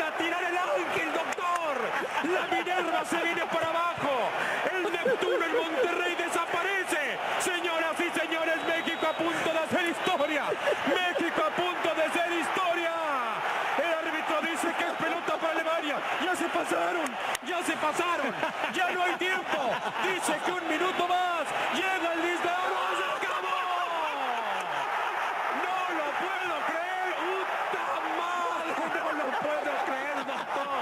hierba 2.65 3.05
se 3.05 3.17
viene 3.25 3.43
para 3.47 3.69
abajo. 3.69 4.31
El 4.71 4.83
Neptuno, 4.93 5.45
el 5.45 5.55
Monterrey 5.59 6.15
desaparece. 6.15 7.19
Señoras 7.41 7.99
y 7.99 8.09
señores, 8.19 8.59
México 8.71 9.07
a 9.11 9.17
punto 9.19 9.49
de 9.53 9.59
hacer 9.59 9.91
historia. 9.91 10.45
México 10.87 11.43
a 11.43 11.51
punto 11.51 11.89
de 11.99 12.03
hacer 12.05 12.31
historia. 12.31 12.95
El 13.83 13.91
árbitro 14.07 14.37
dice 14.41 14.69
que 14.79 14.85
es 14.87 14.95
pelota 15.03 15.35
para 15.37 15.53
Alemania. 15.53 15.99
Ya 16.23 16.37
se 16.37 16.47
pasaron, 16.47 17.11
ya 17.45 17.59
se 17.65 17.74
pasaron. 17.85 18.33
Ya 18.73 18.91
no 18.93 19.03
hay 19.03 19.15
tiempo. 19.17 19.59
Dice 20.09 20.33
que 20.45 20.53
un 20.53 20.69
minuto 20.69 21.03
más. 21.09 21.45
Llega 21.77 22.09
el 22.17 22.23
disparo. 22.23 22.77
¡Se 22.99 23.05
acabó! 23.17 23.61
No 25.65 25.79
lo 26.01 26.07
puedo 26.25 26.55
creer. 26.71 27.09
¡Uta 27.37 27.87
madre! 28.21 28.73
No 28.97 29.09
lo 29.21 29.27
puedo 29.45 29.73
creer, 29.89 30.17
doctor. 30.33 30.81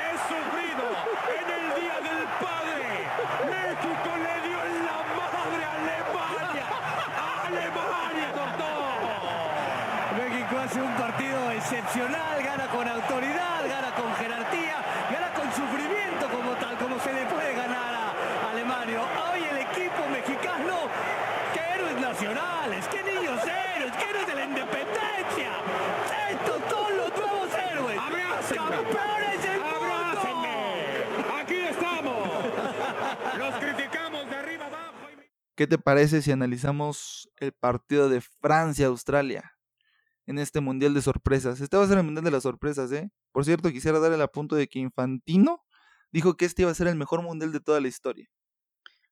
He 0.00 0.10
sufrido 0.30 0.84
en 1.36 1.46
el 1.58 1.64
Día 1.80 1.96
del 2.08 2.22
Padre. 2.44 2.88
México 3.52 4.10
le 4.24 4.34
dio 4.48 4.58
en 4.70 4.76
la 4.88 4.98
madre 5.20 5.62
a 5.68 5.72
Alemania. 5.84 6.66
¡A 7.20 7.46
Alemania, 7.46 8.28
doctor! 8.40 8.88
México 10.16 10.54
hace 10.64 10.80
un 10.80 10.94
partido 10.94 11.50
excepcional, 11.50 12.42
gana 12.42 12.66
con 12.68 12.88
autoridad, 12.88 13.60
gana 13.68 13.90
con 13.94 14.14
jerarquía, 14.16 14.76
gana 15.12 15.28
con 15.34 15.46
sufrimiento 15.52 16.28
como 16.30 16.52
tal, 16.56 16.76
como 16.78 16.98
se 17.00 17.12
le 17.12 17.26
puede 17.26 17.54
ganar 17.54 17.94
a 17.94 18.50
Alemania. 18.50 19.00
Hoy 19.30 19.44
el 19.44 19.58
equipo 19.58 20.06
mexicano, 20.10 20.74
que 21.52 21.60
héroes 21.60 22.00
nacionales, 22.00 22.86
que 22.88 23.02
niños 23.02 23.40
héroes, 23.44 23.92
que 23.96 24.04
héroes 24.10 24.26
de 24.26 24.34
la 24.34 24.44
independencia. 24.44 25.50
Estos 26.30 26.58
son 26.70 26.96
los 26.96 27.10
nuevos 27.16 27.48
héroes. 27.70 27.98
¡Abrácenme! 27.98 28.70
¡Campeones 28.76 29.42
del 29.42 29.60
¡Abrácenme! 29.62 30.56
¡Aquí 31.40 31.56
estamos! 31.74 32.28
Los 33.38 33.54
criticamos 33.56 34.30
de 34.30 34.36
arriba 34.36 34.66
abajo. 34.66 35.10
y- 35.12 35.16
¿Qué 35.56 35.66
te 35.66 35.78
parece 35.78 36.20
si 36.20 36.30
analizamos 36.32 37.30
el 37.38 37.52
partido 37.52 38.10
de 38.10 38.20
Francia-Australia 38.20 39.52
en 40.26 40.38
este 40.38 40.60
Mundial 40.60 40.92
de 40.92 41.00
Sorpresas? 41.00 41.62
Este 41.62 41.78
va 41.78 41.84
a 41.84 41.86
ser 41.86 41.96
el 41.96 42.04
Mundial 42.04 42.24
de 42.24 42.30
las 42.30 42.42
Sorpresas, 42.42 42.92
¿eh? 42.92 43.10
Por 43.32 43.46
cierto, 43.46 43.70
quisiera 43.70 43.98
dar 43.98 44.12
el 44.12 44.20
apunto 44.20 44.54
de 44.54 44.68
que 44.68 44.80
Infantino 44.80 45.64
dijo 46.12 46.36
que 46.36 46.44
este 46.44 46.62
iba 46.62 46.70
a 46.70 46.74
ser 46.74 46.88
el 46.88 46.96
mejor 46.96 47.22
Mundial 47.22 47.52
de 47.52 47.60
toda 47.60 47.80
la 47.80 47.88
historia. 47.88 48.28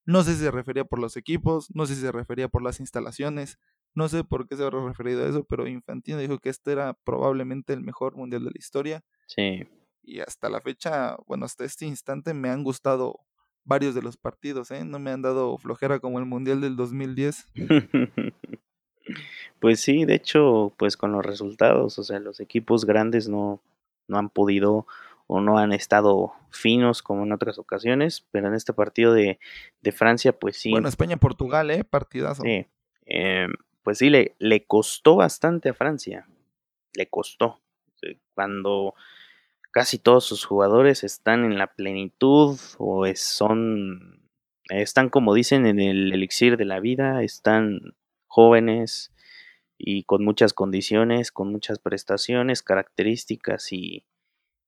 No 0.05 0.23
sé 0.23 0.35
si 0.35 0.41
se 0.41 0.51
refería 0.51 0.85
por 0.85 0.99
los 0.99 1.17
equipos, 1.17 1.69
no 1.75 1.87
sé 1.87 1.95
si 1.95 2.03
se 2.03 2.13
refería 2.13 2.49
por 2.49 2.63
las 2.63 2.79
instalaciones, 2.79 3.59
no 3.95 4.11
sé 4.11 4.23
por 4.23 4.47
qué 4.47 4.57
se 4.57 4.65
habrá 4.65 4.85
referido 4.87 5.25
a 5.25 5.29
eso, 5.29 5.45
pero 5.45 5.67
Infantino 5.67 6.19
dijo 6.19 6.39
que 6.41 6.51
este 6.51 6.73
era 6.73 6.93
probablemente 6.93 7.73
el 7.73 7.81
mejor 7.81 8.17
Mundial 8.17 8.45
de 8.45 8.51
la 8.51 8.59
historia. 8.59 9.03
Sí, 9.29 9.67
Y 10.03 10.21
hasta 10.21 10.51
la 10.51 10.61
fecha, 10.61 11.17
bueno, 11.27 11.47
hasta 11.47 11.65
este 11.65 11.87
instante 11.87 12.35
me 12.35 12.51
han 12.51 12.65
gustado 12.65 13.21
varios 13.65 13.95
de 13.95 14.03
los 14.03 14.17
partidos, 14.17 14.71
¿eh? 14.71 14.85
No 14.85 14.99
me 14.99 15.11
han 15.11 15.23
dado 15.23 15.57
flojera 15.59 15.99
como 16.01 16.19
el 16.19 16.27
Mundial 16.27 16.61
del 16.61 16.77
2010. 16.77 17.49
Pues 19.61 19.81
sí, 19.81 20.05
de 20.05 20.15
hecho, 20.15 20.73
pues 20.77 20.97
con 20.97 21.13
los 21.13 21.25
resultados, 21.25 21.99
o 21.99 22.03
sea, 22.05 22.21
los 22.21 22.41
equipos 22.41 22.85
grandes 22.85 23.29
no, 23.29 23.61
no 24.09 24.19
han 24.19 24.31
podido 24.31 24.87
o 25.27 25.41
no 25.41 25.59
han 25.59 25.73
estado 25.73 26.33
finos 26.51 27.03
como 27.03 27.23
en 27.25 27.33
otras 27.33 27.59
ocasiones, 27.59 28.27
pero 28.31 28.49
en 28.49 28.55
este 28.55 28.73
partido 28.73 29.13
de, 29.13 29.39
de 29.81 29.93
Francia, 29.93 30.39
pues 30.39 30.57
sí, 30.57 30.71
Bueno, 30.71 30.89
España-Portugal, 30.89 31.71
¿eh? 31.71 31.85
Partidazo. 31.85 32.43
sí, 32.43 32.67
eh, 33.07 33.49
pues 33.83 33.99
sí, 33.99 34.11
le, 34.11 34.35
le 34.39 34.65
costó 34.67 35.17
bastante 35.17 35.71
a 35.71 35.75
Francia, 35.75 36.27
le 36.95 37.09
costó. 37.09 37.61
Sí, 38.01 38.19
Cuando 38.35 38.95
casi 39.75 39.99
todos 39.99 40.25
sus 40.25 40.45
jugadores 40.45 41.03
están 41.03 41.45
en 41.45 41.59
la 41.59 41.67
plenitud 41.67 42.57
o 42.79 43.05
son, 43.17 44.21
están 44.69 45.09
como 45.09 45.35
dicen 45.35 45.67
en 45.67 45.81
el 45.81 46.13
elixir 46.13 46.57
de 46.57 46.65
la 46.65 46.79
vida, 46.79 47.25
están 47.25 47.97
jóvenes 48.29 49.13
y 49.77 50.05
con 50.05 50.25
muchas 50.25 50.53
condiciones, 50.53 51.33
con 51.33 51.51
muchas 51.51 51.81
prestaciones, 51.81 52.63
características 52.63 53.73
y 53.73 54.05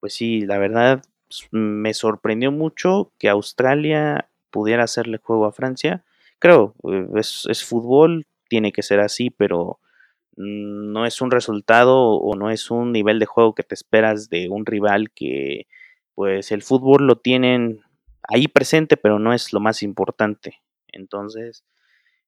pues 0.00 0.14
sí, 0.14 0.40
la 0.40 0.58
verdad 0.58 1.04
me 1.52 1.94
sorprendió 1.94 2.50
mucho 2.50 3.12
que 3.16 3.28
Australia 3.28 4.28
pudiera 4.50 4.82
hacerle 4.82 5.18
juego 5.18 5.46
a 5.46 5.52
Francia. 5.52 6.04
Creo, 6.40 6.74
eh, 6.90 7.06
es, 7.14 7.46
es 7.48 7.64
fútbol, 7.64 8.26
tiene 8.48 8.72
que 8.72 8.82
ser 8.82 8.98
así, 8.98 9.30
pero 9.30 9.78
no 10.36 11.06
es 11.06 11.20
un 11.20 11.30
resultado 11.30 11.98
o 11.98 12.36
no 12.36 12.50
es 12.50 12.70
un 12.70 12.92
nivel 12.92 13.18
de 13.18 13.26
juego 13.26 13.54
que 13.54 13.62
te 13.62 13.74
esperas 13.74 14.28
de 14.28 14.48
un 14.48 14.66
rival 14.66 15.10
que 15.10 15.66
pues 16.14 16.52
el 16.52 16.62
fútbol 16.62 17.06
lo 17.06 17.16
tienen 17.16 17.80
ahí 18.22 18.48
presente, 18.48 18.96
pero 18.96 19.18
no 19.18 19.32
es 19.32 19.52
lo 19.52 19.60
más 19.60 19.82
importante. 19.82 20.62
Entonces, 20.88 21.64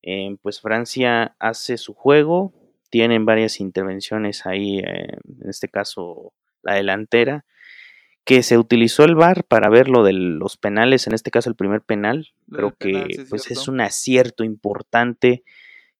eh, 0.03 0.37
pues 0.43 0.61
Francia 0.61 1.37
hace 1.39 1.77
su 1.77 1.95
juego, 1.95 2.53
tienen 2.91 3.25
varias 3.25 3.61
intervenciones 3.61 4.47
ahí, 4.47 4.79
eh, 4.79 5.19
en 5.41 5.49
este 5.49 5.69
caso 5.69 6.33
la 6.63 6.75
delantera, 6.75 7.45
que 8.25 8.43
se 8.43 8.59
utilizó 8.59 9.05
el 9.05 9.15
VAR 9.15 9.45
para 9.45 9.71
ver 9.71 9.89
lo 9.89 10.05
de 10.05 10.13
los 10.13 10.59
penales, 10.59 11.07
en 11.07 11.15
este 11.15 11.31
caso 11.31 11.49
el 11.49 11.57
primer 11.57 11.81
penal, 11.81 12.29
creo 12.51 12.73
penal, 12.73 13.09
que 13.09 13.15
sí 13.15 13.25
pues 13.29 13.51
es 13.51 13.69
un 13.69 13.81
acierto 13.81 14.45
importante 14.45 15.45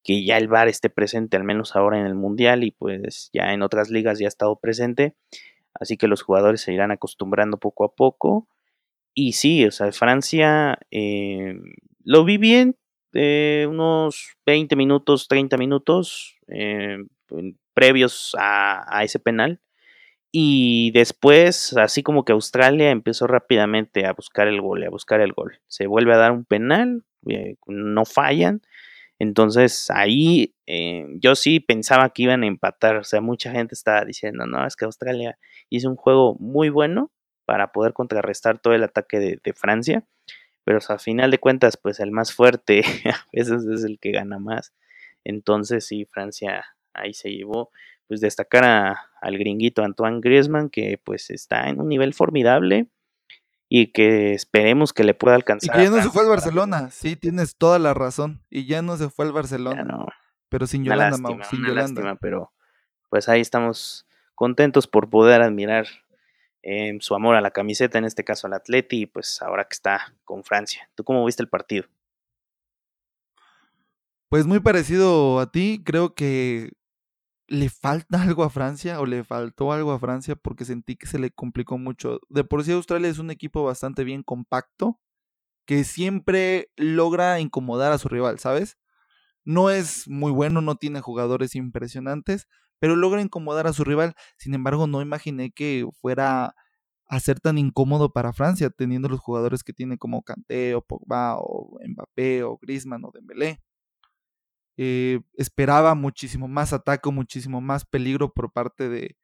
que 0.05 0.25
ya 0.25 0.39
el 0.39 0.49
VAR 0.49 0.69
esté 0.69 0.91
presente 0.91 1.37
al 1.37 1.45
menos 1.45 1.77
ahora 1.77 1.99
en 1.99 2.07
el 2.07 2.15
Mundial 2.15 2.65
y 2.65 2.71
pues 2.71 3.31
ya 3.33 3.53
en 3.53 3.63
otras 3.63 3.91
ligas 3.91 4.19
ya 4.19 4.27
ha 4.27 4.29
estado 4.29 4.57
presente, 4.57 5.15
así 5.75 5.97
que 5.97 6.09
los 6.09 6.23
jugadores 6.23 6.63
se 6.63 6.73
irán 6.73 6.91
acostumbrando 6.91 7.59
poco 7.59 7.85
a 7.85 7.95
poco. 7.95 8.49
Y 9.15 9.33
sí, 9.33 9.67
o 9.67 9.73
sea, 9.73 9.91
Francia 9.93 10.79
eh, 10.91 11.55
lo 12.05 12.25
vi 12.25 12.39
bien, 12.39 12.77
eh, 13.15 13.67
unos 13.69 14.37
20 14.47 14.77
minutos, 14.77 15.29
30 15.29 15.57
minutos 15.57 16.37
eh, 16.49 16.99
previos 17.75 18.37
a, 18.39 18.85
a 18.97 19.05
ese 19.05 19.19
penal. 19.19 19.61
Y 20.31 20.91
después, 20.93 21.77
así 21.77 22.03
como 22.03 22.25
que 22.25 22.33
Australia 22.33 22.91
empezó 22.91 23.27
rápidamente 23.27 24.05
a 24.05 24.13
buscar 24.13 24.47
el 24.47 24.61
gol, 24.61 24.85
a 24.85 24.91
buscar 24.91 25.21
el 25.21 25.33
gol. 25.33 25.59
Se 25.69 25.87
vuelve 25.87 26.13
a 26.13 26.19
dar 26.19 26.33
un 26.33 26.45
penal, 26.45 27.05
no 27.67 28.05
fallan. 28.05 28.61
Entonces 29.19 29.91
ahí 29.91 30.55
eh, 30.67 31.07
yo 31.21 31.35
sí 31.35 31.61
pensaba 31.61 32.11
que 32.11 32.25
iban 32.25 32.43
a 32.45 32.47
empatar. 32.47 32.97
O 32.97 33.05
sea, 33.05 33.21
mucha 33.21 33.51
gente 33.53 33.75
estaba 33.75 34.05
diciendo, 34.05 34.47
no, 34.47 34.67
es 34.67 34.77
que 34.77 34.85
Australia 34.85 35.39
hizo 35.71 35.89
un 35.91 35.97
juego 35.97 36.37
muy 36.39 36.69
bueno 36.71 37.11
para 37.45 37.73
poder 37.73 37.93
contrarrestar 37.95 38.59
todo 38.61 38.75
el 38.75 38.85
ataque 38.85 39.19
de, 39.43 39.53
Francia. 39.55 40.05
Pero 40.65 40.79
a 40.89 40.99
final 40.99 41.31
de 41.31 41.39
cuentas, 41.39 41.77
pues 41.77 42.01
el 42.01 42.11
más 42.13 42.33
fuerte 42.33 42.83
a 43.07 43.27
veces 43.33 43.65
es 43.67 43.85
el 43.85 43.99
que 43.99 44.13
gana 44.13 44.39
más. 44.39 44.73
Entonces 45.25 45.87
sí, 45.87 46.05
Francia 46.07 46.65
ahí 46.95 47.15
se 47.15 47.31
llevó 47.31 47.71
pues 48.07 48.21
destacar 48.21 48.65
a- 48.65 49.11
al 49.21 49.39
gringuito 49.39 49.83
Antoine 49.85 50.21
Griezmann 50.21 50.71
que 50.71 50.99
pues 51.03 51.31
está 51.31 51.69
en 51.69 51.81
un 51.81 51.89
nivel 51.89 52.15
formidable 52.15 52.89
y 53.69 53.93
que 53.93 54.33
esperemos 54.35 54.93
que 54.93 55.05
le 55.05 55.15
pueda 55.15 55.35
Y 55.37 55.39
alcanzar. 55.39 55.77
que 55.77 55.85
ya 55.85 55.91
no 55.91 56.03
se 56.03 56.11
fue 56.11 56.23
al 56.23 56.29
Barcelona. 56.29 56.91
Sí, 56.91 57.17
tienes 57.17 57.57
toda 57.57 57.79
la 57.79 57.95
razón. 57.95 58.43
Y 58.51 58.67
ya 58.67 58.83
no 58.83 58.97
se 58.97 59.11
fue 59.11 59.27
al 59.27 59.33
Barcelona. 59.33 59.85
no, 59.85 60.07
Pero 60.49 60.67
sin 60.67 60.85
Yolanda, 60.85 61.11
lástima, 61.11 61.29
Mau. 61.31 61.45
Sin 61.45 61.59
una 61.61 61.69
Yolanda. 61.69 62.01
lástima, 62.03 62.17
pero 62.17 62.53
pues 63.11 63.29
ahí 63.29 63.41
estamos 63.41 64.07
contentos 64.35 64.87
por 64.87 65.11
poder 65.11 65.43
admirar 65.43 65.87
eh, 66.63 66.97
su 67.01 67.15
amor 67.15 67.35
a 67.37 67.41
la 67.41 67.51
camiseta, 67.51 67.99
en 67.99 68.05
este 68.05 68.25
caso 68.25 68.47
al 68.47 68.55
Atleti, 68.55 69.03
y 69.03 69.07
pues 69.07 69.41
ahora 69.43 69.65
que 69.65 69.75
está 69.75 70.15
con 70.25 70.45
Francia. 70.45 70.91
¿Tú 70.95 71.05
cómo 71.05 71.25
viste 71.25 71.43
el 71.43 71.49
partido? 71.49 71.87
Pues 74.29 74.47
muy 74.47 74.61
parecido 74.61 75.41
a 75.41 75.51
ti. 75.51 75.83
Creo 75.85 76.15
que 76.15 76.73
le 77.49 77.71
falta 77.71 78.23
algo 78.23 78.45
a 78.45 78.51
Francia 78.51 79.01
o 79.01 79.07
le 79.07 79.25
faltó 79.25 79.73
algo 79.73 79.93
a 79.93 79.99
Francia 79.99 80.37
porque 80.37 80.65
sentí 80.65 80.97
que 80.97 81.07
se 81.07 81.19
le 81.19 81.31
complicó 81.31 81.79
mucho. 81.79 82.21
De 82.29 82.45
por 82.45 82.65
sí 82.65 82.73
Australia 82.73 83.09
es 83.09 83.19
un 83.19 83.31
equipo 83.31 83.65
bastante 83.65 84.05
bien 84.05 84.23
compacto 84.23 85.01
que 85.67 85.85
siempre 85.85 86.71
logra 86.77 87.41
incomodar 87.41 87.93
a 87.93 87.99
su 87.99 88.09
rival, 88.09 88.39
¿sabes? 88.39 88.79
No 89.45 89.71
es 89.71 90.09
muy 90.09 90.33
bueno, 90.33 90.61
no 90.63 90.77
tiene 90.77 91.01
jugadores 91.01 91.55
impresionantes, 91.57 92.49
pero 92.81 92.97
logra 92.97 93.23
incomodar 93.23 93.67
a 93.67 93.73
su 93.73 93.85
rival. 93.85 94.15
Sin 94.39 94.55
embargo, 94.55 94.87
no 94.87 95.03
imaginé 95.03 95.51
que 95.53 95.87
fuera 96.01 96.55
a 97.09 97.21
ser 97.21 97.41
tan 97.41 97.59
incómodo 97.59 98.13
para 98.13 98.33
Francia, 98.33 98.71
teniendo 98.71 99.09
los 99.09 99.21
jugadores 99.21 99.65
que 99.65 99.73
tiene 99.73 99.99
como 99.99 100.23
Kanté 100.23 100.75
o 100.75 100.83
Pogba 100.83 101.39
o 101.39 101.79
Mbappé 101.87 102.45
o 102.45 102.59
Griezmann 102.59 103.05
o 103.05 103.11
Dembélé. 103.13 103.61
Eh, 104.79 105.21
esperaba 105.37 105.95
muchísimo 105.95 106.49
más 106.49 106.73
ataque, 106.73 107.11
muchísimo 107.11 107.61
más 107.61 107.85
peligro 107.85 108.33
por 108.33 108.53
parte 108.53 108.89
de, 108.89 109.17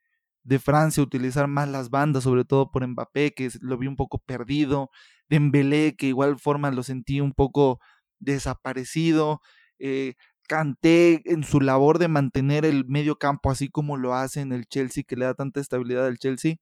de 0.42 0.58
Francia, 0.58 1.02
utilizar 1.02 1.48
más 1.48 1.68
las 1.68 1.90
bandas, 1.90 2.24
sobre 2.24 2.44
todo 2.44 2.70
por 2.70 2.86
Mbappé, 2.86 3.32
que 3.34 3.50
lo 3.60 3.78
vi 3.78 3.86
un 3.86 3.96
poco 3.96 4.18
perdido, 4.18 4.90
Dembélé, 5.28 5.96
que 5.96 6.06
igual 6.08 6.38
forma 6.38 6.70
lo 6.72 6.82
sentí 6.82 7.20
un 7.20 7.32
poco 7.32 7.80
desaparecido, 8.20 9.40
eh, 9.78 10.14
Kanté 10.46 11.22
en 11.32 11.42
su 11.42 11.60
labor 11.60 11.98
de 11.98 12.08
mantener 12.08 12.66
el 12.66 12.84
medio 12.86 13.16
campo 13.16 13.50
así 13.50 13.70
como 13.70 13.96
lo 13.96 14.14
hace 14.14 14.42
en 14.42 14.52
el 14.52 14.66
Chelsea, 14.66 15.02
que 15.06 15.16
le 15.16 15.24
da 15.24 15.32
tanta 15.34 15.60
estabilidad 15.60 16.06
al 16.06 16.18
Chelsea, 16.18 16.56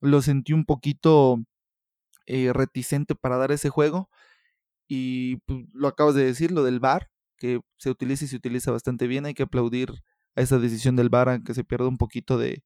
lo 0.00 0.22
sentí 0.22 0.52
un 0.52 0.64
poquito 0.64 1.38
eh, 2.26 2.52
reticente 2.52 3.14
para 3.14 3.36
dar 3.38 3.52
ese 3.52 3.70
juego. 3.70 4.10
Y 4.88 5.36
pues, 5.46 5.66
lo 5.72 5.88
acabas 5.88 6.14
de 6.14 6.24
decir, 6.26 6.52
lo 6.52 6.64
del 6.64 6.80
VAR, 6.80 7.10
que 7.36 7.60
se 7.76 7.90
utiliza 7.90 8.24
y 8.24 8.28
se 8.28 8.36
utiliza 8.36 8.70
bastante 8.72 9.06
bien. 9.06 9.26
Hay 9.26 9.34
que 9.34 9.44
aplaudir 9.44 9.90
a 10.34 10.42
esa 10.42 10.58
decisión 10.58 10.96
del 10.96 11.08
VAR, 11.08 11.28
aunque 11.28 11.54
se 11.54 11.64
pierda 11.64 11.88
un 11.88 11.98
poquito 11.98 12.38
de, 12.38 12.62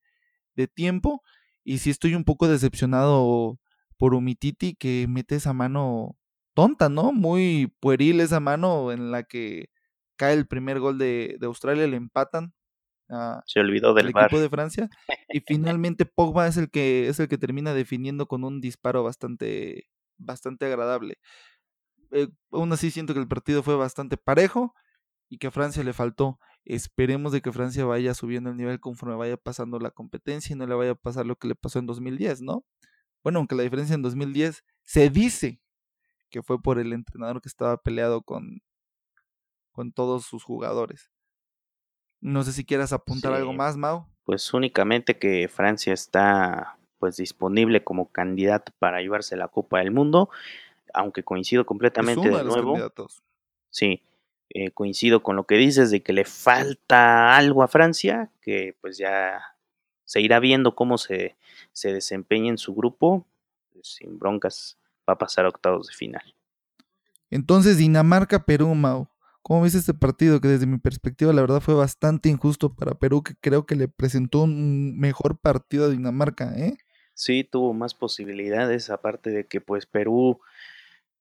de 0.56 0.68
tiempo. 0.68 1.22
Y 1.64 1.78
sí 1.78 1.90
estoy 1.90 2.14
un 2.14 2.24
poco 2.24 2.48
decepcionado 2.48 3.58
por 3.98 4.14
Umititi, 4.14 4.74
que 4.74 5.06
mete 5.08 5.36
esa 5.36 5.52
mano 5.52 6.16
tonta, 6.54 6.88
¿no? 6.88 7.12
Muy 7.12 7.72
pueril 7.80 8.20
esa 8.20 8.40
mano 8.40 8.92
en 8.92 9.10
la 9.10 9.24
que 9.24 9.70
cae 10.16 10.34
el 10.34 10.46
primer 10.46 10.80
gol 10.80 10.98
de, 10.98 11.36
de 11.40 11.46
Australia, 11.46 11.86
le 11.86 11.96
empatan. 11.96 12.54
Se 13.46 13.60
olvidó 13.60 13.92
del 13.92 14.10
equipo 14.10 14.38
de 14.38 14.48
Francia 14.48 14.88
y 15.28 15.40
finalmente 15.40 16.06
Pogba 16.06 16.46
es 16.46 16.56
el 16.56 16.70
que 16.70 17.08
es 17.08 17.18
el 17.18 17.28
que 17.28 17.38
termina 17.38 17.74
definiendo 17.74 18.26
con 18.26 18.44
un 18.44 18.60
disparo 18.60 19.02
bastante 19.02 19.88
bastante 20.16 20.66
agradable. 20.66 21.18
Eh, 22.10 22.28
aún 22.50 22.72
así 22.72 22.90
siento 22.90 23.14
que 23.14 23.20
el 23.20 23.28
partido 23.28 23.62
fue 23.62 23.76
bastante 23.76 24.16
parejo 24.16 24.74
y 25.28 25.38
que 25.38 25.46
a 25.46 25.50
Francia 25.50 25.82
le 25.82 25.92
faltó. 25.92 26.38
Esperemos 26.64 27.32
de 27.32 27.40
que 27.40 27.52
Francia 27.52 27.84
vaya 27.84 28.14
subiendo 28.14 28.50
el 28.50 28.56
nivel 28.56 28.80
conforme 28.80 29.14
vaya 29.16 29.36
pasando 29.36 29.78
la 29.78 29.90
competencia 29.90 30.54
y 30.54 30.58
no 30.58 30.66
le 30.66 30.74
vaya 30.74 30.92
a 30.92 30.96
pasar 30.96 31.26
lo 31.26 31.36
que 31.36 31.48
le 31.48 31.54
pasó 31.54 31.78
en 31.78 31.86
2010, 31.86 32.42
¿no? 32.42 32.64
Bueno, 33.22 33.38
aunque 33.38 33.54
la 33.54 33.62
diferencia 33.62 33.94
en 33.94 34.02
2010 34.02 34.64
se 34.84 35.10
dice 35.10 35.60
que 36.30 36.42
fue 36.42 36.60
por 36.60 36.78
el 36.78 36.92
entrenador 36.92 37.40
que 37.40 37.48
estaba 37.48 37.76
peleado 37.82 38.22
con, 38.22 38.62
con 39.72 39.92
todos 39.92 40.24
sus 40.24 40.44
jugadores. 40.44 41.10
No 42.20 42.42
sé 42.42 42.52
si 42.52 42.64
quieras 42.64 42.92
apuntar 42.92 43.32
algo 43.32 43.52
más, 43.52 43.76
Mau. 43.76 44.06
Pues 44.24 44.52
únicamente 44.52 45.18
que 45.18 45.48
Francia 45.48 45.92
está 45.92 46.78
pues 46.98 47.16
disponible 47.16 47.82
como 47.82 48.12
candidato 48.12 48.72
para 48.78 49.00
llevarse 49.00 49.36
la 49.36 49.48
Copa 49.48 49.78
del 49.78 49.90
Mundo, 49.90 50.28
aunque 50.94 51.22
coincido 51.22 51.66
completamente 51.66 52.28
de, 52.28 52.44
nuevo. 52.44 52.76
Sí, 53.68 54.02
eh, 54.50 54.70
coincido 54.72 55.22
con 55.22 55.36
lo 55.36 55.44
que 55.44 55.56
dices 55.56 55.90
de 55.90 56.02
que 56.02 56.12
le 56.12 56.24
falta 56.24 57.36
algo 57.36 57.62
a 57.62 57.68
Francia, 57.68 58.30
que 58.40 58.76
pues 58.80 58.98
ya 58.98 59.40
se 60.04 60.20
irá 60.20 60.40
viendo 60.40 60.74
cómo 60.74 60.98
se, 60.98 61.36
se 61.72 61.92
desempeña 61.92 62.50
en 62.50 62.58
su 62.58 62.74
grupo, 62.74 63.26
sin 63.82 64.18
broncas 64.18 64.78
va 65.08 65.14
a 65.14 65.18
pasar 65.18 65.44
a 65.44 65.48
octavos 65.48 65.86
de 65.86 65.94
final. 65.94 66.34
Entonces 67.30 67.78
Dinamarca-Perú, 67.78 68.74
Mau. 68.74 69.08
¿Cómo 69.42 69.62
ves 69.62 69.74
este 69.74 69.94
partido? 69.94 70.40
Que 70.40 70.48
desde 70.48 70.66
mi 70.66 70.78
perspectiva, 70.78 71.32
la 71.32 71.40
verdad, 71.40 71.60
fue 71.60 71.74
bastante 71.74 72.28
injusto 72.28 72.74
para 72.74 72.94
Perú, 72.94 73.22
que 73.22 73.34
creo 73.40 73.64
que 73.64 73.74
le 73.74 73.88
presentó 73.88 74.42
un 74.42 74.98
mejor 74.98 75.38
partido 75.38 75.86
a 75.86 75.88
Dinamarca, 75.88 76.52
¿eh? 76.56 76.76
Sí, 77.14 77.44
tuvo 77.44 77.72
más 77.72 77.94
posibilidades, 77.94 78.90
aparte 78.90 79.30
de 79.30 79.46
que, 79.46 79.60
pues, 79.60 79.86
Perú, 79.86 80.40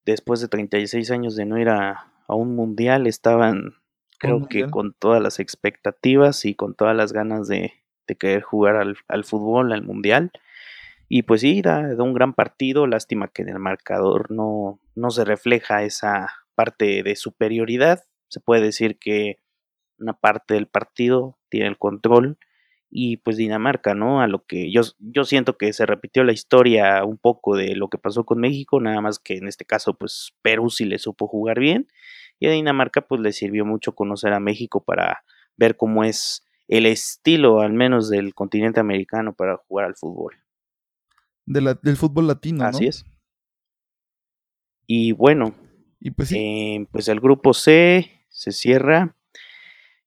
después 0.04 0.40
de 0.40 0.48
36 0.48 1.10
años 1.10 1.36
de 1.36 1.44
no 1.44 1.58
ir 1.58 1.68
a, 1.68 2.06
un 2.28 2.54
mundial, 2.54 3.08
estaban, 3.08 3.74
creo 4.18 4.46
que 4.46 4.70
con 4.70 4.94
todas 4.96 5.20
las 5.20 5.40
expectativas 5.40 6.44
y 6.44 6.54
con 6.54 6.76
todas 6.76 6.96
las 6.96 7.12
ganas 7.12 7.48
de, 7.48 7.72
querer 8.18 8.42
jugar 8.42 8.76
al, 8.76 8.96
al, 9.08 9.24
fútbol, 9.24 9.72
al 9.72 9.82
mundial. 9.82 10.30
Y 11.08 11.22
pues 11.22 11.40
sí, 11.40 11.60
da, 11.60 11.94
da, 11.94 12.04
un 12.04 12.14
gran 12.14 12.34
partido, 12.34 12.86
lástima 12.86 13.28
que 13.28 13.42
en 13.42 13.48
el 13.48 13.58
marcador 13.58 14.30
no, 14.30 14.78
no 14.94 15.10
se 15.10 15.24
refleja 15.24 15.82
esa 15.82 16.32
parte 16.54 17.02
de 17.02 17.16
superioridad. 17.16 18.04
Se 18.28 18.38
puede 18.38 18.62
decir 18.62 18.98
que 18.98 19.38
una 19.98 20.12
parte 20.12 20.54
del 20.54 20.66
partido 20.66 21.38
tiene 21.48 21.66
el 21.66 21.78
control 21.78 22.38
y 22.90 23.18
pues 23.18 23.36
Dinamarca, 23.36 23.94
¿no? 23.94 24.20
A 24.20 24.26
lo 24.26 24.44
que 24.44 24.70
yo, 24.72 24.82
yo 24.98 25.24
siento 25.24 25.56
que 25.56 25.72
se 25.72 25.86
repitió 25.86 26.24
la 26.24 26.32
historia 26.32 27.04
un 27.04 27.18
poco 27.18 27.56
de 27.56 27.76
lo 27.76 27.88
que 27.88 27.98
pasó 27.98 28.24
con 28.24 28.40
México, 28.40 28.80
nada 28.80 29.00
más 29.00 29.18
que 29.18 29.36
en 29.36 29.46
este 29.46 29.64
caso 29.64 29.94
pues 29.94 30.34
Perú 30.42 30.70
sí 30.70 30.84
le 30.84 30.98
supo 30.98 31.28
jugar 31.28 31.60
bien 31.60 31.88
y 32.40 32.48
a 32.48 32.50
Dinamarca 32.50 33.02
pues 33.02 33.20
le 33.20 33.32
sirvió 33.32 33.64
mucho 33.64 33.94
conocer 33.94 34.32
a 34.32 34.40
México 34.40 34.82
para 34.82 35.22
ver 35.56 35.76
cómo 35.76 36.04
es 36.04 36.44
el 36.68 36.86
estilo 36.86 37.60
al 37.60 37.72
menos 37.72 38.08
del 38.08 38.34
continente 38.34 38.80
americano 38.80 39.34
para 39.34 39.56
jugar 39.56 39.86
al 39.86 39.94
fútbol. 39.94 40.36
del 41.46 41.96
fútbol 41.96 42.26
latino. 42.26 42.64
Así 42.64 42.86
es. 42.86 43.04
Y 44.86 45.12
bueno, 45.12 45.54
y 46.00 46.10
pues, 46.10 46.32
eh, 46.32 46.86
pues 46.90 47.08
el 47.08 47.20
grupo 47.20 47.54
C 47.54 48.10
se 48.28 48.52
cierra. 48.52 49.14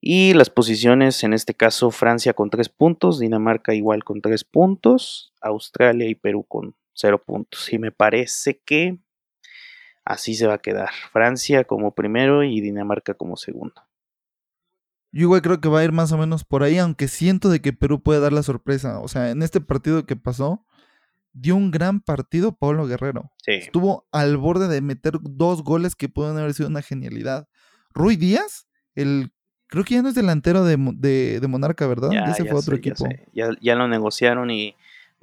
Y 0.05 0.33
las 0.33 0.49
posiciones, 0.49 1.23
en 1.23 1.31
este 1.31 1.53
caso, 1.53 1.89
Francia 1.89 2.33
con 2.33 2.49
tres 2.49 2.67
puntos, 2.67 3.19
Dinamarca 3.19 3.73
igual 3.73 4.03
con 4.03 4.19
tres 4.19 4.43
puntos, 4.43 5.31
Australia 5.39 6.09
y 6.09 6.13
Perú 6.13 6.43
con 6.45 6.75
cero 6.91 7.23
puntos. 7.25 7.71
Y 7.71 7.79
me 7.79 7.93
parece 7.93 8.59
que 8.65 8.99
así 10.03 10.35
se 10.35 10.45
va 10.45 10.55
a 10.55 10.57
quedar. 10.57 10.89
Francia 11.13 11.63
como 11.63 11.95
primero 11.95 12.43
y 12.43 12.59
Dinamarca 12.59 13.13
como 13.13 13.37
segundo. 13.37 13.81
Yo 15.13 15.21
igual 15.21 15.41
creo 15.41 15.61
que 15.61 15.69
va 15.69 15.79
a 15.79 15.83
ir 15.85 15.93
más 15.93 16.11
o 16.11 16.17
menos 16.17 16.43
por 16.43 16.63
ahí, 16.63 16.77
aunque 16.79 17.07
siento 17.07 17.47
de 17.47 17.61
que 17.61 17.71
Perú 17.71 18.03
puede 18.03 18.19
dar 18.19 18.33
la 18.33 18.43
sorpresa. 18.43 18.99
O 18.99 19.07
sea, 19.07 19.29
en 19.29 19.41
este 19.41 19.61
partido 19.61 20.05
que 20.05 20.17
pasó, 20.17 20.65
dio 21.31 21.55
un 21.55 21.71
gran 21.71 22.01
partido 22.01 22.57
Pablo 22.57 22.87
Guerrero. 22.87 23.31
Estuvo 23.45 24.05
al 24.11 24.35
borde 24.35 24.67
de 24.67 24.81
meter 24.81 25.13
dos 25.21 25.63
goles 25.63 25.95
que 25.95 26.09
pueden 26.09 26.37
haber 26.37 26.53
sido 26.53 26.67
una 26.67 26.81
genialidad. 26.81 27.47
Rui 27.93 28.17
Díaz, 28.17 28.67
el 28.95 29.31
creo 29.73 29.83
que 29.83 29.95
ya 29.95 30.03
no 30.03 30.09
es 30.09 30.13
delantero 30.13 30.63
de, 30.63 30.77
Monarca, 31.49 31.87
¿verdad? 31.87 32.11
Ya, 32.11 32.25
Ese 32.25 32.45
fue 32.45 32.59
otro 32.59 32.75
equipo. 32.75 33.09
Ya, 33.33 33.75
lo 33.75 33.87
negociaron 33.87 34.51
y 34.51 34.75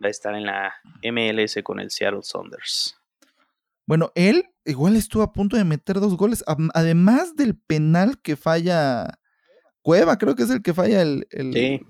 va 0.02 0.08
a 0.08 0.10
estar 0.10 0.34
en 0.34 0.44
la 0.44 0.74
MLS 1.04 1.62
con 1.62 1.78
el 1.78 1.92
Seattle 1.92 2.22
Saunders. 2.24 2.98
Bueno, 3.86 4.10
él 4.16 4.46
igual 4.64 4.96
estuvo 4.96 5.22
a 5.22 5.32
punto 5.32 5.56
de 5.56 5.62
meter 5.62 6.00
dos 6.00 6.16
goles, 6.16 6.42
además 6.74 7.36
del 7.36 7.56
penal 7.56 8.20
que 8.20 8.34
falla 8.34 9.20
Cueva, 9.82 10.18
creo 10.18 10.34
que 10.34 10.42
es 10.42 10.50
el 10.50 10.62
que 10.62 10.74
falla 10.74 11.00
el, 11.00 11.28
el, 11.30 11.80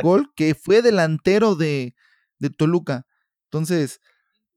gol, 0.00 0.32
que 0.36 0.54
fue 0.54 0.82
delantero 0.82 1.56
de, 1.56 1.96
de 2.38 2.50
Toluca. 2.50 3.08
Entonces, 3.46 4.00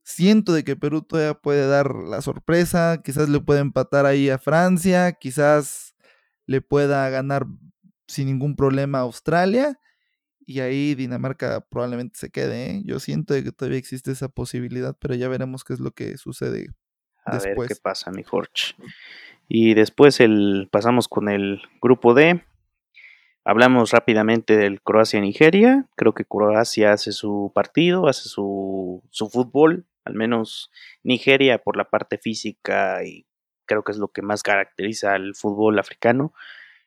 siento 0.04 0.52
de 0.52 0.62
que 0.62 0.76
Perú 0.76 1.02
todavía 1.02 1.34
puede 1.34 1.66
dar 1.66 1.92
la 1.92 2.22
sorpresa, 2.22 3.00
quizás 3.02 3.28
le 3.28 3.40
puede 3.40 3.58
empatar 3.58 4.06
ahí 4.06 4.30
a 4.30 4.38
Francia, 4.38 5.10
quizás 5.10 5.96
le 6.48 6.62
pueda 6.62 7.08
ganar 7.10 7.46
sin 8.08 8.26
ningún 8.26 8.56
problema 8.56 8.98
a 8.98 9.02
Australia 9.02 9.78
y 10.48 10.60
ahí 10.60 10.94
Dinamarca 10.94 11.60
probablemente 11.68 12.18
se 12.18 12.30
quede. 12.30 12.70
¿eh? 12.70 12.82
Yo 12.86 13.00
siento 13.00 13.34
que 13.34 13.52
todavía 13.52 13.78
existe 13.78 14.10
esa 14.10 14.28
posibilidad, 14.28 14.96
pero 14.98 15.14
ya 15.14 15.28
veremos 15.28 15.62
qué 15.62 15.74
es 15.74 15.80
lo 15.80 15.90
que 15.90 16.16
sucede 16.16 16.68
a 17.26 17.34
después. 17.34 17.68
ver 17.68 17.68
qué 17.68 17.74
pasa, 17.82 18.10
mi 18.10 18.22
Jorge. 18.22 18.74
Y 19.46 19.74
después 19.74 20.20
el, 20.20 20.68
pasamos 20.72 21.06
con 21.06 21.28
el 21.28 21.60
grupo 21.82 22.14
D. 22.14 22.42
Hablamos 23.44 23.90
rápidamente 23.90 24.56
del 24.56 24.80
Croacia-Nigeria. 24.80 25.86
Creo 25.96 26.14
que 26.14 26.24
Croacia 26.24 26.92
hace 26.92 27.12
su 27.12 27.52
partido, 27.54 28.08
hace 28.08 28.30
su, 28.30 29.02
su 29.10 29.28
fútbol, 29.28 29.86
al 30.06 30.14
menos 30.14 30.70
Nigeria 31.02 31.58
por 31.58 31.76
la 31.76 31.90
parte 31.90 32.16
física 32.16 33.04
y 33.04 33.27
creo 33.68 33.84
que 33.84 33.92
es 33.92 33.98
lo 33.98 34.08
que 34.08 34.22
más 34.22 34.42
caracteriza 34.42 35.14
al 35.14 35.36
fútbol 35.36 35.78
africano. 35.78 36.32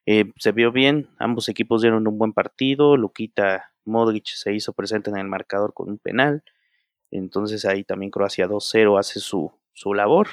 Eh, 0.06 0.32
se 0.38 0.52
vio 0.52 0.72
bien, 0.72 1.08
ambos 1.20 1.48
equipos 1.48 1.82
dieron 1.82 2.08
un 2.08 2.18
buen 2.18 2.34
partido, 2.34 2.98
Luquita 2.98 3.72
Modric 3.86 4.26
se 4.26 4.54
hizo 4.54 4.74
presente 4.74 5.10
en 5.10 5.18
el 5.18 5.28
marcador 5.28 5.74
con 5.74 5.90
un 5.90 6.00
penal, 6.00 6.44
entonces 7.12 7.66
ahí 7.66 7.84
también 7.84 8.12
Croacia 8.12 8.48
2-0 8.48 9.00
hace 9.00 9.20
su, 9.20 9.52
su 9.74 9.94
labor. 9.94 10.28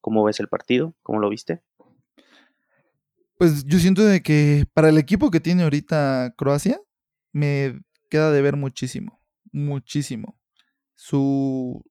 ¿Cómo 0.00 0.22
ves 0.24 0.38
el 0.40 0.48
partido? 0.48 0.94
¿Cómo 1.02 1.18
lo 1.18 1.28
viste? 1.28 1.62
Pues 3.36 3.64
yo 3.64 3.78
siento 3.78 4.04
de 4.04 4.22
que 4.22 4.64
para 4.72 4.88
el 4.88 4.98
equipo 4.98 5.30
que 5.30 5.40
tiene 5.40 5.64
ahorita 5.64 6.34
Croacia, 6.36 6.80
me 7.32 7.80
queda 8.08 8.30
de 8.30 8.42
ver 8.42 8.56
muchísimo, 8.56 9.20
muchísimo. 9.52 10.38
Su, 10.94 11.84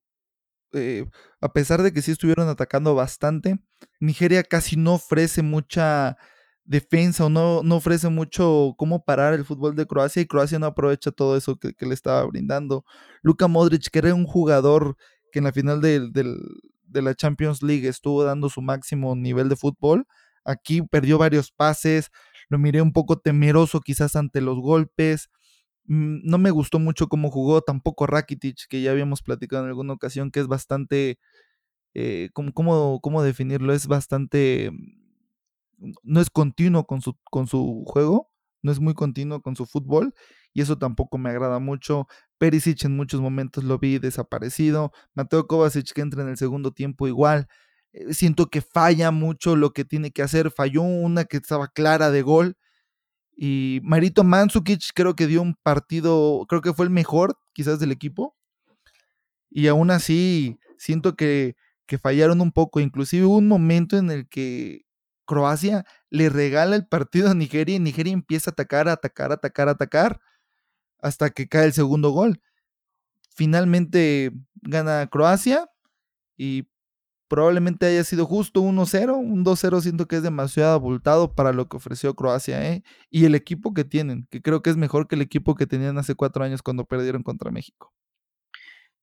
eh, 0.77 1.09
a 1.41 1.53
pesar 1.53 1.83
de 1.83 1.93
que 1.93 2.01
sí 2.01 2.11
estuvieron 2.11 2.47
atacando 2.49 2.95
bastante, 2.95 3.59
Nigeria 3.99 4.43
casi 4.43 4.75
no 4.77 4.95
ofrece 4.95 5.41
mucha 5.41 6.17
defensa 6.65 7.25
o 7.25 7.29
no, 7.29 7.63
no 7.63 7.77
ofrece 7.77 8.09
mucho 8.09 8.75
cómo 8.77 9.03
parar 9.05 9.33
el 9.33 9.45
fútbol 9.45 9.75
de 9.75 9.85
Croacia 9.87 10.21
y 10.21 10.27
Croacia 10.27 10.59
no 10.59 10.65
aprovecha 10.65 11.11
todo 11.11 11.37
eso 11.37 11.57
que, 11.57 11.73
le 11.79 11.93
estaba 11.93 12.23
brindando. 12.25 12.85
Luka 13.21 13.47
Modric, 13.47 13.89
que 13.89 13.99
era 13.99 14.13
un 14.13 14.25
jugador 14.25 14.97
que 15.31 15.39
en 15.39 15.45
la 15.45 15.51
final 15.53 15.81
de, 15.81 16.09
de 16.11 17.01
la 17.01 17.15
Champions 17.15 17.63
League 17.63 17.87
estuvo 17.87 18.23
dando 18.23 18.49
su 18.49 18.61
máximo 18.61 19.15
nivel 19.15 19.49
de 19.49 19.55
fútbol, 19.55 20.05
Aquí 20.47 20.81
perdió 20.81 21.17
varios 21.17 21.51
pases, 21.51 22.09
lo 22.47 22.57
miré 22.57 22.81
un 22.81 22.93
poco 22.93 23.19
temeroso 23.19 23.81
quizás 23.81 24.15
ante 24.15 24.39
los 24.39 24.57
golpes. 24.59 25.29
Mm, 25.87 26.19
no 26.29 26.37
me 26.37 26.51
gustó 26.51 26.79
mucho 26.79 27.07
cómo 27.07 27.31
jugó, 27.31 27.61
tampoco 27.61 28.07
Rakitic, 28.07 28.67
que 28.69 28.81
ya 28.81 28.91
habíamos 28.91 29.21
platicado 29.21 29.63
en 29.63 29.69
alguna 29.69 29.93
ocasión, 29.93 30.31
que 30.31 30.39
es 30.41 30.47
bastante, 30.47 31.19
eh, 31.95 32.29
¿cómo, 32.33 33.01
cómo, 33.01 33.23
definirlo? 33.23 33.73
Es 33.73 33.87
bastante, 33.87 34.71
mm, 34.71 35.91
no 36.03 36.21
es 36.21 36.29
continuo 36.29 36.85
con 36.87 37.01
su, 37.01 37.15
con 37.31 37.47
su 37.47 37.83
juego, 37.87 38.29
no 38.61 38.71
es 38.71 38.79
muy 38.79 38.93
continuo 38.93 39.41
con 39.41 39.55
su 39.55 39.65
fútbol, 39.65 40.13
y 40.53 40.61
eso 40.61 40.77
tampoco 40.77 41.17
me 41.17 41.29
agrada 41.29 41.59
mucho. 41.59 42.07
Perisic 42.39 42.83
en 42.85 42.95
muchos 42.95 43.21
momentos 43.21 43.63
lo 43.63 43.79
vi 43.79 43.99
desaparecido. 43.99 44.91
Mateo 45.13 45.47
Kovacic 45.47 45.93
que 45.93 46.01
entra 46.01 46.23
en 46.23 46.29
el 46.29 46.37
segundo 46.37 46.71
tiempo 46.71 47.07
igual. 47.07 47.47
Eh, 47.93 48.13
siento 48.13 48.47
que 48.47 48.61
falla 48.61 49.11
mucho 49.11 49.55
lo 49.55 49.71
que 49.73 49.85
tiene 49.85 50.11
que 50.11 50.23
hacer. 50.23 50.51
Falló 50.51 50.81
una 50.81 51.25
que 51.25 51.37
estaba 51.37 51.67
clara 51.67 52.11
de 52.11 52.21
gol. 52.23 52.57
Y 53.39 53.79
Marito 53.83 54.23
Mandzukic 54.23 54.81
creo 54.95 55.15
que 55.15 55.27
dio 55.27 55.43
un 55.43 55.53
partido, 55.61 56.43
creo 56.49 56.61
que 56.61 56.73
fue 56.73 56.85
el 56.85 56.91
mejor 56.91 57.37
quizás 57.53 57.79
del 57.79 57.91
equipo. 57.91 58.35
Y 59.51 59.67
aún 59.67 59.91
así 59.91 60.59
siento 60.77 61.15
que, 61.15 61.55
que 61.85 61.99
fallaron 61.99 62.41
un 62.41 62.51
poco. 62.51 62.79
Inclusive 62.79 63.25
hubo 63.25 63.37
un 63.37 63.47
momento 63.47 63.95
en 63.97 64.09
el 64.09 64.27
que 64.27 64.87
Croacia 65.25 65.85
le 66.09 66.29
regala 66.29 66.75
el 66.75 66.87
partido 66.87 67.29
a 67.29 67.35
Nigeria 67.35 67.75
y 67.75 67.79
Nigeria 67.79 68.13
empieza 68.13 68.49
a 68.49 68.53
atacar, 68.53 68.89
atacar, 68.89 69.31
atacar, 69.31 69.69
atacar 69.69 70.19
hasta 70.99 71.29
que 71.29 71.47
cae 71.47 71.65
el 71.65 71.73
segundo 71.73 72.09
gol. 72.09 72.41
Finalmente 73.35 74.31
gana 74.63 75.07
Croacia 75.11 75.69
y 76.37 76.67
probablemente 77.27 77.85
haya 77.85 78.03
sido 78.03 78.25
justo 78.25 78.61
1-0, 78.61 79.15
un 79.15 79.43
2-0 79.43 79.81
siento 79.81 80.07
que 80.07 80.17
es 80.17 80.23
demasiado 80.23 80.73
abultado 80.73 81.33
para 81.33 81.53
lo 81.53 81.67
que 81.67 81.77
ofreció 81.77 82.15
Croacia 82.15 82.65
¿eh? 82.71 82.83
y 83.09 83.25
el 83.25 83.35
equipo 83.35 83.73
que 83.73 83.83
tienen, 83.83 84.27
que 84.29 84.41
creo 84.41 84.61
que 84.61 84.69
es 84.69 84.77
mejor 84.77 85.07
que 85.07 85.15
el 85.15 85.21
equipo 85.21 85.55
que 85.55 85.67
tenían 85.67 85.97
hace 85.97 86.15
cuatro 86.15 86.43
años 86.43 86.61
cuando 86.61 86.85
perdieron 86.85 87.23
contra 87.23 87.51
México. 87.51 87.93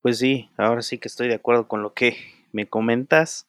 Pues 0.01 0.17
sí, 0.19 0.49
ahora 0.57 0.81
sí 0.81 0.97
que 0.97 1.07
estoy 1.07 1.27
de 1.27 1.35
acuerdo 1.35 1.67
con 1.67 1.81
lo 1.81 1.93
que 1.93 2.17
me 2.51 2.67
comentas 2.67 3.47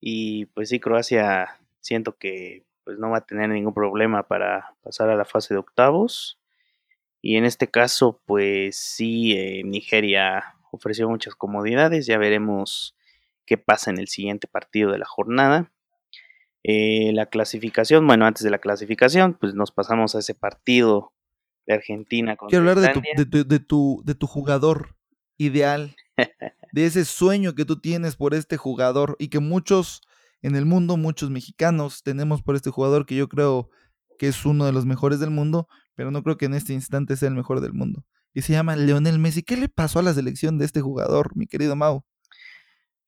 y 0.00 0.46
pues 0.46 0.68
sí, 0.68 0.80
Croacia 0.80 1.58
siento 1.80 2.16
que 2.16 2.64
pues 2.84 2.98
no 2.98 3.10
va 3.10 3.18
a 3.18 3.26
tener 3.26 3.48
ningún 3.48 3.74
problema 3.74 4.24
para 4.24 4.74
pasar 4.82 5.08
a 5.08 5.16
la 5.16 5.24
fase 5.24 5.54
de 5.54 5.60
octavos 5.60 6.38
y 7.22 7.36
en 7.36 7.44
este 7.44 7.70
caso, 7.70 8.20
pues 8.26 8.76
sí, 8.76 9.32
eh, 9.38 9.62
Nigeria 9.64 10.56
ofreció 10.72 11.08
muchas 11.08 11.36
comodidades. 11.36 12.04
Ya 12.06 12.18
veremos 12.18 12.96
qué 13.46 13.58
pasa 13.58 13.90
en 13.90 13.98
el 13.98 14.08
siguiente 14.08 14.48
partido 14.48 14.92
de 14.92 14.98
la 14.98 15.06
jornada. 15.06 15.72
Eh, 16.64 17.12
la 17.12 17.26
clasificación, 17.26 18.06
bueno, 18.06 18.24
antes 18.24 18.44
de 18.44 18.50
la 18.50 18.58
clasificación, 18.58 19.34
pues 19.34 19.54
nos 19.54 19.72
pasamos 19.72 20.14
a 20.14 20.20
ese 20.20 20.34
partido 20.34 21.12
de 21.66 21.74
Argentina. 21.74 22.36
Quiero 22.36 22.70
hablar 22.70 22.80
de 22.80 23.24
tu, 23.24 23.44
de, 23.44 23.58
tu, 23.60 24.02
de 24.04 24.14
tu 24.14 24.26
jugador 24.26 24.96
ideal, 25.38 25.96
de 26.72 26.86
ese 26.86 27.04
sueño 27.04 27.54
que 27.54 27.64
tú 27.64 27.80
tienes 27.80 28.16
por 28.16 28.34
este 28.34 28.56
jugador 28.56 29.16
y 29.18 29.28
que 29.28 29.40
muchos 29.40 30.02
en 30.42 30.56
el 30.56 30.66
mundo, 30.66 30.96
muchos 30.96 31.30
mexicanos 31.30 32.02
tenemos 32.02 32.42
por 32.42 32.56
este 32.56 32.70
jugador 32.70 33.06
que 33.06 33.14
yo 33.14 33.28
creo 33.28 33.70
que 34.18 34.28
es 34.28 34.44
uno 34.44 34.66
de 34.66 34.72
los 34.72 34.86
mejores 34.86 35.20
del 35.20 35.30
mundo, 35.30 35.68
pero 35.94 36.10
no 36.10 36.22
creo 36.22 36.36
que 36.36 36.46
en 36.46 36.54
este 36.54 36.72
instante 36.72 37.16
sea 37.16 37.28
el 37.28 37.34
mejor 37.34 37.60
del 37.60 37.72
mundo. 37.72 38.04
Y 38.34 38.42
se 38.42 38.52
llama 38.52 38.76
Leonel 38.76 39.18
Messi. 39.18 39.42
¿Qué 39.42 39.56
le 39.56 39.68
pasó 39.68 39.98
a 39.98 40.02
la 40.02 40.14
selección 40.14 40.58
de 40.58 40.64
este 40.64 40.80
jugador, 40.80 41.36
mi 41.36 41.46
querido 41.46 41.76
Mau? 41.76 42.04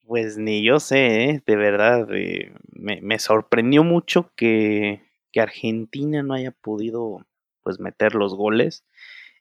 Pues 0.06 0.36
ni 0.36 0.62
yo 0.62 0.80
sé, 0.80 1.24
¿eh? 1.30 1.42
de 1.46 1.56
verdad. 1.56 2.06
Eh, 2.12 2.52
me, 2.72 3.18
sorprendió 3.18 3.84
mucho 3.84 4.30
que, 4.36 5.02
que, 5.32 5.40
Argentina 5.40 6.22
no 6.22 6.34
haya 6.34 6.50
podido 6.50 7.24
pues 7.62 7.80
meter 7.80 8.14
los 8.14 8.34
goles. 8.34 8.84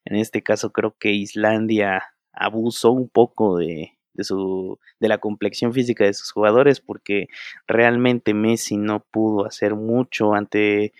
En 0.06 0.16
este 0.16 0.42
caso 0.42 0.72
creo 0.72 0.96
que 0.98 1.12
Islandia 1.12 2.04
abusó 2.32 2.92
un 2.92 3.10
poco 3.10 3.58
de, 3.58 3.98
de, 4.14 4.24
su, 4.24 4.80
de 5.00 5.08
la 5.10 5.18
complexión 5.18 5.74
física 5.74 6.06
de 6.06 6.14
sus 6.14 6.32
jugadores 6.32 6.80
porque 6.80 7.28
realmente 7.68 8.34
Messi 8.34 8.78
no 8.78 9.02
pudo 9.12 9.46
hacer 9.46 9.76
mucho 9.76 10.34
ante, 10.34 10.94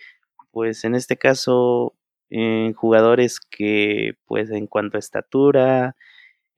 pues 0.50 0.84
en 0.84 0.94
este 0.94 1.16
caso, 1.16 1.94
eh, 2.30 2.72
jugadores 2.76 3.40
que 3.40 4.16
pues 4.26 4.50
en 4.50 4.66
cuanto 4.66 4.98
a 4.98 5.00
estatura, 5.00 5.96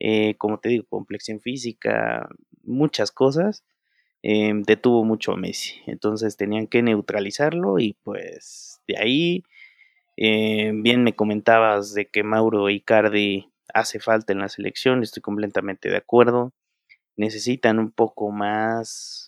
eh, 0.00 0.34
como 0.36 0.58
te 0.58 0.68
digo, 0.70 0.84
complexión 0.88 1.40
física, 1.40 2.28
muchas 2.62 3.12
cosas, 3.12 3.64
eh, 4.22 4.52
detuvo 4.66 5.04
mucho 5.04 5.32
a 5.32 5.36
Messi. 5.36 5.80
Entonces 5.86 6.36
tenían 6.36 6.66
que 6.66 6.82
neutralizarlo 6.82 7.78
y 7.78 7.94
pues 8.02 8.80
de 8.88 8.98
ahí, 8.98 9.44
bien 10.16 11.04
me 11.04 11.14
comentabas 11.14 11.92
de 11.94 12.06
que 12.08 12.22
Mauro 12.22 12.70
Icardi 12.70 13.52
hace 13.74 14.00
falta 14.00 14.32
en 14.32 14.38
la 14.40 14.48
selección, 14.48 15.02
estoy 15.02 15.22
completamente 15.22 15.90
de 15.90 15.96
acuerdo. 15.98 16.52
Necesitan 17.16 17.78
un 17.78 17.92
poco 17.92 18.30
más 18.30 19.26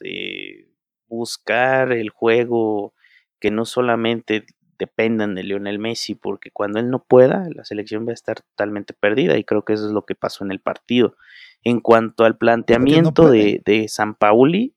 buscar 1.09 1.93
el 1.93 2.11
juego 2.11 2.95
que 3.41 3.51
no 3.51 3.65
solamente 3.65 4.47
dependan 4.79 5.35
de 5.35 5.43
Lionel 5.43 5.79
Messi, 5.79 6.15
porque 6.15 6.51
cuando 6.51 6.79
él 6.79 6.91
no 6.91 7.05
pueda, 7.05 7.49
la 7.55 7.65
selección 7.65 8.07
va 8.07 8.13
a 8.13 8.15
estar 8.15 8.41
totalmente 8.41 8.95
perdida 8.95 9.37
y 9.37 9.45
creo 9.45 9.65
que 9.65 9.73
eso 9.73 9.87
es 9.87 9.93
lo 9.93 10.05
que 10.07 10.15
pasó 10.15 10.45
en 10.45 10.53
el 10.53 10.61
partido. 10.61 11.17
En 11.65 11.81
cuanto 11.81 12.25
al 12.25 12.39
planteamiento 12.39 13.31
de, 13.31 13.61
de, 13.65 13.89
San 13.89 14.15
Pauli, 14.15 14.75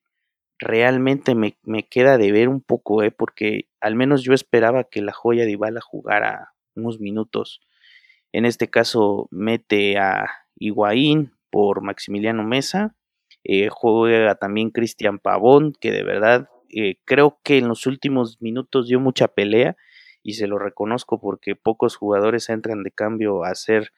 realmente 0.58 1.36
me, 1.36 1.58
me, 1.64 1.88
queda 1.88 2.18
de 2.18 2.32
ver 2.32 2.50
un 2.50 2.62
poco, 2.62 3.04
¿eh? 3.04 3.12
porque 3.12 3.68
al 3.80 3.96
menos 3.96 4.24
yo 4.24 4.34
esperaba 4.34 4.86
que 4.86 5.02
la 5.02 5.14
joya 5.14 5.46
de 5.46 5.52
Ibala 5.52 5.82
jugara 5.82 6.54
unos 6.76 7.00
minutos. 7.00 7.62
En 8.32 8.46
este 8.46 8.70
caso 8.70 9.28
mete 9.30 9.98
a 9.98 10.30
Higuaín 10.56 11.34
por 11.52 11.82
Maximiliano 11.82 12.44
Mesa, 12.44 12.96
eh, 13.44 13.70
juega 13.70 14.36
también 14.36 14.70
Cristian 14.72 15.20
Pavón, 15.20 15.74
que 15.80 15.92
de 15.92 16.04
verdad 16.04 16.50
eh, 16.70 16.98
creo 17.06 17.40
que 17.44 17.58
en 17.58 17.68
los 17.68 17.86
últimos 17.86 18.42
minutos 18.42 18.88
dio 18.88 19.00
mucha 19.00 19.28
pelea 19.28 19.76
y 20.24 20.34
se 20.34 20.48
lo 20.48 20.60
reconozco 20.60 21.20
porque 21.20 21.56
pocos 21.56 21.96
jugadores 21.96 22.50
entran 22.50 22.84
de 22.84 22.92
cambio 22.92 23.44
a 23.44 23.50
hacer 23.50 23.92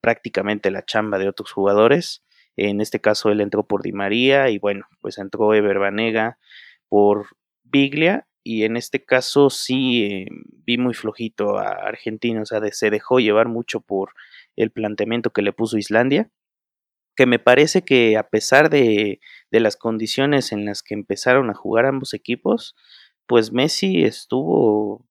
prácticamente 0.00 0.70
la 0.70 0.84
chamba 0.84 1.18
de 1.18 1.28
otros 1.28 1.52
jugadores. 1.52 2.22
En 2.56 2.80
este 2.80 3.00
caso 3.00 3.30
él 3.30 3.40
entró 3.40 3.66
por 3.66 3.82
Di 3.82 3.92
María 3.92 4.48
y 4.50 4.58
bueno, 4.58 4.86
pues 5.00 5.18
entró 5.18 5.54
Ever 5.54 5.78
Banega 5.78 6.38
por 6.88 7.26
Biglia 7.64 8.26
y 8.42 8.62
en 8.62 8.76
este 8.76 9.04
caso 9.04 9.50
sí 9.50 10.04
eh, 10.04 10.26
vi 10.64 10.78
muy 10.78 10.94
flojito 10.94 11.58
a 11.58 11.70
Argentina, 11.70 12.42
o 12.42 12.46
sea, 12.46 12.60
se 12.70 12.90
dejó 12.90 13.18
llevar 13.18 13.48
mucho 13.48 13.80
por 13.80 14.12
el 14.54 14.70
planteamiento 14.70 15.30
que 15.30 15.42
le 15.42 15.52
puso 15.52 15.78
Islandia, 15.78 16.30
que 17.16 17.26
me 17.26 17.40
parece 17.40 17.82
que 17.82 18.16
a 18.16 18.28
pesar 18.28 18.70
de, 18.70 19.20
de 19.50 19.60
las 19.60 19.76
condiciones 19.76 20.52
en 20.52 20.64
las 20.64 20.84
que 20.84 20.94
empezaron 20.94 21.50
a 21.50 21.54
jugar 21.54 21.86
ambos 21.86 22.14
equipos, 22.14 22.76
pues 23.26 23.52
Messi 23.52 24.04
estuvo 24.04 25.04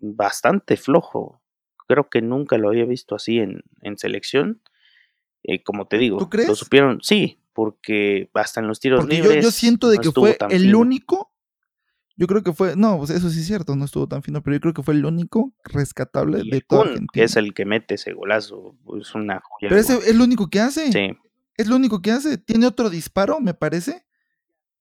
bastante 0.00 0.76
flojo. 0.76 1.40
Creo 1.86 2.08
que 2.08 2.22
nunca 2.22 2.58
lo 2.58 2.68
había 2.68 2.84
visto 2.84 3.14
así 3.14 3.38
en, 3.38 3.62
en 3.82 3.98
selección. 3.98 4.60
Eh, 5.42 5.62
como 5.62 5.86
te 5.86 5.98
digo, 5.98 6.18
lo 6.46 6.54
supieron, 6.54 7.00
sí, 7.02 7.40
porque 7.52 8.30
hasta 8.34 8.60
en 8.60 8.68
los 8.68 8.80
tiros 8.80 9.06
libres. 9.06 9.42
Yo, 9.42 9.50
siento 9.50 9.88
de 9.88 9.98
que 9.98 10.12
fue 10.12 10.36
el 10.50 10.74
único. 10.74 11.32
Yo 12.16 12.26
creo 12.26 12.42
que 12.42 12.52
fue, 12.52 12.76
no, 12.76 12.98
pues 12.98 13.08
eso 13.08 13.30
sí 13.30 13.40
es 13.40 13.46
cierto, 13.46 13.74
no 13.76 13.86
estuvo 13.86 14.06
tan 14.06 14.22
fino, 14.22 14.42
pero 14.42 14.54
yo 14.54 14.60
creo 14.60 14.74
que 14.74 14.82
fue 14.82 14.92
el 14.92 15.06
único 15.06 15.54
rescatable 15.64 16.42
de 16.44 16.60
todo 16.60 16.84
Que 17.14 17.22
es 17.22 17.36
el 17.36 17.54
que 17.54 17.64
mete 17.64 17.94
ese 17.94 18.12
golazo, 18.12 18.76
es 19.00 19.14
una 19.14 19.42
Pero 19.58 19.76
ese 19.76 19.94
es 19.94 20.14
lo 20.14 20.24
único 20.24 20.50
que 20.50 20.60
hace. 20.60 20.92
Sí. 20.92 21.16
Es 21.56 21.66
lo 21.66 21.76
único 21.76 22.02
que 22.02 22.10
hace. 22.10 22.36
Tiene 22.36 22.66
otro 22.66 22.90
disparo, 22.90 23.40
me 23.40 23.54
parece, 23.54 24.04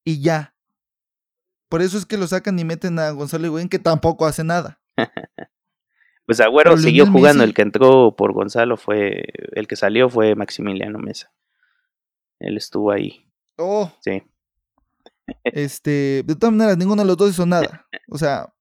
y 0.04 0.22
ya. 0.22 0.54
Por 1.70 1.82
eso 1.82 1.98
es 1.98 2.06
que 2.06 2.18
lo 2.18 2.28
sacan 2.28 2.58
y 2.60 2.66
meten 2.66 3.00
a 3.00 3.12
Gonzalo 3.12 3.46
Higuaín, 3.46 3.70
que 3.70 3.80
tampoco 3.80 4.26
hace 4.26 4.44
nada. 4.44 4.79
pues 6.26 6.40
Agüero 6.40 6.78
siguió 6.78 7.06
jugando, 7.08 7.44
el 7.44 7.54
que 7.54 7.62
entró 7.62 8.16
por 8.16 8.34
Gonzalo 8.34 8.78
fue, 8.78 9.26
el 9.54 9.68
que 9.68 9.76
salió 9.76 10.10
fue 10.10 10.36
Maximiliano 10.36 11.00
Mesa. 11.00 11.32
Él 12.40 12.58
estuvo 12.58 12.92
ahí. 12.92 13.26
Oh. 13.58 13.92
Sí. 14.02 14.24
Este, 15.44 16.24
de 16.26 16.36
todas 16.36 16.56
maneras, 16.56 16.76
ninguno 16.76 17.04
de 17.04 17.08
los 17.08 17.16
dos 17.16 17.30
hizo 17.30 17.46
nada. 17.46 17.86
O 18.10 18.18
sea, 18.18 18.52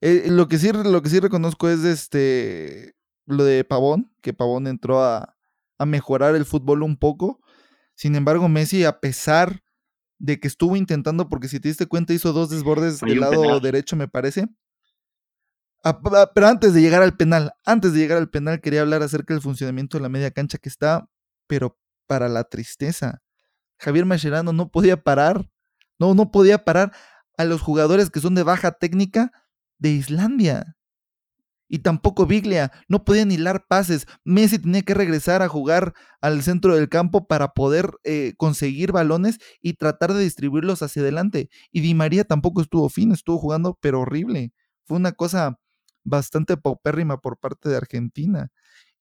eh, 0.00 0.26
lo 0.28 0.46
que 0.46 0.58
sí, 0.58 0.70
lo 0.72 1.02
que 1.02 1.08
sí 1.08 1.18
reconozco 1.18 1.68
es 1.68 1.82
este, 1.82 2.94
lo 3.24 3.42
de 3.42 3.64
Pavón, 3.64 4.12
que 4.22 4.32
Pavón 4.32 4.68
entró 4.68 5.02
a, 5.02 5.36
a 5.78 5.86
mejorar 5.86 6.36
el 6.36 6.44
fútbol 6.44 6.84
un 6.84 6.96
poco. 6.96 7.40
Sin 7.96 8.14
embargo, 8.14 8.48
Messi, 8.48 8.84
a 8.84 9.00
pesar 9.00 9.64
de 10.18 10.40
que 10.40 10.48
estuvo 10.48 10.76
intentando, 10.76 11.28
porque 11.28 11.48
si 11.48 11.60
te 11.60 11.68
diste 11.68 11.86
cuenta, 11.86 12.12
hizo 12.12 12.32
dos 12.32 12.50
desbordes 12.50 13.00
del 13.00 13.20
lado 13.20 13.60
derecho, 13.60 13.96
me 13.96 14.08
parece. 14.08 14.46
Ah, 15.84 16.00
ah, 16.04 16.30
pero 16.34 16.48
antes 16.48 16.74
de 16.74 16.80
llegar 16.80 17.02
al 17.02 17.16
penal, 17.16 17.52
antes 17.64 17.92
de 17.92 18.00
llegar 18.00 18.18
al 18.18 18.30
penal, 18.30 18.60
quería 18.60 18.80
hablar 18.80 19.02
acerca 19.02 19.34
del 19.34 19.42
funcionamiento 19.42 19.98
de 19.98 20.02
la 20.02 20.08
media 20.08 20.30
cancha 20.30 20.58
que 20.58 20.68
está, 20.68 21.08
pero 21.46 21.78
para 22.06 22.28
la 22.28 22.44
tristeza. 22.44 23.22
Javier 23.78 24.06
Mascherano 24.06 24.52
no 24.52 24.70
podía 24.70 25.02
parar, 25.02 25.48
no, 25.98 26.14
no 26.14 26.30
podía 26.30 26.64
parar 26.64 26.92
a 27.36 27.44
los 27.44 27.60
jugadores 27.60 28.10
que 28.10 28.20
son 28.20 28.34
de 28.34 28.42
baja 28.42 28.72
técnica 28.72 29.30
de 29.78 29.90
Islandia 29.90 30.76
y 31.68 31.80
tampoco 31.80 32.26
Biglia. 32.26 32.72
No 32.88 33.04
podían 33.04 33.30
hilar 33.32 33.66
pases. 33.68 34.06
Messi 34.24 34.58
tenía 34.58 34.82
que 34.82 34.94
regresar 34.94 35.42
a 35.42 35.48
jugar 35.48 35.94
al 36.20 36.42
centro 36.42 36.74
del 36.74 36.88
campo 36.88 37.26
para 37.26 37.48
poder 37.48 37.90
eh, 38.04 38.34
conseguir 38.36 38.92
balones 38.92 39.38
y 39.60 39.74
tratar 39.74 40.12
de 40.14 40.22
distribuirlos 40.22 40.82
hacia 40.82 41.02
adelante. 41.02 41.48
Y 41.72 41.80
Di 41.80 41.94
María 41.94 42.24
tampoco 42.24 42.60
estuvo 42.62 42.88
fino, 42.88 43.14
estuvo 43.14 43.38
jugando, 43.38 43.78
pero 43.80 44.00
horrible. 44.00 44.52
Fue 44.84 44.96
una 44.96 45.12
cosa 45.12 45.58
bastante 46.04 46.56
paupérrima 46.56 47.18
por 47.18 47.38
parte 47.38 47.68
de 47.68 47.76
Argentina. 47.76 48.50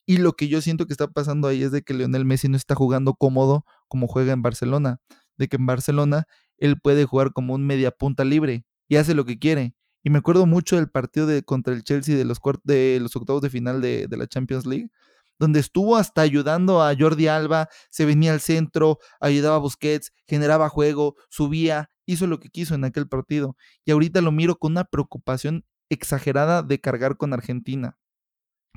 Y 0.08 0.18
lo 0.18 0.34
que 0.34 0.48
yo 0.48 0.62
siento 0.62 0.86
que 0.88 0.94
está 0.94 1.08
pasando 1.08 1.48
ahí 1.48 1.64
es 1.64 1.72
de 1.72 1.82
que 1.84 1.94
Lionel 1.94 2.26
Messi 2.26 2.48
no 2.50 2.58
está 2.58 2.76
jugando 2.76 3.16
cómodo 3.16 3.66
como 3.88 4.08
juega 4.08 4.34
en 4.34 4.42
Barcelona. 4.42 5.00
De 5.38 5.48
que 5.48 5.58
en 5.58 5.66
Barcelona 5.66 6.26
él 6.58 6.80
puede 6.82 7.06
jugar 7.06 7.34
como 7.34 7.54
un 7.54 7.66
media 7.66 7.92
punta 7.92 8.24
libre 8.24 8.66
y 8.88 8.98
hace 8.98 9.14
lo 9.16 9.26
que 9.26 9.40
quiere. 9.40 9.76
Y 10.06 10.12
me 10.12 10.20
acuerdo 10.20 10.46
mucho 10.46 10.76
del 10.76 10.88
partido 10.88 11.26
de, 11.26 11.42
contra 11.42 11.74
el 11.74 11.84
Chelsea 11.84 12.16
de 12.16 12.26
los, 12.26 12.40
de 12.64 13.00
los 13.02 13.16
octavos 13.16 13.42
de 13.42 13.50
final 13.50 13.82
de, 13.82 14.06
de 14.08 14.18
la 14.18 14.28
Champions 14.28 14.68
League, 14.68 14.92
donde 15.40 15.60
estuvo 15.60 15.98
hasta 15.98 16.22
ayudando 16.22 16.84
a 16.84 16.96
Jordi 16.96 17.28
Alba, 17.28 17.70
se 17.90 18.06
venía 18.06 18.32
al 18.32 18.40
centro, 18.40 19.00
ayudaba 19.20 19.56
a 19.56 19.60
Busquets, 19.60 20.14
generaba 20.28 20.70
juego, 20.70 21.16
subía, 21.30 21.90
hizo 22.06 22.28
lo 22.28 22.40
que 22.40 22.50
quiso 22.50 22.76
en 22.76 22.86
aquel 22.86 23.08
partido. 23.08 23.58
Y 23.84 23.90
ahorita 23.90 24.22
lo 24.22 24.32
miro 24.32 24.58
con 24.60 24.74
una 24.74 24.84
preocupación 24.84 25.66
exagerada 25.90 26.62
de 26.62 26.80
cargar 26.80 27.18
con 27.18 27.34
Argentina 27.34 27.98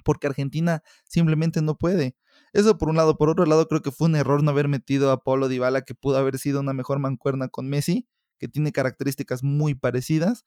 porque 0.04 0.26
Argentina 0.26 0.82
simplemente 1.04 1.60
no 1.60 1.76
puede. 1.76 2.16
Eso 2.54 2.78
por 2.78 2.88
un 2.88 2.96
lado. 2.96 3.18
Por 3.18 3.28
otro 3.28 3.44
lado, 3.44 3.68
creo 3.68 3.82
que 3.82 3.90
fue 3.90 4.08
un 4.08 4.16
error 4.16 4.42
no 4.42 4.52
haber 4.52 4.66
metido 4.66 5.10
a 5.10 5.22
Paulo 5.22 5.48
Dybala, 5.48 5.82
que 5.82 5.94
pudo 5.94 6.16
haber 6.16 6.38
sido 6.38 6.60
una 6.60 6.72
mejor 6.72 6.98
mancuerna 6.98 7.48
con 7.48 7.68
Messi, 7.68 8.08
que 8.38 8.48
tiene 8.48 8.72
características 8.72 9.42
muy 9.42 9.74
parecidas. 9.74 10.46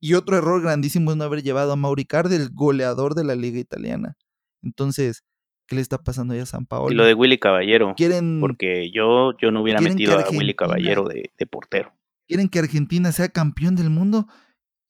Y 0.00 0.14
otro 0.14 0.36
error 0.36 0.62
grandísimo 0.62 1.10
es 1.10 1.16
no 1.16 1.24
haber 1.24 1.42
llevado 1.42 1.72
a 1.72 1.76
Mauri 1.76 2.04
Cardi, 2.04 2.36
el 2.36 2.50
goleador 2.50 3.14
de 3.14 3.24
la 3.24 3.34
liga 3.34 3.58
italiana. 3.58 4.16
Entonces, 4.62 5.24
¿qué 5.66 5.76
le 5.76 5.82
está 5.82 5.98
pasando 5.98 6.34
ya 6.34 6.42
a 6.42 6.46
San 6.46 6.66
Paolo? 6.66 6.92
Y 6.92 6.94
lo 6.94 7.04
de 7.04 7.14
Willy 7.14 7.38
Caballero. 7.38 7.94
Quieren, 7.96 8.38
porque 8.40 8.90
yo, 8.92 9.36
yo 9.40 9.50
no 9.50 9.62
hubiera 9.62 9.80
metido 9.80 10.18
a 10.18 10.28
Willy 10.30 10.54
Caballero 10.54 11.04
de, 11.04 11.32
de 11.36 11.46
portero. 11.46 11.92
Quieren 12.26 12.48
que 12.48 12.58
Argentina 12.58 13.10
sea 13.12 13.28
campeón 13.28 13.74
del 13.74 13.90
mundo 13.90 14.26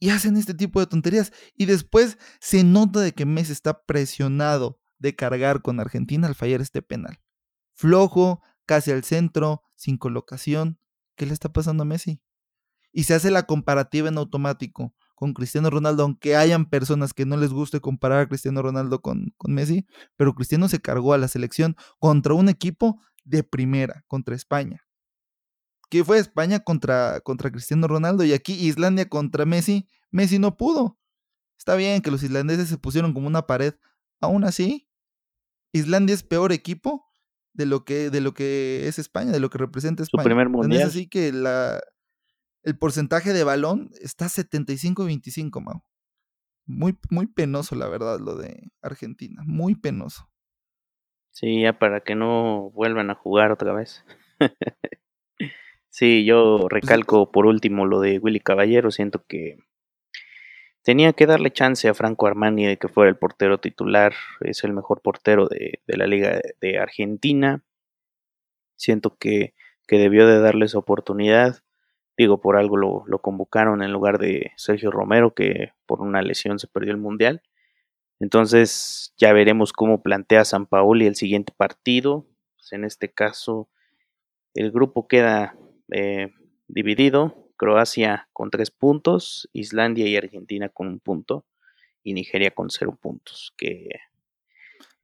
y 0.00 0.10
hacen 0.10 0.36
este 0.36 0.54
tipo 0.54 0.80
de 0.80 0.86
tonterías. 0.86 1.32
Y 1.54 1.66
después 1.66 2.18
se 2.40 2.64
nota 2.64 3.00
de 3.00 3.12
que 3.12 3.26
Messi 3.26 3.52
está 3.52 3.84
presionado 3.84 4.78
de 4.98 5.14
cargar 5.14 5.62
con 5.62 5.80
Argentina 5.80 6.26
al 6.26 6.34
fallar 6.34 6.60
este 6.60 6.82
penal. 6.82 7.18
Flojo, 7.74 8.42
casi 8.66 8.90
al 8.90 9.04
centro, 9.04 9.62
sin 9.76 9.96
colocación. 9.96 10.78
¿Qué 11.16 11.26
le 11.26 11.32
está 11.32 11.52
pasando 11.52 11.82
a 11.82 11.86
Messi? 11.86 12.20
Y 12.98 13.04
se 13.04 13.14
hace 13.14 13.30
la 13.30 13.44
comparativa 13.44 14.08
en 14.08 14.18
automático 14.18 14.92
con 15.14 15.32
Cristiano 15.32 15.70
Ronaldo, 15.70 16.02
aunque 16.02 16.34
hayan 16.34 16.66
personas 16.68 17.14
que 17.14 17.26
no 17.26 17.36
les 17.36 17.52
guste 17.52 17.80
comparar 17.80 18.20
a 18.20 18.28
Cristiano 18.28 18.60
Ronaldo 18.60 19.02
con, 19.02 19.32
con 19.36 19.54
Messi, 19.54 19.86
pero 20.16 20.34
Cristiano 20.34 20.68
se 20.68 20.80
cargó 20.80 21.12
a 21.12 21.18
la 21.18 21.28
selección 21.28 21.76
contra 22.00 22.34
un 22.34 22.48
equipo 22.48 23.00
de 23.24 23.44
primera, 23.44 24.04
contra 24.08 24.34
España 24.34 24.82
que 25.90 26.04
fue 26.04 26.18
España 26.18 26.58
contra, 26.60 27.20
contra 27.20 27.52
Cristiano 27.52 27.86
Ronaldo 27.86 28.24
y 28.24 28.32
aquí 28.32 28.52
Islandia 28.52 29.08
contra 29.08 29.46
Messi, 29.46 29.88
Messi 30.10 30.40
no 30.40 30.56
pudo. 30.56 30.98
Está 31.56 31.76
bien 31.76 32.02
que 32.02 32.10
los 32.10 32.22
islandeses 32.24 32.68
se 32.68 32.78
pusieron 32.78 33.14
como 33.14 33.26
una 33.26 33.46
pared. 33.46 33.74
Aún 34.20 34.44
así, 34.44 34.88
Islandia 35.72 36.14
es 36.14 36.22
peor 36.22 36.52
equipo 36.52 37.06
de 37.52 37.66
lo 37.66 37.84
que, 37.84 38.10
de 38.10 38.20
lo 38.20 38.34
que 38.34 38.86
es 38.86 38.98
España, 38.98 39.32
de 39.32 39.40
lo 39.40 39.50
que 39.50 39.58
representa 39.58 40.02
España. 40.02 40.24
Su 40.24 40.28
primer 40.28 40.48
mundial. 40.48 40.82
Es 40.82 40.88
así 40.88 41.08
que 41.08 41.32
la, 41.32 41.80
el 42.62 42.78
porcentaje 42.78 43.32
de 43.32 43.44
balón 43.44 43.90
está 44.00 44.26
75-25, 44.26 45.60
Mau. 45.60 45.82
Muy, 46.66 46.98
muy 47.10 47.26
penoso, 47.26 47.74
la 47.76 47.88
verdad, 47.88 48.20
lo 48.20 48.36
de 48.36 48.70
Argentina. 48.82 49.42
Muy 49.46 49.74
penoso. 49.74 50.28
Sí, 51.30 51.62
ya 51.62 51.78
para 51.78 52.00
que 52.00 52.14
no 52.14 52.70
vuelvan 52.70 53.10
a 53.10 53.14
jugar 53.14 53.52
otra 53.52 53.72
vez. 53.72 54.04
Sí, 55.90 56.24
yo 56.24 56.58
pues, 56.60 56.72
recalco 56.72 57.32
por 57.32 57.46
último 57.46 57.84
lo 57.84 58.00
de 58.00 58.20
Willy 58.20 58.38
Caballero. 58.38 58.92
Siento 58.92 59.24
que 59.26 59.58
tenía 60.82 61.12
que 61.12 61.26
darle 61.26 61.50
chance 61.50 61.88
a 61.88 61.94
Franco 61.94 62.28
Armani 62.28 62.66
de 62.66 62.76
que 62.78 62.86
fuera 62.86 63.10
el 63.10 63.16
portero 63.16 63.58
titular. 63.58 64.14
Es 64.40 64.62
el 64.62 64.72
mejor 64.74 65.02
portero 65.02 65.48
de, 65.48 65.80
la 65.86 66.06
Liga 66.06 66.40
de 66.60 66.78
Argentina. 66.78 67.64
Siento 68.76 69.16
que, 69.18 69.54
que, 69.88 69.98
debió 69.98 70.26
de 70.28 70.40
darles 70.40 70.76
oportunidad. 70.76 71.64
Digo, 72.18 72.40
por 72.40 72.56
algo 72.56 72.76
lo, 72.76 73.04
lo, 73.06 73.20
convocaron 73.20 73.80
en 73.80 73.92
lugar 73.92 74.18
de 74.18 74.50
Sergio 74.56 74.90
Romero, 74.90 75.34
que 75.34 75.72
por 75.86 76.00
una 76.00 76.20
lesión 76.20 76.58
se 76.58 76.66
perdió 76.66 76.90
el 76.90 76.98
Mundial. 76.98 77.42
Entonces 78.18 79.14
ya 79.16 79.32
veremos 79.32 79.72
cómo 79.72 80.02
plantea 80.02 80.44
San 80.44 80.66
Paolo 80.66 81.04
y 81.04 81.06
el 81.06 81.14
siguiente 81.14 81.52
partido. 81.56 82.26
Pues 82.56 82.72
en 82.72 82.84
este 82.84 83.08
caso, 83.12 83.68
el 84.54 84.72
grupo 84.72 85.06
queda 85.06 85.56
eh, 85.92 86.32
dividido, 86.66 87.48
Croacia 87.56 88.28
con 88.32 88.50
tres 88.50 88.72
puntos, 88.72 89.48
Islandia 89.52 90.08
y 90.08 90.16
Argentina 90.16 90.68
con 90.68 90.88
un 90.88 90.98
punto 90.98 91.46
y 92.02 92.14
Nigeria 92.14 92.50
con 92.50 92.68
cero 92.70 92.98
puntos. 93.00 93.54
Que 93.56 93.88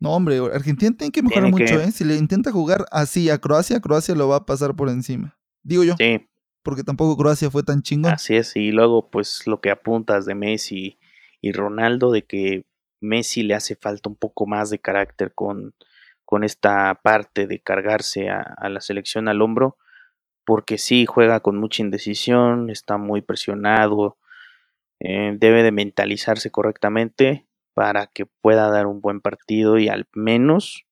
no, 0.01 0.11
hombre, 0.11 0.39
Argentina 0.53 0.95
tiene 0.97 1.13
que 1.13 1.23
mejorar 1.23 1.51
mucho, 1.51 1.81
¿eh? 1.81 1.93
Si 1.93 2.05
le 2.05 2.17
intenta 2.17 2.51
jugar 2.51 2.85
así 2.91 3.31
a 3.31 3.39
Croacia, 3.39 3.81
Croacia 3.81 4.17
lo 4.17 4.29
va 4.29 4.37
a 4.37 4.47
pasar 4.47 4.75
por 4.75 4.89
encima. 4.89 5.39
Digo 5.63 5.85
yo. 5.85 5.95
Sí. 5.97 6.29
Porque 6.65 6.83
tampoco 6.83 7.17
Croacia 7.17 7.51
fue 7.51 7.63
tan 7.63 7.83
chingón. 7.83 8.13
Así 8.13 8.35
es, 8.35 8.57
y 8.57 8.73
luego 8.73 9.09
pues 9.11 9.47
lo 9.47 9.61
que 9.61 9.71
apuntas 9.71 10.27
de 10.27 10.35
Messi 10.35 10.99
y 11.41 11.53
Ronaldo, 11.53 12.11
de 12.11 12.25
que 12.25 12.65
Messi 13.01 13.45
le 13.45 13.55
hace 13.55 13.77
falta 13.77 14.09
un 14.09 14.17
poco 14.17 14.47
más 14.47 14.71
de 14.71 14.81
carácter 14.81 15.33
con, 15.33 15.75
con 16.25 16.43
esta 16.43 16.99
parte 17.03 17.47
de 17.47 17.61
cargarse 17.61 18.31
a 18.31 18.69
la 18.69 18.81
selección 18.81 19.29
al 19.29 19.41
hombro 19.41 19.77
porque 20.45 20.79
sí 20.79 21.07
juega 21.07 21.41
con 21.41 21.57
mucha 21.57 21.83
indecisión, 21.83 22.71
está 22.71 22.99
muy 22.99 23.23
presionado, 23.23 24.19
eh, 25.01 25.35
debe 25.39 25.63
de 25.63 25.73
mentalizarse 25.73 26.51
correctamente 26.51 27.47
para 27.73 28.07
que 28.07 28.27
pueda 28.27 28.71
dar 28.71 28.87
un 28.87 29.01
buen 29.01 29.21
partido 29.21 29.79
y 29.79 29.89
al 29.89 30.07
menos 30.13 30.87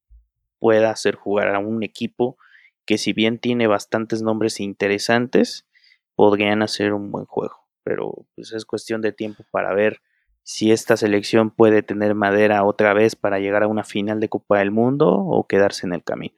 pueda 0.59 0.91
hacer 0.91 1.14
jugar 1.14 1.55
a 1.55 1.59
un 1.59 1.83
equipo 1.83 2.37
que 2.85 2.99
si 2.99 3.12
bien 3.12 3.39
tiene 3.39 3.66
bastantes 3.66 4.22
nombres 4.22 4.61
interesantes, 4.61 5.66
podrían 6.14 6.62
hacer 6.62 6.93
un 6.93 7.11
buen 7.11 7.24
juego. 7.26 7.68
Pero 7.85 8.26
pues 8.35 8.53
es 8.53 8.64
cuestión 8.64 9.01
de 9.01 9.12
tiempo 9.12 9.45
para 9.51 9.74
ver 9.74 10.01
si 10.43 10.72
esta 10.72 10.97
selección 10.97 11.51
puede 11.51 11.83
tener 11.83 12.14
madera 12.14 12.64
otra 12.64 12.93
vez 12.95 13.16
para 13.16 13.39
llegar 13.39 13.62
a 13.62 13.68
una 13.68 13.85
final 13.85 14.20
de 14.20 14.28
Copa 14.28 14.59
del 14.59 14.70
Mundo 14.70 15.09
o 15.09 15.47
quedarse 15.47 15.87
en 15.87 15.95
el 15.95 16.03
camino. 16.03 16.35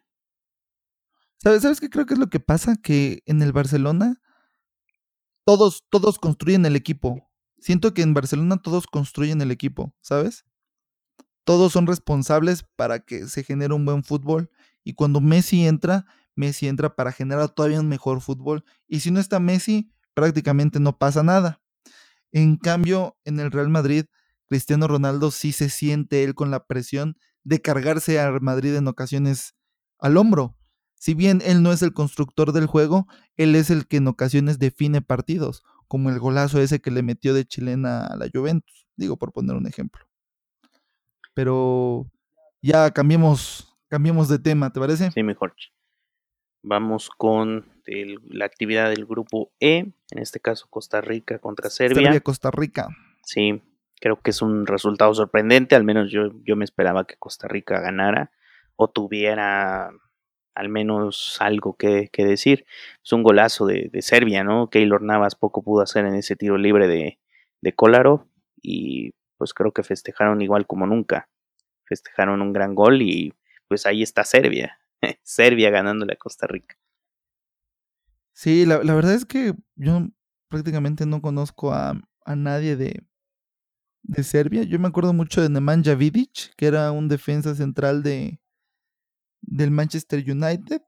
¿Sabes, 1.39 1.81
qué 1.81 1.91
creo 1.91 2.07
que 2.07 2.15
es 2.15 2.21
lo 2.21 2.29
que 2.31 2.41
pasa? 2.41 2.77
Que 2.83 3.23
en 3.27 3.43
el 3.43 3.53
Barcelona 3.53 4.21
todos, 5.45 5.85
todos 5.91 6.19
construyen 6.19 6.65
el 6.65 6.75
equipo. 6.75 7.31
Siento 7.59 7.93
que 7.93 8.03
en 8.03 8.15
Barcelona 8.15 8.57
todos 8.57 8.87
construyen 8.87 9.43
el 9.43 9.51
equipo, 9.51 9.95
¿sabes? 10.01 10.47
Todos 11.45 11.73
son 11.73 11.87
responsables 11.87 12.65
para 12.77 13.01
que 13.01 13.27
se 13.27 13.45
genere 13.45 13.75
un 13.75 13.85
buen 13.85 14.05
fútbol. 14.05 14.51
Y 14.85 14.95
cuando 14.95 15.21
Messi 15.21 15.67
entra, 15.67 16.07
Messi 16.35 16.69
entra 16.69 16.95
para 16.95 17.13
generar 17.13 17.49
todavía 17.51 17.81
un 17.81 17.89
mejor 17.89 18.21
fútbol. 18.21 18.65
Y 18.87 19.01
si 19.01 19.11
no 19.11 19.21
está 19.21 19.41
Messi, 19.41 19.91
prácticamente 20.15 20.81
no 20.81 20.99
pasa 20.99 21.23
nada. 21.23 21.61
En 22.33 22.57
cambio, 22.57 23.17
en 23.25 23.39
el 23.41 23.51
Real 23.51 23.69
Madrid, 23.69 24.07
Cristiano 24.47 24.89
Ronaldo 24.89 25.31
sí 25.31 25.53
se 25.53 25.69
siente 25.69 26.25
él 26.25 26.35
con 26.35 26.51
la 26.51 26.67
presión 26.67 27.17
de 27.45 27.61
cargarse 27.61 28.19
al 28.19 28.41
Madrid 28.41 28.75
en 28.75 28.89
ocasiones 28.89 29.55
al 29.99 30.17
hombro. 30.17 30.57
Si 30.95 31.15
bien 31.15 31.43
él 31.45 31.63
no 31.63 31.73
es 31.73 31.83
el 31.83 31.93
constructor 31.93 32.53
del 32.53 32.67
juego, 32.67 33.07
él 33.37 33.55
es 33.55 33.71
el 33.71 33.87
que 33.87 33.99
en 33.99 34.09
ocasiones 34.09 34.59
define 34.59 35.03
partidos, 35.03 35.63
como 35.87 36.11
el 36.11 36.19
golazo 36.19 36.61
ese 36.61 36.81
que 36.81 36.91
le 36.91 37.03
metió 37.03 37.35
de 37.35 37.45
chilena 37.45 38.07
a 38.07 38.17
la 38.17 38.29
Juventus, 38.33 38.87
digo 38.97 39.17
por 39.17 39.33
poner 39.33 39.55
un 39.55 39.67
ejemplo. 39.67 40.07
Pero 41.35 42.11
ya 42.63 42.91
cambiemos, 42.93 43.77
cambiemos 43.89 44.29
de 44.29 44.39
tema, 44.39 44.73
¿te 44.73 44.81
parece? 44.81 45.11
Sí, 45.11 45.23
mejor. 45.23 45.55
Vamos 46.67 47.11
con 47.11 47.67
la 47.87 48.47
actividad 48.47 48.89
del 48.89 49.05
grupo 49.05 49.53
E, 49.61 49.79
en 50.11 50.19
este 50.19 50.41
caso 50.41 50.67
Costa 50.71 51.03
Rica 51.03 51.39
contra 51.39 51.69
Serbia. 51.69 52.03
Serbia, 52.03 52.21
Costa 52.21 52.51
Rica. 52.51 52.89
Sí, 53.23 53.63
creo 54.01 54.21
que 54.23 54.31
es 54.31 54.41
un 54.41 54.67
resultado 54.67 55.15
sorprendente, 55.15 55.77
al 55.77 55.85
menos 55.85 56.11
yo, 56.11 56.31
yo 56.43 56.57
me 56.57 56.65
esperaba 56.65 57.07
que 57.07 57.17
Costa 57.17 57.49
Rica 57.49 57.81
ganara 57.81 58.31
o 58.77 58.89
tuviera 58.89 59.91
al 60.55 60.69
menos 60.69 61.37
algo 61.41 61.77
que, 61.77 62.09
decir. 62.17 62.65
Es 63.05 63.13
un 63.13 63.23
golazo 63.23 63.67
de, 63.67 63.91
Serbia, 64.01 64.45
¿no? 64.45 64.71
Keylor 64.71 65.03
Navas 65.03 65.35
poco 65.35 65.63
pudo 65.63 65.83
hacer 65.83 66.07
en 66.07 66.15
ese 66.15 66.37
tiro 66.37 66.57
libre 66.57 66.87
de, 66.89 67.19
de 67.61 67.73
Kolarov 67.75 68.27
y 68.63 69.13
pues 69.37 69.53
creo 69.53 69.73
que 69.73 69.83
festejaron 69.83 70.41
igual 70.41 70.67
como 70.67 70.87
nunca. 70.87 71.29
Festejaron 71.85 72.41
un 72.41 72.53
gran 72.53 72.75
gol 72.75 73.03
y 73.03 73.35
pues 73.69 73.85
ahí 73.85 74.03
está 74.03 74.25
Serbia. 74.25 74.79
Serbia 75.23 75.71
ganándole 75.71 76.15
a 76.15 76.17
Costa 76.17 76.47
Rica. 76.47 76.77
Sí, 78.33 78.67
la, 78.67 78.79
verdad 78.79 79.15
es 79.15 79.25
que 79.25 79.55
yo 79.77 80.09
prácticamente 80.49 81.07
no 81.07 81.23
conozco 81.23 81.73
a, 81.73 82.01
a 82.25 82.37
nadie 82.37 82.77
de, 82.77 83.07
de 84.03 84.23
Serbia. 84.25 84.65
Yo 84.65 84.79
me 84.79 84.89
acuerdo 84.89 85.13
mucho 85.13 85.41
de 85.41 85.49
Nemanja 85.49 85.95
Vidic, 85.95 86.55
que 86.57 86.67
era 86.67 86.91
un 86.91 87.09
defensa 87.09 87.55
central 87.55 88.03
de, 88.03 88.41
del 89.41 89.71
Manchester 89.71 90.19
United. 90.29 90.83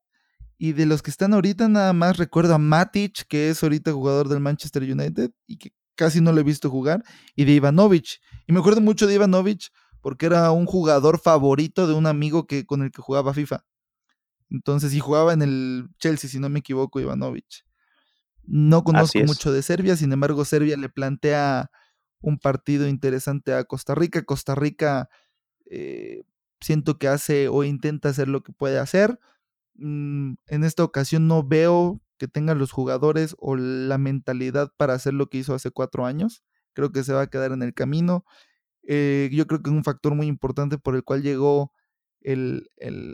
Y 0.59 0.73
de 0.73 0.87
los 0.87 1.03
que 1.03 1.11
están 1.11 1.35
ahorita, 1.35 1.69
nada 1.69 1.93
más 1.93 2.17
recuerdo 2.17 2.55
a 2.55 2.59
Matic, 2.59 3.27
que 3.29 3.51
es 3.51 3.63
ahorita 3.63 3.93
jugador 3.93 4.29
del 4.29 4.41
Manchester 4.41 4.83
United 4.83 5.31
y 5.47 5.59
que 5.59 5.73
casi 5.97 6.21
no 6.21 6.33
lo 6.33 6.41
he 6.41 6.45
visto 6.45 6.71
jugar, 6.71 7.03
y 7.35 7.45
de 7.45 7.53
Ivanovic. 7.53 8.21
Y 8.47 8.53
me 8.53 8.61
acuerdo 8.61 8.81
mucho 8.81 9.07
de 9.07 9.15
Ivanovic 9.15 9.71
porque 10.01 10.27
era 10.27 10.51
un 10.53 10.67
jugador 10.67 11.19
favorito 11.19 11.87
de 11.87 11.95
un 11.95 12.07
amigo 12.07 12.47
que, 12.47 12.65
con 12.65 12.83
el 12.83 12.91
que 12.91 13.03
jugaba 13.03 13.35
FIFA. 13.35 13.65
Entonces, 14.51 14.95
y 14.95 15.01
jugaba 15.01 15.33
en 15.33 15.43
el 15.43 15.89
Chelsea, 15.99 16.31
si 16.31 16.39
no 16.39 16.49
me 16.49 16.61
equivoco, 16.61 17.01
Ivanovic. 17.01 17.65
No 18.45 18.85
conozco 18.85 19.19
mucho 19.27 19.53
de 19.53 19.63
Serbia, 19.63 19.97
sin 19.97 20.13
embargo, 20.13 20.45
Serbia 20.45 20.77
le 20.77 20.89
plantea 20.89 21.71
un 22.21 22.39
partido 22.39 22.87
interesante 22.89 23.53
a 23.55 23.65
Costa 23.65 23.95
Rica. 23.95 24.23
Costa 24.23 24.55
Rica 24.55 25.09
eh, 25.69 26.23
siento 26.61 26.99
que 26.99 27.09
hace 27.09 27.49
o 27.49 27.65
intenta 27.65 28.09
hacer 28.09 28.29
lo 28.29 28.43
que 28.43 28.53
puede 28.53 28.79
hacer. 28.79 29.19
Mm, 29.75 30.35
en 30.47 30.65
esta 30.65 30.85
ocasión 30.85 31.27
no 31.27 31.43
veo 31.43 32.01
que 32.19 32.29
tengan 32.29 32.59
los 32.59 32.73
jugadores 32.73 33.37
o 33.39 33.57
la 33.57 33.99
mentalidad 33.99 34.73
para 34.77 34.95
hacer 34.95 35.15
lo 35.15 35.29
que 35.29 35.39
hizo 35.39 35.55
hace 35.55 35.71
cuatro 35.71 36.07
años. 36.07 36.43
Creo 36.73 36.93
que 36.93 37.05
se 37.05 37.13
va 37.13 37.23
a 37.23 37.27
quedar 37.27 37.53
en 37.53 37.63
el 37.63 37.75
camino. 37.75 38.25
Eh, 38.87 39.29
yo 39.33 39.47
creo 39.47 39.63
que 39.63 39.71
es 39.71 39.77
un 39.77 39.85
factor 39.85 40.15
muy 40.15 40.27
importante 40.27 40.79
por 40.79 40.95
el 40.95 41.05
cual 41.05 41.23
llegó 41.23 41.73
el, 42.21 42.69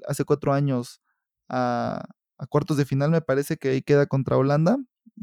hace 0.06 0.24
cuatro 0.24 0.52
años 0.52 1.02
a, 1.48 2.06
cuartos 2.48 2.76
de 2.76 2.84
final, 2.84 3.10
me 3.10 3.20
parece 3.20 3.56
que 3.56 3.70
ahí 3.70 3.82
queda 3.82 4.06
contra 4.06 4.36
Holanda. 4.36 4.76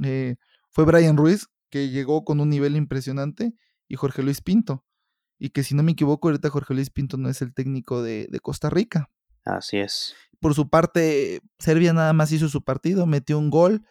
Eh, 0.04 0.36
fue 0.70 0.86
Brian 0.86 1.18
Ruiz, 1.18 1.48
que 1.70 1.90
llegó 1.90 2.24
con 2.24 2.40
un 2.40 2.50
nivel 2.50 2.76
impresionante, 2.76 3.54
y 3.88 3.96
Jorge 3.96 4.24
Luis 4.24 4.42
Pinto. 4.42 4.86
Y 5.38 5.50
que 5.50 5.64
si 5.64 5.76
no 5.76 5.84
me 5.84 5.94
equivoco, 5.94 6.28
ahorita 6.28 6.50
Jorge 6.50 6.74
Luis 6.74 6.90
Pinto 6.90 7.18
no 7.18 7.30
es 7.30 7.42
el 7.42 7.54
técnico 7.54 8.02
de, 8.02 8.28
de 8.30 8.40
Costa 8.40 8.70
Rica. 8.70 9.10
Así 9.46 9.78
es. 9.78 10.16
Por 10.40 10.54
su 10.54 10.70
parte, 10.70 11.42
Serbia 11.58 11.94
nada 11.94 12.14
más 12.14 12.32
hizo 12.32 12.48
su 12.50 12.64
partido, 12.64 13.06
metió 13.06 13.38
un 13.38 13.50
gol. 13.50 13.86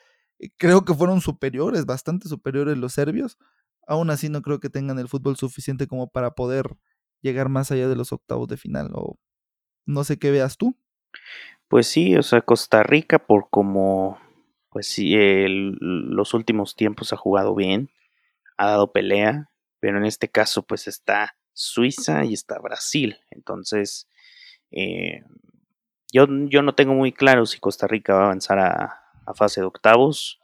Creo 0.57 0.85
que 0.85 0.95
fueron 0.95 1.21
superiores, 1.21 1.85
bastante 1.85 2.29
superiores 2.29 2.79
los 2.79 2.93
serbios. 2.93 3.39
Aún 3.87 4.11
así 4.11 4.29
no 4.29 4.43
creo 4.43 4.61
que 4.61 4.71
tengan 4.71 4.99
el 4.99 5.09
fútbol 5.09 5.37
suficiente 5.37 5.87
como 5.87 6.11
para 6.11 6.35
poder 6.35 6.77
llegar 7.21 7.49
más 7.49 7.71
allá 7.71 7.89
de 7.89 7.97
los 7.97 8.13
octavos 8.13 8.49
de 8.49 8.57
final. 8.57 8.91
O 8.95 9.19
no 9.87 10.05
sé 10.05 10.19
qué 10.19 10.31
veas 10.31 10.57
tú. 10.57 10.77
Pues 11.69 11.87
sí, 11.87 12.17
o 12.17 12.23
sea, 12.23 12.41
Costa 12.41 12.83
Rica 12.83 13.19
por 13.19 13.51
como, 13.51 14.19
pues 14.71 14.87
sí, 14.87 15.15
los 15.19 16.33
últimos 16.35 16.75
tiempos 16.75 17.13
ha 17.13 17.17
jugado 17.17 17.55
bien, 17.55 17.91
ha 18.57 18.69
dado 18.69 18.93
pelea, 18.93 19.51
pero 19.79 19.99
en 19.99 20.07
este 20.07 20.29
caso 20.29 20.63
pues 20.63 20.89
está 20.89 21.37
Suiza 21.53 22.25
y 22.25 22.35
está 22.35 22.59
Brasil. 22.59 23.19
Entonces, 23.31 24.09
eh, 24.71 25.23
yo, 26.13 26.27
yo 26.47 26.63
no 26.63 26.75
tengo 26.75 26.95
muy 26.95 27.13
claro 27.13 27.45
si 27.47 27.59
Costa 27.59 27.87
Rica 27.87 28.15
va 28.15 28.21
a 28.23 28.25
avanzar 28.27 28.59
a, 28.59 29.05
fase 29.35 29.61
de 29.61 29.67
octavos. 29.67 30.41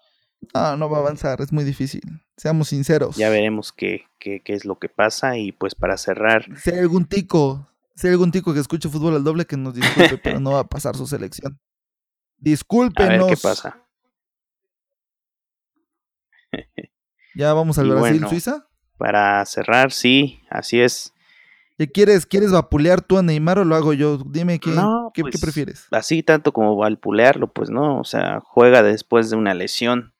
Ah, 0.52 0.76
no 0.78 0.90
va 0.90 0.98
a 0.98 1.00
avanzar, 1.00 1.40
es 1.40 1.52
muy 1.52 1.64
difícil. 1.64 2.02
Seamos 2.36 2.68
sinceros. 2.68 3.16
Ya 3.16 3.30
veremos 3.30 3.72
qué, 3.72 4.04
qué, 4.18 4.42
qué 4.44 4.52
es 4.52 4.66
lo 4.66 4.78
que 4.78 4.90
pasa 4.90 5.38
y 5.38 5.52
pues 5.52 5.74
para 5.74 5.96
cerrar. 5.96 6.44
Si 6.58 6.70
hay 6.70 6.80
algún 6.80 7.06
tico, 7.06 7.66
si 7.94 8.06
hay 8.06 8.12
algún 8.12 8.30
tico 8.30 8.52
que 8.52 8.60
escuche 8.60 8.88
fútbol 8.88 9.14
al 9.14 9.24
doble, 9.24 9.46
que 9.46 9.56
nos 9.56 9.74
disculpe, 9.74 10.18
pero 10.18 10.40
no 10.40 10.52
va 10.52 10.60
a 10.60 10.68
pasar 10.68 10.96
su 10.96 11.06
selección. 11.06 11.60
Discúlpenos. 12.38 13.12
A 13.24 13.26
ver 13.26 13.36
qué 13.36 13.40
pasa. 13.40 13.86
ya 17.34 17.52
vamos 17.52 17.78
al 17.78 17.90
Brasil-Suiza. 17.90 18.68
para 18.96 19.44
cerrar, 19.46 19.92
sí, 19.92 20.40
así 20.50 20.80
es. 20.80 21.12
¿Qué 21.76 21.90
quieres? 21.90 22.24
¿Quieres 22.26 22.52
vapulear 22.52 23.02
tú 23.02 23.18
a 23.18 23.22
Neymar 23.22 23.58
o 23.58 23.64
lo 23.64 23.74
hago 23.74 23.92
yo? 23.94 24.18
Dime 24.18 24.60
qué, 24.60 24.70
qué, 25.12 25.22
pues, 25.22 25.40
prefieres. 25.40 25.88
Así 25.90 26.22
tanto 26.22 26.52
como 26.52 26.76
vapulearlo, 26.76 27.52
pues 27.52 27.70
no, 27.70 27.98
o 27.98 28.04
sea, 28.04 28.40
juega 28.40 28.84
después 28.84 29.28
de 29.30 29.36
una 29.36 29.54
lesión 29.54 30.14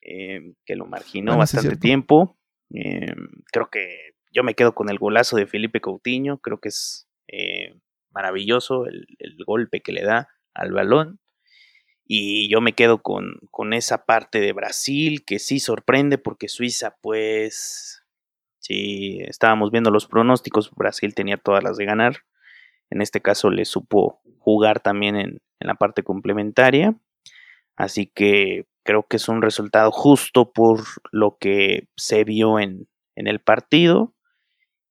em, 0.00 0.54
que 0.64 0.76
lo 0.76 0.86
marginó 0.86 1.36
bastante 1.36 1.76
tiempo. 1.76 2.38
Em, 2.70 3.28
creo 3.50 3.70
que 3.70 4.14
yo 4.32 4.42
me 4.42 4.54
quedo 4.54 4.74
con 4.74 4.88
el 4.90 4.98
golazo 4.98 5.36
de 5.36 5.46
Felipe 5.46 5.80
Coutinho, 5.80 6.38
creo 6.38 6.60
que 6.60 6.68
es 6.68 7.08
eh, 7.28 7.78
maravilloso 8.10 8.86
el, 8.86 9.06
golpe 9.46 9.80
que 9.80 9.92
le 9.92 10.02
da 10.02 10.28
al 10.54 10.72
balón. 10.72 11.20
Y 12.04 12.50
yo 12.50 12.60
me 12.60 12.72
quedo 12.72 13.02
con, 13.02 13.38
con 13.50 13.74
esa 13.74 14.06
parte 14.06 14.40
de 14.40 14.52
Brasil 14.52 15.24
que 15.26 15.38
sí 15.38 15.60
sorprende 15.60 16.16
porque 16.16 16.48
Suiza 16.48 16.96
pues 17.02 18.02
si 18.68 19.20
estábamos 19.22 19.70
viendo 19.70 19.90
los 19.90 20.06
pronósticos, 20.06 20.70
Brasil 20.76 21.14
tenía 21.14 21.38
todas 21.38 21.64
las 21.64 21.78
de 21.78 21.86
ganar. 21.86 22.18
En 22.90 23.00
este 23.00 23.22
caso 23.22 23.50
le 23.50 23.64
supo 23.64 24.20
jugar 24.38 24.80
también 24.80 25.16
en, 25.16 25.38
la 25.60 25.74
parte 25.74 26.02
complementaria. 26.02 26.94
Así 27.76 28.12
que 28.14 28.66
creo 28.84 29.06
que 29.08 29.16
es 29.16 29.28
un 29.28 29.40
resultado 29.40 29.90
justo 29.90 30.52
por 30.52 30.80
lo 31.10 31.38
que 31.40 31.88
se 31.96 32.24
vio 32.24 32.60
en, 32.60 32.88
el 33.16 33.40
partido. 33.40 34.14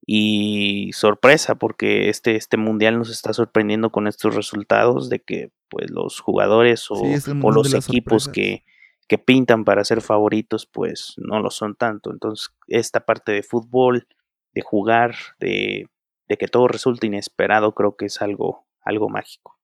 Y 0.10 0.92
sorpresa, 0.94 1.56
porque 1.56 2.08
este, 2.08 2.38
este 2.38 2.56
mundial 2.56 2.98
nos 2.98 3.10
está 3.10 3.34
sorprendiendo 3.34 3.92
con 3.92 4.08
estos 4.08 4.36
resultados 4.36 5.10
de 5.10 5.20
que 5.20 5.52
pues 5.68 5.92
los 5.92 6.22
jugadores 6.22 6.90
o, 6.90 6.96
o 7.44 7.52
los 7.52 7.74
equipos 7.74 8.30
que, 8.30 8.64
que 9.10 9.18
pintan 9.18 9.66
para 9.66 9.84
ser 9.84 10.02
favoritos, 10.02 10.66
pues 10.66 11.16
no 11.18 11.42
lo 11.42 11.52
son 11.52 11.76
tanto. 11.76 12.12
Entonces, 12.12 12.56
esta 12.68 13.02
parte 13.06 13.34
de 13.34 13.44
fútbol, 13.44 14.08
de 14.54 14.62
jugar, 14.62 15.16
de, 15.40 15.90
de 16.30 16.38
que 16.38 16.48
todo 16.48 16.70
resulte 16.70 17.08
inesperado, 17.08 17.74
creo 17.74 17.98
que 17.98 18.06
es 18.06 18.22
algo, 18.22 18.66
algo 18.82 19.10
mágico. 19.10 19.57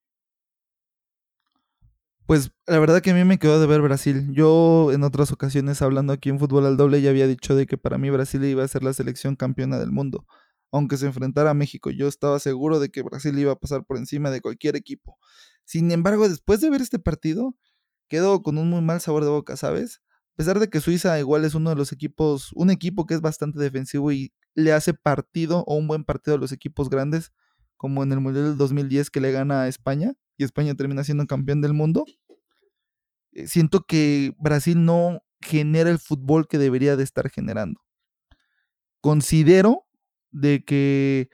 Pues 2.26 2.52
la 2.68 2.80
verdad 2.80 3.02
que 3.02 3.12
a 3.12 3.14
mí 3.14 3.24
me 3.26 3.38
quedó 3.38 3.60
de 3.60 3.68
ver 3.68 3.82
Brasil. 3.82 4.30
Yo 4.32 4.92
en 4.94 5.04
otras 5.04 5.32
ocasiones 5.32 5.82
hablando 5.82 6.14
aquí 6.14 6.30
en 6.30 6.40
Fútbol 6.40 6.66
al 6.66 6.78
Doble 6.78 7.02
ya 7.02 7.10
había 7.10 7.28
dicho 7.28 7.56
de 7.56 7.66
que 7.66 7.78
para 7.78 7.98
mí 7.98 8.10
Brasil 8.10 8.44
iba 8.46 8.64
a 8.64 8.68
ser 8.68 8.84
la 8.84 8.94
selección 8.94 9.36
campeona 9.36 9.78
del 9.78 9.92
mundo. 9.92 10.26
Aunque 10.72 10.98
se 10.98 11.06
enfrentara 11.06 11.52
a 11.52 11.54
México, 11.54 11.92
yo 11.92 12.08
estaba 12.08 12.40
seguro 12.40 12.80
de 12.80 12.90
que 12.90 13.04
Brasil 13.04 13.38
iba 13.38 13.52
a 13.52 13.60
pasar 13.60 13.86
por 13.86 13.98
encima 13.98 14.32
de 14.32 14.42
cualquier 14.42 14.76
equipo. 14.76 15.18
Sin 15.66 15.92
embargo, 15.92 16.28
después 16.30 16.62
de 16.62 16.70
ver 16.70 16.82
este 16.82 16.98
partido, 16.98 17.56
quedo 18.10 18.42
con 18.42 18.58
un 18.58 18.70
muy 18.70 18.82
mal 18.82 19.02
sabor 19.02 19.24
de 19.24 19.30
boca, 19.30 19.58
¿sabes? 19.58 20.02
A 20.34 20.38
pesar 20.38 20.60
de 20.60 20.70
que 20.70 20.82
Suiza 20.82 21.20
igual 21.20 21.46
es 21.46 21.56
uno 21.56 21.70
de 21.72 21.76
los 21.76 21.92
equipos, 21.92 22.52
un 22.54 22.72
equipo 22.72 23.06
que 23.06 23.14
es 23.16 23.22
bastante 23.22 23.60
defensivo 23.60 24.12
y 24.12 24.34
le 24.56 24.74
hace 24.74 24.94
partido 24.94 25.64
o 25.68 25.76
un 25.76 25.88
buen 25.88 26.06
partido 26.06 26.38
a 26.38 26.40
los 26.40 26.52
equipos 26.52 26.90
grandes, 26.90 27.32
como 27.84 28.02
en 28.02 28.14
el 28.14 28.22
Mundial 28.22 28.46
del 28.46 28.58
2010 28.58 29.10
que 29.10 29.20
le 29.20 29.34
gana 29.34 29.64
a 29.64 29.68
España 29.68 30.14
y 30.38 30.46
España 30.46 30.74
termina 30.74 31.04
siendo 31.04 31.28
campeón 31.28 31.60
del 31.60 31.74
mundo. 31.74 32.06
Eh, 33.34 33.46
siento 33.48 33.82
que 33.86 34.34
Brasil 34.40 34.86
no 34.86 35.22
genera 35.42 35.90
el 35.90 36.00
fútbol 36.00 36.48
que 36.48 36.58
debería 36.58 36.96
de 36.96 37.04
estar 37.04 37.30
generando. 37.30 37.82
Considero 39.02 39.86
de 40.32 40.64
que 40.64 41.28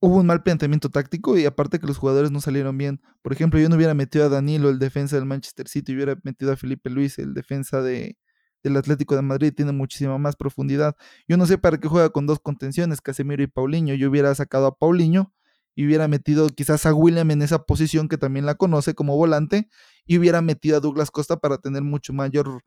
hubo 0.00 0.18
un 0.18 0.26
mal 0.26 0.42
planteamiento 0.42 0.90
táctico 0.90 1.38
y 1.38 1.46
aparte 1.46 1.78
que 1.78 1.86
los 1.86 1.96
jugadores 1.96 2.30
no 2.30 2.42
salieron 2.42 2.76
bien. 2.76 3.00
Por 3.22 3.32
ejemplo, 3.32 3.58
yo 3.58 3.70
no 3.70 3.76
hubiera 3.76 3.94
metido 3.94 4.26
a 4.26 4.28
Danilo, 4.28 4.68
el 4.68 4.78
defensa 4.78 5.16
del 5.16 5.24
Manchester 5.24 5.68
City, 5.68 5.94
hubiera 5.94 6.18
metido 6.22 6.52
a 6.52 6.56
Felipe 6.56 6.90
Luis, 6.90 7.18
el 7.18 7.32
defensa 7.32 7.80
de, 7.80 8.18
del 8.62 8.76
Atlético 8.76 9.16
de 9.16 9.22
Madrid, 9.22 9.54
tiene 9.56 9.72
muchísima 9.72 10.18
más 10.18 10.36
profundidad. 10.36 10.96
Yo 11.26 11.38
no 11.38 11.46
sé 11.46 11.56
para 11.56 11.78
qué 11.78 11.88
juega 11.88 12.10
con 12.10 12.26
dos 12.26 12.40
contenciones, 12.40 13.00
Casemiro 13.00 13.42
y 13.42 13.46
Paulinho. 13.46 13.94
Yo 13.94 14.10
hubiera 14.10 14.34
sacado 14.34 14.66
a 14.66 14.76
Paulinho 14.76 15.32
y 15.78 15.86
hubiera 15.86 16.08
metido 16.08 16.48
quizás 16.48 16.86
a 16.86 16.92
William 16.92 17.30
en 17.30 17.40
esa 17.40 17.64
posición 17.64 18.08
que 18.08 18.18
también 18.18 18.44
la 18.44 18.56
conoce 18.56 18.96
como 18.96 19.16
volante 19.16 19.68
y 20.06 20.18
hubiera 20.18 20.42
metido 20.42 20.76
a 20.76 20.80
Douglas 20.80 21.12
Costa 21.12 21.36
para 21.36 21.58
tener 21.58 21.82
mucho 21.82 22.12
mayor 22.12 22.64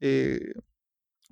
eh, 0.00 0.54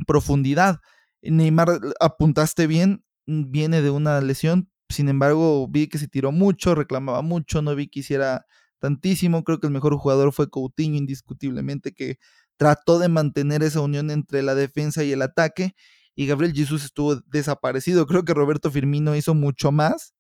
profundidad. 0.07 0.81
Neymar, 1.23 1.81
apuntaste 2.01 2.67
bien, 2.67 3.03
viene 3.25 3.81
de 3.81 3.89
una 3.89 4.21
lesión, 4.21 4.69
sin 4.91 5.09
embargo, 5.09 5.67
vi 5.69 5.87
que 5.87 5.97
se 5.97 6.07
tiró 6.07 6.33
mucho, 6.33 6.75
reclamaba 6.75 7.23
mucho, 7.23 7.63
no 7.63 7.75
vi 7.75 7.89
que 7.89 8.01
hiciera 8.01 8.45
tantísimo. 8.79 9.43
Creo 9.43 9.59
que 9.59 9.69
el 9.69 9.73
mejor 9.73 9.97
jugador 9.97 10.35
fue 10.35 10.51
Coutinho, 10.51 10.99
indiscutiblemente, 10.99 11.95
que 11.95 12.19
trató 12.59 12.99
de 12.99 13.09
mantener 13.09 13.63
esa 13.63 13.81
unión 13.81 14.11
entre 14.11 14.43
la 14.43 14.55
defensa 14.55 15.03
y 15.03 15.13
el 15.13 15.23
ataque. 15.23 15.75
Y 16.15 16.27
Gabriel 16.27 16.53
Jesús 16.53 16.85
estuvo 16.85 17.17
desaparecido. 17.23 18.07
Creo 18.07 18.23
que 18.23 18.35
Roberto 18.35 18.71
Firmino 18.71 19.17
hizo 19.17 19.33
mucho 19.35 19.73
más 19.73 20.13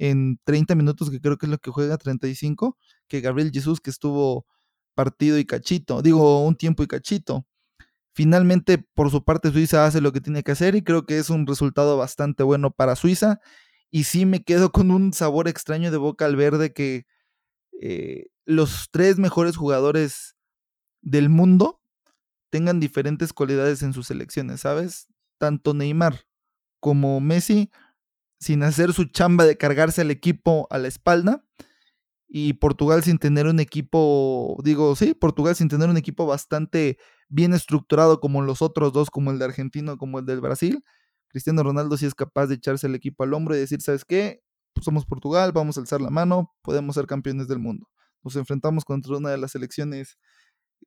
en 0.00 0.40
30 0.44 0.74
minutos, 0.76 1.10
que 1.10 1.20
creo 1.20 1.36
que 1.36 1.44
es 1.44 1.50
lo 1.50 1.58
que 1.58 1.70
juega 1.70 1.98
35, 1.98 2.78
que 3.06 3.20
Gabriel 3.20 3.50
Jesús, 3.52 3.80
que 3.82 3.90
estuvo 3.90 4.46
partido 4.94 5.38
y 5.38 5.44
cachito. 5.44 6.00
Digo, 6.00 6.42
un 6.46 6.56
tiempo 6.56 6.82
y 6.82 6.86
cachito. 6.86 7.46
Finalmente, 8.14 8.78
por 8.78 9.10
su 9.10 9.24
parte, 9.24 9.52
Suiza 9.52 9.84
hace 9.84 10.00
lo 10.00 10.12
que 10.12 10.22
tiene 10.22 10.42
que 10.42 10.52
hacer 10.52 10.74
y 10.74 10.82
creo 10.82 11.04
que 11.04 11.18
es 11.18 11.28
un 11.28 11.46
resultado 11.46 11.98
bastante 11.98 12.42
bueno 12.42 12.70
para 12.70 12.96
Suiza 12.96 13.40
y 13.90 14.04
sí 14.04 14.24
me 14.24 14.42
quedo 14.42 14.72
con 14.72 14.90
un 14.90 15.12
sabor 15.12 15.48
extraño 15.48 15.90
de 15.90 15.98
boca 15.98 16.24
al 16.24 16.36
verde 16.36 16.72
que 16.72 17.04
eh, 17.82 18.28
los 18.46 18.88
tres 18.90 19.18
mejores 19.18 19.56
jugadores 19.58 20.34
del 21.02 21.28
mundo 21.28 21.82
tengan 22.48 22.80
diferentes 22.80 23.34
cualidades 23.34 23.82
en 23.82 23.92
sus 23.92 24.06
selecciones, 24.06 24.62
¿sabes? 24.62 25.08
Tanto 25.38 25.74
Neymar 25.74 26.22
como 26.80 27.20
Messi, 27.20 27.70
sin 28.40 28.62
hacer 28.62 28.92
su 28.92 29.04
chamba 29.06 29.44
de 29.44 29.56
cargarse 29.56 30.00
al 30.00 30.10
equipo 30.10 30.66
a 30.70 30.78
la 30.78 30.88
espalda, 30.88 31.44
y 32.28 32.54
Portugal 32.54 33.02
sin 33.02 33.18
tener 33.18 33.46
un 33.46 33.60
equipo, 33.60 34.56
digo, 34.64 34.94
sí, 34.96 35.14
Portugal 35.14 35.56
sin 35.56 35.68
tener 35.68 35.88
un 35.88 35.96
equipo 35.96 36.26
bastante 36.26 36.98
bien 37.28 37.52
estructurado 37.54 38.20
como 38.20 38.42
los 38.42 38.62
otros 38.62 38.92
dos, 38.92 39.10
como 39.10 39.32
el 39.32 39.38
de 39.38 39.46
Argentina, 39.46 39.96
como 39.96 40.20
el 40.20 40.26
del 40.26 40.40
Brasil, 40.40 40.84
Cristiano 41.28 41.62
Ronaldo 41.62 41.96
sí 41.96 42.06
es 42.06 42.14
capaz 42.14 42.46
de 42.46 42.56
echarse 42.56 42.86
el 42.88 42.94
equipo 42.94 43.22
al 43.24 43.34
hombro 43.34 43.54
y 43.54 43.58
decir, 43.58 43.80
¿sabes 43.80 44.04
qué? 44.04 44.42
somos 44.80 45.04
Portugal, 45.04 45.52
vamos 45.52 45.76
a 45.76 45.80
alzar 45.80 46.00
la 46.00 46.10
mano, 46.10 46.54
podemos 46.62 46.94
ser 46.94 47.06
campeones 47.06 47.48
del 47.48 47.58
mundo. 47.58 47.88
Nos 48.22 48.36
enfrentamos 48.36 48.84
contra 48.84 49.16
una 49.16 49.30
de 49.30 49.38
las 49.38 49.52
selecciones 49.52 50.18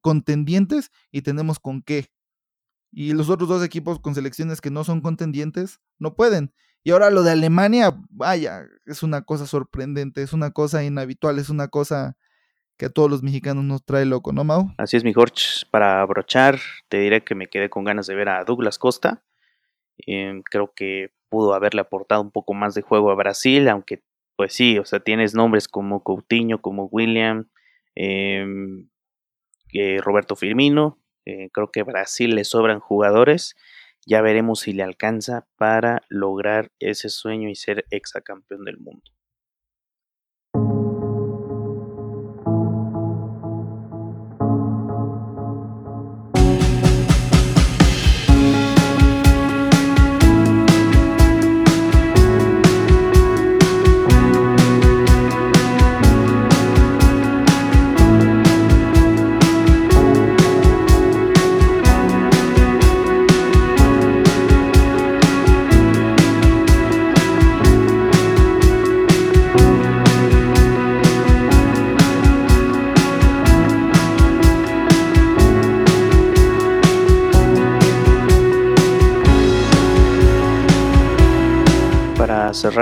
contendientes 0.01 0.91
y 1.12 1.22
tenemos 1.22 1.60
con 1.60 1.82
qué. 1.82 2.08
Y 2.91 3.14
los 3.14 3.30
otros 3.30 3.49
dos 3.49 3.64
equipos 3.64 3.99
con 3.99 4.16
selecciones 4.16 4.62
que 4.62 4.72
no 4.72 4.84
son 4.84 5.01
contendientes 5.01 5.80
no 5.99 6.16
pueden. 6.16 6.54
Y 6.84 6.92
ahora 6.92 7.10
lo 7.10 7.24
de 7.24 7.32
Alemania, 7.32 7.94
vaya, 8.10 8.66
es 8.86 9.04
una 9.04 9.22
cosa 9.22 9.46
sorprendente, 9.46 10.22
es 10.22 10.34
una 10.34 10.52
cosa 10.52 10.84
inhabitual, 10.84 11.40
es 11.40 11.50
una 11.50 11.70
cosa 11.70 12.18
que 12.78 12.88
a 12.88 12.90
todos 12.90 13.10
los 13.10 13.24
mexicanos 13.24 13.64
nos 13.64 13.86
trae 13.86 14.06
loco, 14.06 14.34
¿no, 14.34 14.44
Mau? 14.44 14.74
Así 14.78 14.98
es, 14.98 15.04
mi 15.04 15.14
Jorge. 15.14 15.66
Para 15.72 16.02
abrochar, 16.02 16.60
te 16.90 17.00
diré 17.00 17.24
que 17.24 17.36
me 17.36 17.48
quedé 17.48 17.70
con 17.70 17.86
ganas 17.86 18.08
de 18.08 18.16
ver 18.16 18.30
a 18.30 18.44
Douglas 18.44 18.78
Costa. 18.78 19.24
Em, 19.98 20.42
creo 20.42 20.74
que 20.76 21.12
pudo 21.30 21.54
haberle 21.54 21.82
aportado 21.82 22.22
un 22.22 22.32
poco 22.32 22.54
más 22.54 22.74
de 22.74 22.82
juego 22.82 23.12
a 23.12 23.16
Brasil, 23.16 23.70
aunque, 23.70 24.04
pues 24.36 24.54
sí, 24.54 24.78
o 24.78 24.86
sea, 24.86 25.00
tienes 25.00 25.34
nombres 25.34 25.68
como 25.68 26.04
Coutinho, 26.04 26.62
como 26.62 26.86
William, 26.86 27.48
em, 27.96 28.90
eh, 29.74 30.00
Roberto 30.02 30.36
Firmino. 30.36 31.00
Eh, 31.26 31.50
creo 31.54 31.72
que 31.72 31.80
a 31.82 31.86
Brasil 31.86 32.36
le 32.36 32.44
sobran 32.44 32.80
jugadores. 32.80 33.56
Ya 34.06 34.22
veremos 34.22 34.62
si 34.62 34.74
le 34.74 34.84
alcanza 34.84 35.45
para 35.58 36.04
lograr 36.10 36.72
ese 36.80 37.10
sueño 37.10 37.49
y 37.49 37.56
ser 37.56 37.86
exacampeón 37.89 38.64
del 38.64 38.78
mundo. 38.78 39.04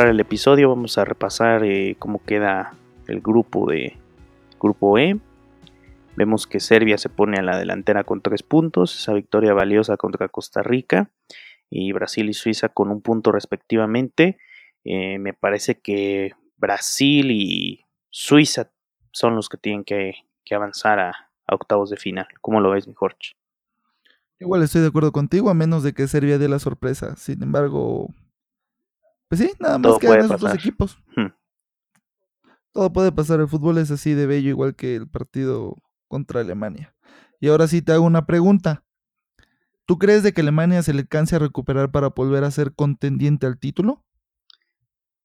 El 0.10 0.20
episodio 0.20 0.70
vamos 0.70 0.97
a 0.97 1.06
repasar 1.06 1.64
eh, 1.64 1.95
cómo 1.99 2.24
queda 2.24 2.74
el 3.08 3.22
grupo 3.22 3.70
de 3.70 3.97
grupo 4.60 4.97
E. 4.97 5.20
Vemos 6.16 6.47
que 6.47 6.60
Serbia 6.60 6.97
se 6.97 7.10
pone 7.10 7.38
a 7.38 7.41
la 7.41 7.58
delantera 7.58 8.04
con 8.04 8.22
tres 8.22 8.43
puntos, 8.43 8.95
esa 8.97 9.14
victoria 9.14 9.54
valiosa 9.54 9.97
contra 9.97 10.28
Costa 10.28 10.64
Rica 10.64 11.10
y 11.70 11.91
Brasil 11.91 12.30
y 12.30 12.34
Suiza 12.34 12.70
con 12.70 12.89
un 12.89 13.02
punto 13.02 13.32
respectivamente. 13.32 14.38
Eh, 14.84 15.20
me 15.20 15.34
parece 15.34 15.80
que 15.80 16.34
Brasil 16.58 17.32
y 17.32 17.86
Suiza 18.10 18.72
son 19.12 19.36
los 19.36 19.49
que 19.49 19.58
tienen 19.58 19.84
que, 19.84 20.14
avanzar 20.52 20.99
a, 20.99 21.10
a, 21.47 21.56
octavos 21.56 21.89
de 21.89 21.95
final. 21.95 22.28
¿Cómo 22.41 22.60
lo 22.60 22.72
ves, 22.72 22.88
mi 22.88 22.93
Jorge? 22.93 23.36
Igual 24.38 24.64
estoy 24.64 24.82
de 24.82 24.88
acuerdo 24.88 25.14
contigo, 25.14 25.49
a 25.49 25.54
menos 25.54 25.82
de 25.82 25.93
que 25.93 26.08
Serbia 26.08 26.38
dé 26.38 26.49
la 26.49 26.60
sorpresa. 26.60 27.16
Sin 27.16 27.41
embargo, 27.41 28.10
pues 29.32 29.39
sí, 29.39 29.53
nada 29.59 29.77
más 29.77 29.97
que 29.97 30.07
esos 30.07 30.41
dos 30.41 30.53
equipos. 30.53 31.01
Hmm. 31.15 31.27
Todo 32.73 32.91
puede 32.91 33.13
pasar. 33.13 33.39
El 33.39 33.47
fútbol 33.47 33.77
es 33.77 33.89
así 33.89 34.13
de 34.13 34.25
bello, 34.25 34.49
igual 34.49 34.75
que 34.75 34.93
el 34.97 35.07
partido 35.07 35.77
contra 36.09 36.41
Alemania. 36.41 36.93
Y 37.39 37.47
ahora 37.47 37.69
sí 37.69 37.82
te 37.82 37.93
hago 37.93 38.03
una 38.03 38.25
pregunta. 38.25 38.84
¿Tú 39.86 39.97
crees 39.97 40.23
de 40.23 40.34
que 40.34 40.41
Alemania 40.41 40.84
se 40.84 40.93
le 40.93 41.07
canse 41.07 41.38
a 41.38 41.39
recuperar 41.39 41.91
para 41.91 42.09
volver 42.09 42.43
a 42.43 42.51
ser 42.51 42.73
contendiente 42.73 43.45
al 43.45 43.57
título? 43.57 44.03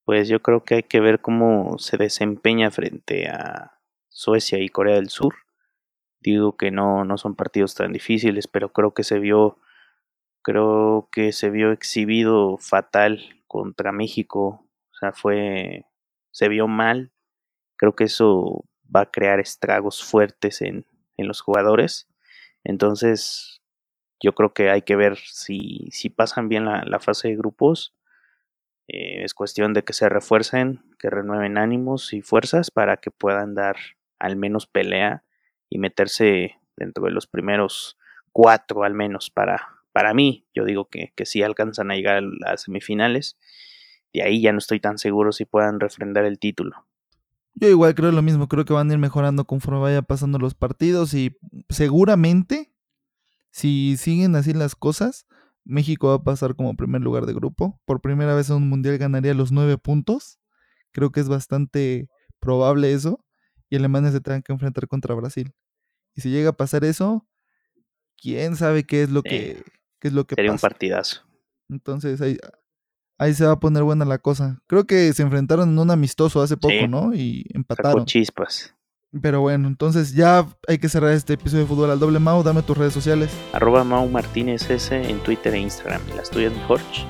Pues 0.05 0.29
yo 0.29 0.41
creo 0.41 0.63
que 0.63 0.77
hay 0.77 0.83
que 0.85 1.01
ver 1.01 1.21
cómo 1.21 1.77
se 1.79 1.97
desempeña 1.97 2.71
frente 2.71 3.27
a 3.27 3.81
Suecia 4.09 4.61
y 4.61 4.69
Corea 4.69 4.95
del 4.95 5.09
Sur. 5.09 5.35
Digo 6.21 6.57
que 6.57 6.71
no, 6.71 7.05
no 7.05 7.19
son 7.19 7.35
partidos 7.35 7.75
tan 7.75 7.93
difíciles, 7.93 8.47
pero 8.47 8.73
creo 8.73 8.95
que 8.95 9.03
se 9.03 9.19
vio, 9.19 9.59
creo 10.43 11.09
que 11.11 11.33
se 11.33 11.51
vio 11.51 11.73
exhibido 11.73 12.57
fatal 12.59 13.36
contra 13.57 13.91
México, 13.91 14.69
o 14.93 14.95
sea, 15.01 15.13
fue, 15.13 15.87
se 16.31 16.51
vio 16.51 16.69
mal. 16.69 17.11
Creo 17.77 17.97
que 17.97 18.05
eso 18.05 18.67
va 18.95 19.01
a 19.01 19.11
crear 19.11 19.41
estragos 19.41 20.05
fuertes 20.05 20.61
en, 20.61 20.85
en 21.17 21.27
los 21.27 21.41
jugadores. 21.41 22.07
Entonces, 22.65 23.63
yo 24.21 24.35
creo 24.35 24.53
que 24.53 24.69
hay 24.69 24.83
que 24.83 24.95
ver 24.95 25.17
si, 25.17 25.89
si 25.91 26.11
pasan 26.11 26.51
bien 26.51 26.67
la, 26.67 27.01
fase 27.01 27.29
de 27.29 27.37
grupos. 27.37 27.95
Eh, 28.89 29.25
es 29.25 29.33
cuestión 29.33 29.73
de 29.73 29.85
que 29.85 29.95
se 29.95 30.11
refuercen, 30.11 30.83
que 30.99 31.09
renueven 31.09 31.57
ánimos 31.57 32.13
y 32.13 32.21
fuerzas 32.21 32.71
para 32.71 32.99
que 32.99 33.11
puedan 33.11 33.55
dar 33.55 33.77
al 34.19 34.37
menos 34.37 34.67
pelea 34.67 35.25
y 35.71 35.79
meterse 35.79 36.61
dentro 36.77 37.07
de 37.07 37.11
los 37.11 37.27
primeros 37.27 37.97
cuatro 38.33 38.85
al 38.85 38.93
menos 38.93 39.31
para, 39.31 39.76
para 39.97 40.13
mí, 40.13 40.47
yo 40.55 40.67
digo 40.67 40.91
que, 40.91 41.15
que 41.17 41.25
sí 41.25 41.43
alcanzan 41.43 41.91
a 41.91 41.95
llegar 41.95 42.19
a 42.19 42.21
las 42.21 42.65
semifinales. 42.65 43.39
De 44.13 44.23
ahí 44.23 44.43
ya 44.43 44.53
no 44.53 44.59
estoy 44.59 44.79
tan 44.79 44.99
seguro 44.99 45.33
si 45.33 45.47
puedan 45.47 45.81
refrendar 45.81 46.27
el 46.27 46.39
título. 46.39 46.87
Yo 47.55 47.71
igual 47.71 47.95
creo 47.95 48.13
lo 48.13 48.21
mismo, 48.21 48.47
creo 48.47 48.67
que 48.67 48.75
van 48.75 48.91
a 48.91 48.93
ir 48.93 48.99
mejorando 48.99 49.47
conforme 49.47 49.81
vaya 49.81 50.03
pasando 50.03 50.39
los 50.39 50.55
partidos 50.55 51.15
y 51.15 51.39
seguramente, 51.71 52.75
si 53.51 53.97
siguen 53.97 54.37
así 54.37 54.53
las 54.53 54.75
cosas, 54.75 55.27
México 55.65 56.09
va 56.09 56.17
a 56.17 56.23
pasar 56.23 56.57
como 56.57 56.77
primer 56.77 57.01
lugar 57.01 57.25
de 57.25 57.33
grupo. 57.33 57.81
Por 57.87 58.03
primera 58.03 58.35
vez 58.35 58.51
en 58.51 58.57
un 58.57 58.69
mundial 58.69 58.99
ganaría 58.99 59.33
los 59.33 59.51
nueve 59.51 59.79
puntos. 59.79 60.39
Creo 60.93 61.11
que 61.11 61.21
es 61.21 61.29
bastante 61.31 62.11
probable 62.39 62.93
eso. 62.93 63.25
Y 63.71 63.77
Alemania 63.77 64.13
se 64.13 64.21
tenga 64.21 64.43
que 64.43 64.53
enfrentar 64.53 64.89
contra 64.89 65.15
Brasil. 65.15 65.55
Y 66.15 66.21
si 66.21 66.29
llega 66.29 66.51
a 66.51 66.57
pasar 66.59 66.85
eso, 66.85 67.27
quién 68.21 68.57
sabe 68.57 68.85
qué 68.85 69.03
es 69.03 69.09
lo 69.09 69.23
que 69.23 69.65
es 70.03 70.13
lo 70.13 70.27
que 70.27 70.35
Sería 70.35 70.53
un 70.53 70.59
partidazo. 70.59 71.23
Entonces 71.69 72.21
ahí, 72.21 72.39
ahí 73.19 73.35
se 73.35 73.45
va 73.45 73.53
a 73.53 73.61
poner 73.61 73.83
buena 73.83 74.05
la 74.05 74.19
cosa. 74.19 74.61
Creo 74.67 74.85
que 74.85 75.13
se 75.13 75.23
enfrentaron 75.23 75.71
en 75.71 75.79
un 75.79 75.91
amistoso 75.91 76.43
hace 76.43 76.57
poco, 76.57 76.87
¿no? 76.89 77.15
Y 77.15 77.47
empataron. 77.55 77.93
Sacó 77.93 78.05
chispas. 78.05 78.75
Pero 79.23 79.41
bueno, 79.41 79.69
entonces 79.69 80.15
ya 80.15 80.47
hay 80.69 80.79
que 80.79 80.89
cerrar 80.89 81.13
este 81.13 81.35
episodio 81.35 81.63
de 81.63 81.69
Fútbol 81.69 81.91
al 81.91 81.99
Doble 81.99 82.19
Mau. 82.19 82.43
Dame 82.43 82.63
tus 82.63 82.77
redes 82.77 82.93
sociales. 82.93 83.31
Arroba 83.53 83.85
Mau 83.85 84.09
Martínez 84.09 84.69
S 84.69 84.95
en 84.95 85.19
Twitter 85.21 85.55
e 85.55 85.61
Instagram. 85.61 86.03
¿Y 86.13 86.17
las 86.17 86.31
tuyas, 86.31 86.53
Jorge? 86.67 87.07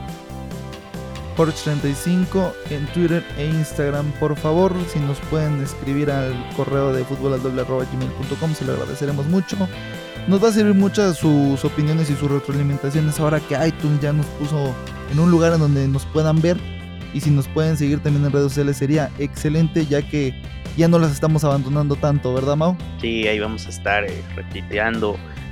Jorge35 1.37 2.53
en 2.71 2.87
Twitter 2.93 3.25
e 3.37 3.47
Instagram. 3.47 4.11
Por 4.13 4.37
favor, 4.37 4.73
si 4.89 4.99
nos 5.01 5.19
pueden 5.21 5.61
escribir 5.61 6.11
al 6.11 6.35
correo 6.57 6.93
de 6.93 7.05
fútbol 7.05 7.35
al 7.35 7.43
doble 7.43 7.63
arroba 7.63 7.85
gmail.com, 7.85 8.55
se 8.55 8.65
lo 8.65 8.73
agradeceremos 8.73 9.27
mucho. 9.27 9.57
Nos 10.29 10.43
va 10.43 10.49
a 10.49 10.53
servir 10.53 10.75
muchas 10.75 11.19
sus 11.19 11.65
opiniones 11.65 12.11
y 12.11 12.17
sus 12.17 12.29
retroalimentaciones 12.29 13.21
ahora 13.21 13.39
que 13.39 13.55
iTunes 13.65 14.01
ya 14.01 14.13
nos 14.13 14.27
puso 14.27 14.75
en 15.13 15.21
un 15.21 15.31
lugar 15.31 15.53
en 15.53 15.61
donde 15.61 15.87
nos 15.87 16.05
puedan 16.07 16.41
ver. 16.41 16.57
Y 17.15 17.21
si 17.21 17.31
nos 17.31 17.47
pueden 17.47 17.77
seguir 17.77 18.01
también 18.01 18.25
en 18.25 18.33
redes 18.33 18.49
sociales 18.49 18.77
sería 18.77 19.09
excelente 19.21 19.87
ya 19.87 20.03
que 20.03 20.35
ya 20.77 20.89
no 20.89 20.99
las 20.99 21.13
estamos 21.13 21.45
abandonando 21.45 21.95
tanto, 21.95 22.35
¿verdad 22.35 22.57
Mau? 22.57 22.77
Sí, 23.01 23.29
ahí 23.29 23.39
vamos 23.39 23.67
a 23.67 23.69
estar 23.69 24.05
eh, 24.05 24.21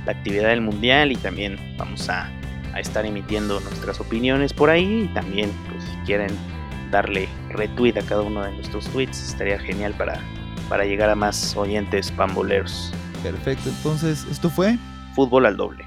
la 0.05 0.11
actividad 0.11 0.49
del 0.49 0.61
mundial 0.61 1.13
y 1.13 1.15
también 1.15 1.57
vamos 1.77 2.09
a, 2.09 2.29
a, 2.73 2.79
estar 2.81 3.05
emitiendo 3.05 3.61
nuestras 3.61 4.01
opiniones 4.01 4.51
por 4.51 4.69
ahí 4.69 5.03
y 5.09 5.13
también 5.13 5.51
pues, 5.69 5.85
si 5.85 5.95
quieren 6.05 6.31
darle 6.91 7.29
retweet 7.49 7.97
a 7.97 8.01
cada 8.01 8.23
uno 8.23 8.43
de 8.43 8.51
nuestros 8.51 8.89
tweets 8.89 9.29
estaría 9.29 9.57
genial 9.57 9.93
para, 9.93 10.19
para 10.67 10.83
llegar 10.83 11.09
a 11.09 11.15
más 11.15 11.55
oyentes 11.55 12.11
pamboleros. 12.11 12.91
Perfecto, 13.31 13.69
entonces 13.69 14.25
esto 14.29 14.49
fue 14.49 14.77
Fútbol 15.15 15.45
al 15.45 15.57
doble. 15.57 15.84